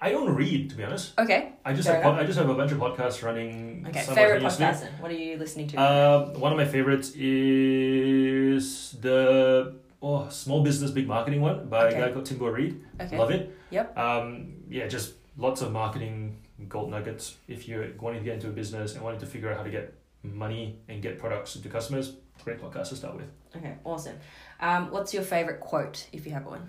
I 0.00 0.10
don't 0.10 0.34
read, 0.34 0.70
to 0.70 0.76
be 0.76 0.84
honest. 0.84 1.18
Okay. 1.18 1.52
I 1.64 1.72
just 1.72 1.88
Fair 1.88 2.02
have 2.02 2.14
I 2.14 2.24
just 2.24 2.38
have 2.38 2.48
a 2.48 2.54
bunch 2.54 2.72
of 2.72 2.78
podcasts 2.78 3.22
running. 3.22 3.86
Okay. 3.88 4.02
Favorite 4.02 4.42
podcast. 4.42 5.00
What 5.00 5.10
are 5.10 5.14
you 5.14 5.38
listening 5.38 5.68
to? 5.68 5.80
Uh, 5.80 6.26
one 6.38 6.52
of 6.52 6.58
my 6.58 6.66
favorites 6.66 7.12
is 7.14 8.92
the 9.00 9.76
oh 10.04 10.28
small 10.28 10.62
business 10.62 10.90
big 10.90 11.06
marketing 11.08 11.40
one 11.40 11.68
by 11.68 11.86
Okay. 11.86 11.96
a 12.00 12.06
guy 12.06 12.12
called 12.12 12.26
Timbo 12.26 12.46
Reid. 12.48 12.72
okay. 13.00 13.18
Love 13.18 13.30
it. 13.30 13.56
Yep. 13.70 13.96
Um, 13.98 14.54
yeah, 14.68 14.86
just 14.86 15.14
lots 15.36 15.62
of 15.62 15.72
marketing 15.72 16.36
gold 16.68 16.90
nuggets. 16.90 17.36
If 17.48 17.66
you're 17.68 17.86
wanting 17.98 18.20
to 18.20 18.24
get 18.24 18.34
into 18.34 18.48
a 18.48 18.52
business 18.52 18.94
and 18.94 19.02
wanting 19.02 19.20
to 19.20 19.26
figure 19.26 19.50
out 19.50 19.56
how 19.56 19.64
to 19.64 19.70
get 19.70 19.94
money 20.22 20.78
and 20.88 21.02
get 21.02 21.18
products 21.18 21.54
to 21.54 21.68
customers, 21.68 22.16
great 22.44 22.60
podcast 22.60 22.88
to 22.90 22.96
start 22.96 23.16
with. 23.16 23.26
Okay. 23.56 23.74
Awesome. 23.84 24.16
Um, 24.60 24.90
what's 24.90 25.12
your 25.14 25.22
favorite 25.22 25.60
quote 25.60 26.06
if 26.12 26.26
you 26.26 26.32
have 26.32 26.46
one? 26.46 26.68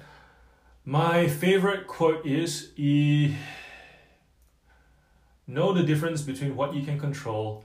My 0.85 1.27
favorite 1.27 1.87
quote 1.87 2.25
is 2.25 2.71
e- 2.77 3.33
know 5.47 5.73
the 5.73 5.83
difference 5.83 6.21
between 6.21 6.55
what 6.55 6.73
you 6.73 6.83
can 6.83 6.99
control 6.99 7.63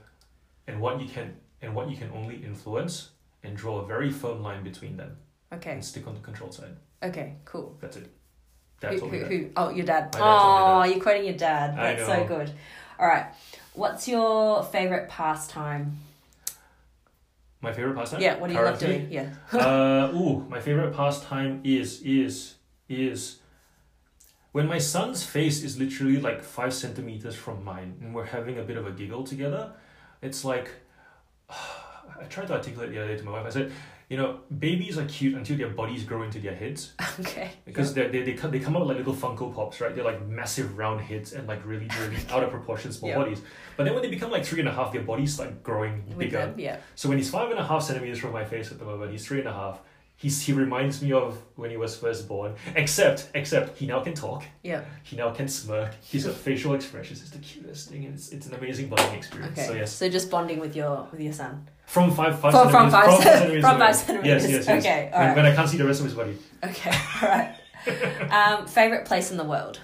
and 0.67 0.79
what 0.81 1.01
you 1.01 1.07
can 1.07 1.35
and 1.61 1.73
what 1.75 1.89
you 1.89 1.97
can 1.97 2.09
only 2.11 2.35
influence 2.43 3.09
and 3.43 3.55
draw 3.55 3.79
a 3.79 3.85
very 3.85 4.09
firm 4.11 4.41
line 4.41 4.63
between 4.63 4.97
them 4.97 5.17
Okay. 5.53 5.71
and 5.71 5.83
stick 5.83 6.07
on 6.07 6.13
the 6.13 6.21
control 6.21 6.51
side. 6.51 6.75
Okay. 7.03 7.33
Cool. 7.45 7.77
That's 7.81 7.97
it. 7.97 8.09
That's 8.79 8.99
who, 8.99 9.05
all 9.05 9.11
who? 9.11 9.49
Oh, 9.55 9.69
your 9.69 9.85
dad. 9.85 10.15
Oh, 10.17 10.83
you're 10.83 10.99
quoting 10.99 11.25
your 11.25 11.35
dad. 11.35 11.77
That's 11.77 12.05
so 12.05 12.25
good. 12.25 12.51
All 12.99 13.07
right. 13.07 13.27
What's 13.73 14.07
your 14.07 14.63
favorite 14.63 15.07
pastime? 15.07 15.97
My 17.61 17.71
favorite 17.71 17.95
pastime? 17.95 18.21
Yeah. 18.21 18.39
What 18.39 18.47
do 18.47 18.53
you 18.53 18.61
love 18.61 18.79
doing? 18.79 19.07
Yeah. 19.11 19.33
uh, 19.53 20.11
ooh, 20.15 20.45
my 20.49 20.59
favorite 20.59 20.95
pastime 20.95 21.61
is 21.63 22.01
is 22.01 22.55
is 22.89 23.37
when 24.51 24.67
my 24.67 24.79
son's 24.79 25.23
face 25.23 25.63
is 25.63 25.79
literally 25.79 26.19
like 26.19 26.43
five 26.43 26.73
centimeters 26.73 27.35
from 27.35 27.63
mine, 27.63 27.97
and 28.01 28.15
we're 28.15 28.25
having 28.25 28.57
a 28.57 28.63
bit 28.63 28.77
of 28.77 28.87
a 28.87 28.91
giggle 28.91 29.23
together. 29.23 29.73
It's 30.23 30.43
like 30.43 30.71
I 31.49 32.23
tried 32.29 32.47
to 32.47 32.53
articulate 32.53 32.91
the 32.91 32.97
other 32.97 33.09
day 33.09 33.17
to 33.17 33.23
my 33.23 33.31
wife. 33.31 33.45
I 33.45 33.49
said, 33.49 33.71
you 34.11 34.17
know, 34.17 34.39
babies 34.59 34.97
are 34.97 35.05
cute 35.05 35.35
until 35.35 35.55
their 35.57 35.69
bodies 35.69 36.03
grow 36.03 36.21
into 36.23 36.37
their 36.37 36.53
heads 36.53 36.91
Okay. 37.21 37.49
because 37.63 37.93
they 37.93 38.09
they 38.09 38.23
they 38.23 38.33
come, 38.33 38.51
they 38.51 38.59
come 38.59 38.75
out 38.75 38.85
like 38.85 38.97
little 38.97 39.13
Funko 39.13 39.55
Pops, 39.55 39.79
right? 39.79 39.95
They're 39.95 40.03
like 40.03 40.21
massive 40.27 40.77
round 40.77 40.99
heads 40.99 41.31
and 41.31 41.47
like 41.47 41.65
really 41.65 41.87
really 42.01 42.17
out 42.29 42.43
of 42.43 42.49
proportion 42.49 42.91
small 42.91 43.09
Yeah. 43.11 43.19
bodies. 43.19 43.41
But 43.77 43.85
then 43.85 43.93
when 43.93 44.03
they 44.03 44.09
become 44.09 44.29
like 44.29 44.43
three 44.43 44.59
and 44.59 44.67
a 44.67 44.73
half, 44.73 44.91
their 44.91 45.03
bodies 45.03 45.35
start 45.35 45.63
growing 45.63 46.05
With 46.09 46.17
bigger. 46.17 46.39
them. 46.39 46.59
Yeah. 46.59 46.77
So 46.95 47.07
when 47.07 47.19
he's 47.19 47.29
five 47.29 47.49
and 47.51 47.59
a 47.59 47.63
half 47.65 47.83
centimeters 47.83 48.19
from 48.19 48.33
my 48.33 48.43
face 48.43 48.69
at 48.73 48.79
the 48.79 48.85
moment, 48.85 49.11
he's 49.13 49.25
three 49.25 49.39
and 49.39 49.47
a 49.47 49.53
half. 49.53 49.79
He's, 50.21 50.39
he 50.43 50.53
reminds 50.53 51.01
me 51.01 51.13
of 51.13 51.35
when 51.55 51.71
he 51.71 51.77
was 51.77 51.97
first 51.97 52.27
born, 52.27 52.53
except 52.75 53.29
except 53.33 53.77
he 53.79 53.87
now 53.87 54.01
can 54.01 54.13
talk. 54.13 54.43
Yeah. 54.61 54.83
He 55.01 55.15
now 55.15 55.31
can 55.31 55.47
smirk. 55.47 55.95
His 56.03 56.27
facial 56.45 56.75
expressions 56.75 57.23
is 57.23 57.31
the 57.31 57.39
cutest 57.39 57.89
thing. 57.89 58.05
And 58.05 58.13
it's, 58.13 58.29
it's 58.29 58.45
an 58.45 58.53
amazing 58.53 58.89
bonding 58.89 59.15
experience. 59.15 59.57
Okay. 59.57 59.67
So 59.67 59.73
yes, 59.73 59.91
So 59.91 60.07
just 60.09 60.29
bonding 60.29 60.59
with 60.59 60.75
your 60.75 61.07
with 61.11 61.21
your 61.21 61.33
son. 61.33 61.67
from 61.87 62.11
five 62.11 62.39
five 62.39 62.51
From- 62.53 62.69
from 62.69 62.91
centimeters. 62.91 62.93
five 62.93 63.23
cent- 63.23 63.23
centimeters 63.39 63.63
from 63.65 63.79
five 63.79 63.95
centimeters. 64.05 64.43
Yes, 64.43 64.51
yes, 64.51 64.67
yes. 64.67 64.79
Okay, 64.85 65.03
When, 65.11 65.13
alright. 65.21 65.35
when 65.37 65.45
I 65.47 65.55
can't 65.55 65.69
see 65.69 65.77
the 65.77 65.85
rest 65.85 65.99
of 66.01 66.05
his 66.05 66.13
body. 66.13 66.37
Okay. 66.63 66.91
All 67.23 67.29
right. 67.29 67.55
Um, 68.31 68.67
favorite 68.67 69.05
place 69.05 69.31
in 69.31 69.37
the 69.37 69.43
world. 69.43 69.79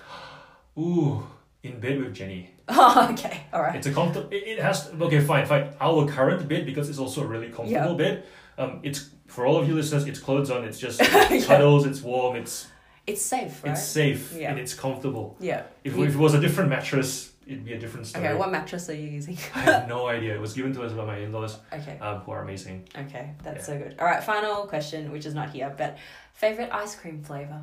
Ooh, 0.77 1.25
in 1.63 1.79
bed 1.79 1.99
with 1.99 2.13
Jenny. 2.13 2.51
Oh, 2.69 3.09
okay. 3.13 3.41
All 3.53 3.61
right. 3.61 3.75
It's 3.75 3.87
a 3.87 3.91
comfortable. 3.93 4.29
It, 4.29 4.43
it 4.45 4.59
has. 4.59 4.89
To, 4.89 5.03
okay, 5.05 5.21
fine, 5.21 5.45
fine. 5.47 5.69
Our 5.81 6.05
current 6.07 6.47
bed 6.47 6.65
because 6.65 6.89
it's 6.89 6.99
also 6.99 7.23
a 7.23 7.25
really 7.25 7.49
comfortable 7.49 7.95
bed. 7.95 8.25
Um, 8.57 8.79
it's 8.83 9.09
for 9.27 9.45
all 9.45 9.57
of 9.57 9.67
you 9.67 9.75
listeners. 9.75 10.05
It's 10.07 10.19
clothes 10.19 10.49
on. 10.51 10.63
It's 10.63 10.79
just 10.79 10.99
Yeah. 11.11 11.41
cuddles. 11.45 11.85
It's 11.85 12.01
warm. 12.01 12.35
It's 12.35 12.67
It's 13.05 13.21
safe, 13.21 13.63
right? 13.63 13.71
it's 13.73 13.83
safe 13.83 14.33
Yeah. 14.35 14.49
and 14.51 14.59
it's 14.59 14.73
comfortable. 14.73 15.35
yeah. 15.39 15.63
If, 15.83 15.97
if 15.97 16.15
it 16.15 16.17
was 16.17 16.33
a 16.33 16.39
different 16.41 16.69
mattress, 16.69 17.31
it'd 17.45 17.63
be 17.63 17.73
a 17.73 17.79
different 17.79 18.07
story. 18.07 18.25
Okay. 18.27 18.35
What 18.37 18.51
mattress 18.51 18.89
are 18.89 18.93
you 18.95 19.07
using? 19.19 19.37
I 19.55 19.59
have 19.59 19.87
no 19.87 20.07
idea. 20.15 20.33
It 20.35 20.41
was 20.41 20.53
given 20.53 20.73
to 20.73 20.83
us 20.83 20.91
by 20.93 21.05
my 21.05 21.17
in-laws, 21.17 21.59
okay. 21.71 21.97
um, 21.99 22.17
who 22.21 22.31
are 22.31 22.41
amazing. 22.41 22.87
Okay. 22.97 23.31
That's 23.43 23.67
Yeah. 23.67 23.73
so 23.75 23.77
good. 23.83 23.95
All 23.99 24.05
right. 24.07 24.23
Final 24.23 24.65
question, 24.67 25.11
which 25.11 25.25
is 25.25 25.33
not 25.33 25.51
here, 25.51 25.73
but 25.77 25.97
favorite 26.37 26.69
ice 26.71 26.95
cream 26.95 27.23
flavor. 27.23 27.61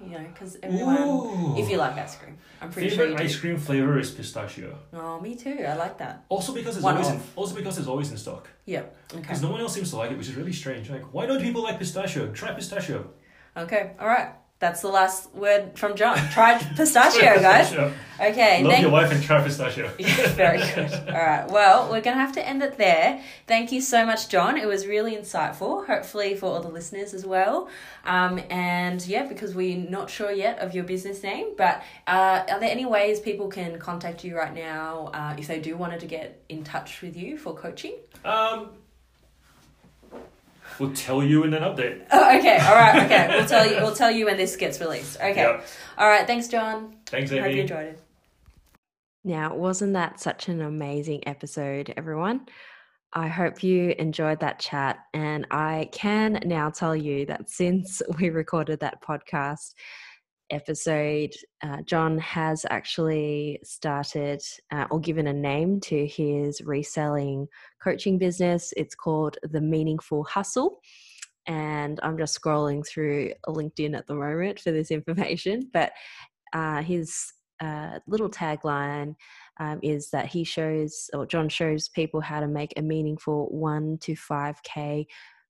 You 0.00 0.10
know, 0.10 0.24
because 0.32 0.58
everyone, 0.62 0.98
Ooh. 1.02 1.56
if 1.56 1.70
you 1.70 1.76
like 1.78 1.96
ice 1.96 2.16
cream, 2.16 2.36
I'm 2.60 2.70
pretty 2.70 2.90
favorite 2.90 3.06
sure 3.06 3.18
you 3.18 3.24
ice 3.24 3.34
do. 3.34 3.40
cream 3.40 3.58
flavor 3.58 3.98
is 3.98 4.10
pistachio. 4.10 4.78
Oh, 4.92 5.18
me 5.20 5.34
too. 5.34 5.64
I 5.66 5.74
like 5.76 5.96
that. 5.98 6.24
Also 6.28 6.52
because 6.52 6.76
it's 6.76 6.84
One 6.84 6.96
always 6.96 7.10
in, 7.10 7.20
also 7.36 7.54
because 7.54 7.78
it's 7.78 7.88
always 7.88 8.10
in 8.10 8.18
stock. 8.18 8.48
Yeah. 8.66 8.80
Okay. 9.10 9.20
Because 9.22 9.40
no 9.42 9.50
one 9.50 9.60
else 9.60 9.74
seems 9.74 9.90
to 9.90 9.96
like 9.96 10.10
it, 10.10 10.18
which 10.18 10.28
is 10.28 10.34
really 10.34 10.52
strange. 10.52 10.90
Like, 10.90 11.14
why 11.14 11.26
don't 11.26 11.40
people 11.40 11.62
like 11.62 11.78
pistachio? 11.78 12.32
Try 12.32 12.52
pistachio. 12.52 13.10
Okay. 13.56 13.92
All 13.98 14.06
right. 14.08 14.30
That's 14.62 14.80
the 14.80 14.90
last 14.90 15.34
word 15.34 15.76
from 15.76 15.96
John. 15.96 16.16
Try 16.30 16.56
pistachio, 16.76 17.40
guys. 17.40 17.72
Okay. 17.72 18.62
Love 18.62 18.72
thank 18.72 18.82
your 18.82 18.92
wife 18.92 19.10
and 19.10 19.20
try 19.20 19.42
pistachio. 19.42 19.90
Yeah, 19.98 20.28
very 20.34 20.58
good. 20.58 20.92
All 21.08 21.16
right. 21.16 21.50
Well, 21.50 21.86
we're 21.86 22.00
going 22.00 22.16
to 22.16 22.22
have 22.22 22.34
to 22.34 22.46
end 22.46 22.62
it 22.62 22.78
there. 22.78 23.20
Thank 23.48 23.72
you 23.72 23.80
so 23.80 24.06
much, 24.06 24.28
John. 24.28 24.56
It 24.56 24.68
was 24.68 24.86
really 24.86 25.16
insightful, 25.16 25.84
hopefully 25.84 26.36
for 26.36 26.46
all 26.46 26.60
the 26.60 26.68
listeners 26.68 27.12
as 27.12 27.26
well. 27.26 27.70
Um, 28.04 28.40
and 28.50 29.04
yeah, 29.04 29.26
because 29.26 29.52
we're 29.52 29.78
not 29.78 30.08
sure 30.08 30.30
yet 30.30 30.60
of 30.60 30.76
your 30.76 30.84
business 30.84 31.24
name, 31.24 31.54
but 31.58 31.82
uh, 32.06 32.44
are 32.48 32.60
there 32.60 32.70
any 32.70 32.86
ways 32.86 33.18
people 33.18 33.48
can 33.48 33.80
contact 33.80 34.22
you 34.22 34.36
right 34.36 34.54
now 34.54 35.10
uh, 35.12 35.34
if 35.36 35.48
they 35.48 35.58
do 35.58 35.76
wanted 35.76 35.98
to 36.00 36.06
get 36.06 36.40
in 36.48 36.62
touch 36.62 37.02
with 37.02 37.16
you 37.16 37.36
for 37.36 37.52
coaching? 37.52 37.96
Um, 38.24 38.68
we'll 40.78 40.92
tell 40.92 41.22
you 41.22 41.44
in 41.44 41.54
an 41.54 41.62
update. 41.62 42.06
Oh, 42.12 42.38
okay. 42.38 42.58
All 42.58 42.74
right. 42.74 43.04
Okay. 43.04 43.28
We'll 43.36 43.46
tell 43.46 43.66
you. 43.66 43.76
We'll 43.76 43.94
tell 43.94 44.10
you 44.10 44.26
when 44.26 44.36
this 44.36 44.56
gets 44.56 44.80
released. 44.80 45.16
Okay. 45.16 45.34
Yep. 45.36 45.66
All 45.98 46.08
right. 46.08 46.26
Thanks, 46.26 46.48
John. 46.48 46.96
Thanks, 47.06 47.32
Amy. 47.32 47.42
Hope 47.42 47.54
you 47.54 47.60
enjoyed 47.62 47.86
it. 47.86 48.00
Now, 49.24 49.54
wasn't 49.54 49.92
that 49.92 50.20
such 50.20 50.48
an 50.48 50.60
amazing 50.60 51.26
episode, 51.28 51.94
everyone? 51.96 52.46
I 53.12 53.28
hope 53.28 53.62
you 53.62 53.94
enjoyed 53.98 54.40
that 54.40 54.58
chat. 54.58 54.98
And 55.12 55.46
I 55.50 55.88
can 55.92 56.40
now 56.44 56.70
tell 56.70 56.96
you 56.96 57.26
that 57.26 57.50
since 57.50 58.02
we 58.18 58.30
recorded 58.30 58.80
that 58.80 59.02
podcast 59.02 59.74
episode, 60.52 61.34
uh, 61.62 61.82
John 61.82 62.18
has 62.18 62.64
actually 62.70 63.58
started 63.64 64.42
uh, 64.70 64.86
or 64.90 65.00
given 65.00 65.26
a 65.26 65.32
name 65.32 65.80
to 65.80 66.06
his 66.06 66.60
reselling 66.60 67.48
coaching 67.82 68.18
business. 68.18 68.72
It's 68.76 68.94
called 68.94 69.38
The 69.42 69.60
Meaningful 69.60 70.24
Hustle. 70.24 70.80
And 71.46 71.98
I'm 72.02 72.18
just 72.18 72.40
scrolling 72.40 72.86
through 72.86 73.32
LinkedIn 73.48 73.96
at 73.96 74.06
the 74.06 74.14
moment 74.14 74.60
for 74.60 74.70
this 74.70 74.90
information. 74.90 75.68
But 75.72 75.92
uh, 76.52 76.82
his 76.82 77.32
uh, 77.60 77.98
little 78.06 78.28
tagline 78.28 79.14
um, 79.58 79.80
is 79.82 80.10
that 80.10 80.26
he 80.26 80.44
shows, 80.44 81.08
or 81.14 81.26
John 81.26 81.48
shows 81.48 81.88
people 81.88 82.20
how 82.20 82.40
to 82.40 82.46
make 82.46 82.74
a 82.76 82.82
meaningful 82.82 83.48
one 83.50 83.98
to 84.02 84.12
5K 84.12 85.06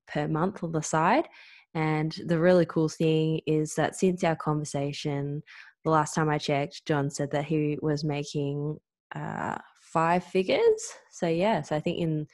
per 0.07 0.28
month 0.28 0.62
on 0.62 0.72
the 0.72 0.82
side. 0.82 1.28
And 1.74 2.14
the 2.26 2.38
really 2.38 2.66
cool 2.66 2.88
thing 2.88 3.40
is 3.46 3.74
that 3.76 3.96
since 3.96 4.22
our 4.24 4.36
conversation, 4.36 5.42
the 5.84 5.90
last 5.90 6.14
time 6.14 6.28
I 6.28 6.38
checked, 6.38 6.86
John 6.86 7.10
said 7.10 7.30
that 7.32 7.46
he 7.46 7.78
was 7.80 8.04
making 8.04 8.78
uh, 9.14 9.56
five 9.80 10.24
figures. 10.24 10.82
So, 11.10 11.28
yeah, 11.28 11.62
so 11.62 11.76
I 11.76 11.80
think 11.80 11.98
in 11.98 12.26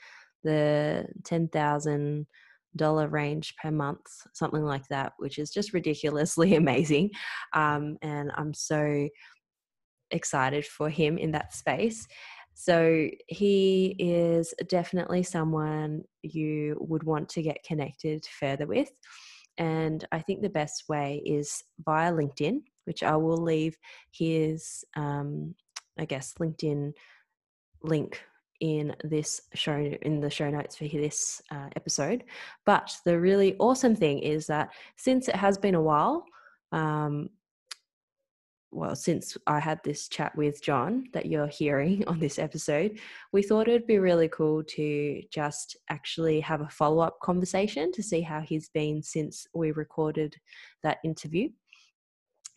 the 0.44 1.06
10,000 1.24 2.26
dollar 2.76 3.08
range 3.08 3.54
per 3.60 3.70
month 3.70 3.98
something 4.34 4.62
like 4.62 4.86
that 4.88 5.12
which 5.18 5.38
is 5.38 5.50
just 5.50 5.72
ridiculously 5.72 6.54
amazing 6.62 7.10
um, 7.54 7.96
and 8.02 8.30
i'm 8.36 8.54
so 8.54 9.08
excited 10.10 10.64
for 10.64 10.88
him 10.88 11.18
in 11.18 11.32
that 11.32 11.52
space 11.52 12.06
so 12.60 13.08
he 13.28 13.94
is 14.00 14.52
definitely 14.68 15.22
someone 15.22 16.02
you 16.22 16.76
would 16.80 17.04
want 17.04 17.28
to 17.28 17.40
get 17.40 17.62
connected 17.62 18.26
further 18.40 18.66
with 18.66 18.90
and 19.58 20.04
i 20.10 20.18
think 20.18 20.42
the 20.42 20.48
best 20.48 20.88
way 20.88 21.22
is 21.24 21.62
via 21.84 22.10
linkedin 22.12 22.60
which 22.84 23.04
i 23.04 23.14
will 23.14 23.36
leave 23.36 23.76
his 24.10 24.84
um, 24.96 25.54
i 26.00 26.04
guess 26.04 26.34
linkedin 26.40 26.92
link 27.84 28.20
in 28.60 28.92
this 29.04 29.40
show 29.54 29.76
in 30.02 30.18
the 30.20 30.28
show 30.28 30.50
notes 30.50 30.74
for 30.74 30.88
this 30.88 31.40
uh, 31.52 31.68
episode. 31.76 32.24
But 32.66 32.90
the 33.04 33.20
really 33.20 33.54
awesome 33.60 33.94
thing 33.94 34.18
is 34.18 34.48
that 34.48 34.70
since 34.96 35.28
it 35.28 35.36
has 35.36 35.56
been 35.56 35.76
a 35.76 35.80
while 35.80 36.24
um, 36.72 37.28
well 38.70 38.94
since 38.94 39.36
i 39.46 39.58
had 39.58 39.80
this 39.84 40.08
chat 40.08 40.34
with 40.36 40.62
john 40.62 41.04
that 41.12 41.26
you're 41.26 41.46
hearing 41.48 42.04
on 42.06 42.18
this 42.18 42.38
episode 42.38 42.98
we 43.32 43.42
thought 43.42 43.68
it'd 43.68 43.86
be 43.86 43.98
really 43.98 44.28
cool 44.28 44.62
to 44.64 45.22
just 45.32 45.76
actually 45.88 46.40
have 46.40 46.60
a 46.60 46.68
follow-up 46.68 47.18
conversation 47.22 47.92
to 47.92 48.02
see 48.02 48.20
how 48.20 48.40
he's 48.40 48.68
been 48.68 49.02
since 49.02 49.46
we 49.54 49.72
recorded 49.72 50.36
that 50.82 50.98
interview. 51.04 51.48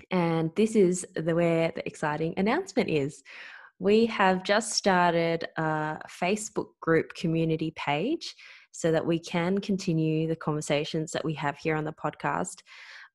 And 0.09 0.51
this 0.55 0.75
is 0.75 1.05
the 1.15 1.35
where 1.35 1.71
the 1.75 1.85
exciting 1.85 2.33
announcement 2.37 2.89
is. 2.89 3.23
We 3.79 4.05
have 4.07 4.43
just 4.43 4.73
started 4.73 5.47
a 5.57 5.99
Facebook 6.07 6.69
group 6.81 7.13
community 7.13 7.73
page 7.75 8.35
so 8.71 8.91
that 8.91 9.05
we 9.05 9.19
can 9.19 9.59
continue 9.59 10.27
the 10.27 10.35
conversations 10.35 11.11
that 11.11 11.25
we 11.25 11.33
have 11.35 11.57
here 11.57 11.75
on 11.75 11.83
the 11.83 11.93
podcast 11.93 12.61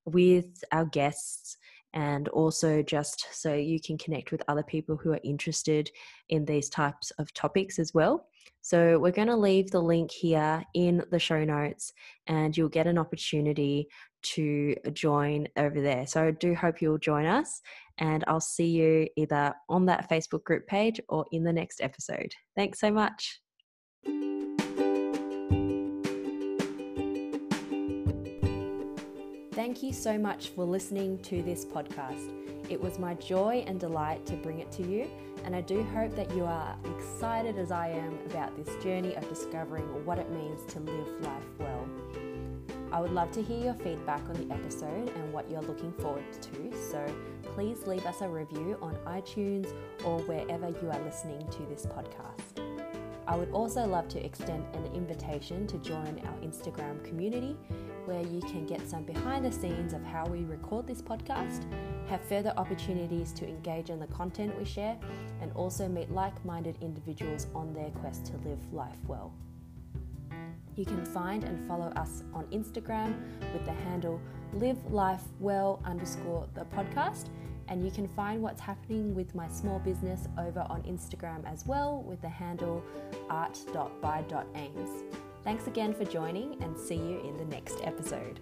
with 0.05 0.63
our 0.73 0.85
guests 0.85 1.57
and 1.95 2.29
also 2.29 2.83
just 2.83 3.27
so 3.33 3.55
you 3.55 3.81
can 3.81 3.97
connect 3.99 4.33
with 4.33 4.43
other 4.49 4.63
people 4.63 4.97
who 4.97 5.13
are 5.13 5.21
interested 5.25 5.91
in 6.29 6.45
these 6.45 6.69
types 6.69 7.11
of 7.19 7.33
topics 7.35 7.79
as 7.79 7.95
well. 7.95 8.27
So, 8.63 8.99
we're 8.99 9.13
going 9.13 9.29
to 9.29 9.37
leave 9.37 9.71
the 9.71 9.83
link 9.83 10.11
here 10.11 10.63
in 10.75 11.05
the 11.11 11.19
show 11.19 11.45
notes, 11.45 11.93
and 12.27 12.57
you'll 12.57 12.69
get 12.69 12.89
an 12.89 12.99
opportunity 12.99 13.89
to 14.23 14.75
join 14.93 15.47
over 15.57 15.81
there. 15.81 16.07
So, 16.07 16.25
I 16.25 16.31
do 16.33 16.55
hope 16.55 16.83
you'll 16.83 16.99
join 16.99 17.27
us, 17.27 17.61
and 17.99 18.25
I'll 18.27 18.41
see 18.41 18.67
you 18.67 19.09
either 19.17 19.55
on 19.69 19.87
that 19.87 20.11
Facebook 20.11 20.43
group 20.45 20.67
page 20.67 21.01
or 21.09 21.25
in 21.31 21.45
the 21.45 21.53
next 21.53 21.81
episode. 21.81 22.33
Thanks 22.57 22.81
so 22.81 22.91
much. 22.91 23.41
Thank 29.57 29.83
you 29.83 29.95
so 29.95 30.19
much 30.19 30.49
for 30.49 30.67
listening 30.67 31.17
to 31.21 31.41
this 31.41 31.65
podcast. 31.65 32.31
It 32.69 32.79
was 32.79 32.99
my 32.99 33.15
joy 33.15 33.65
and 33.67 33.81
delight 33.81 34.27
to 34.27 34.35
bring 34.35 34.59
it 34.59 34.71
to 34.73 34.83
you, 34.83 35.09
and 35.47 35.57
I 35.57 35.63
do 35.63 35.83
hope 35.83 36.15
that 36.15 36.31
you 36.37 36.45
are 36.45 36.77
excited 36.95 37.57
as 37.57 37.71
I 37.71 37.89
am 37.89 38.19
about 38.27 38.55
this 38.55 38.77
journey 38.85 39.15
of 39.15 39.27
discovering 39.31 39.87
what 40.05 40.19
it 40.19 40.31
means 40.31 40.63
to 40.75 40.81
live 40.81 41.09
life 41.23 41.47
well. 41.59 41.89
I 42.93 43.01
would 43.01 43.13
love 43.13 43.33
to 43.33 43.43
hear 43.43 43.59
your 43.59 43.75
feedback 43.77 44.29
on 44.29 44.35
the 44.47 44.55
episode 44.55 45.09
and 45.09 45.33
what 45.33 45.51
you're 45.51 45.63
looking 45.63 45.93
forward 45.93 46.31
to, 46.39 46.79
so 46.91 47.03
please 47.55 47.87
leave 47.87 48.05
us 48.05 48.21
a 48.21 48.29
review 48.29 48.77
on 48.83 48.95
iTunes 49.07 49.73
or 50.05 50.19
wherever 50.25 50.69
you 50.69 50.91
are 50.91 51.01
listening 51.01 51.49
to 51.49 51.63
this 51.63 51.87
podcast. 51.87 52.63
I 53.27 53.37
would 53.37 53.51
also 53.53 53.87
love 53.87 54.09
to 54.09 54.25
extend 54.25 54.67
an 54.75 54.85
invitation 54.95 55.67
to 55.69 55.79
join 55.79 56.21
our 56.27 56.47
Instagram 56.47 57.03
community 57.05 57.57
where 58.07 58.23
you 58.23 58.41
can 58.41 58.67
get 58.67 58.89
some 58.89 59.03
behind 59.03 59.45
the 59.45 59.53
scenes 59.53 59.93
of 59.93 60.03
how 60.05 60.27
we 60.27 60.45
record 60.45 60.87
this 60.87 61.03
podcast, 61.03 61.65
have 62.09 62.23
further 62.23 62.53
opportunities 62.57 63.33
to 63.33 63.47
engage 63.47 63.91
in 63.91 63.99
the 63.99 64.07
content 64.07 64.57
we 64.59 64.65
share, 64.65 64.97
and 65.41 65.53
also 65.55 65.89
meet 65.89 66.11
like 66.11 66.45
minded 66.45 66.77
individuals 66.81 67.49
on 67.55 67.73
their 67.75 67.91
quest 67.91 68.27
to 68.27 68.37
live 68.49 68.73
life 68.73 68.99
well. 69.07 69.33
You 70.77 70.85
can 70.85 71.05
find 71.05 71.43
and 71.45 71.67
follow 71.67 71.89
us 71.97 72.23
on 72.35 72.45
Instagram 72.47 73.17
with 73.53 73.65
the 73.65 73.73
handle 73.73 74.21
live 74.53 74.79
life 74.91 75.23
well 75.41 75.81
underscore 75.85 76.47
the 76.55 76.65
podcast. 76.67 77.29
And 77.69 77.85
you 77.85 77.91
can 77.91 78.07
find 78.09 78.43
what's 78.43 78.61
happening 78.61 79.15
with 79.15 79.35
my 79.35 79.49
small 79.49 79.81
business 79.81 80.29
over 80.39 80.65
on 80.71 80.83
Instagram 80.83 81.45
as 81.51 81.67
well 81.67 82.05
with 82.07 82.21
the 82.21 82.29
handle 82.29 82.85
art.by.aims. 83.29 85.03
Thanks 85.47 85.69
again 85.69 85.95
for 85.95 86.05
joining 86.05 86.61
and 86.61 86.77
see 86.77 86.97
you 86.97 87.21
in 87.21 87.37
the 87.37 87.45
next 87.45 87.77
episode. 87.85 88.41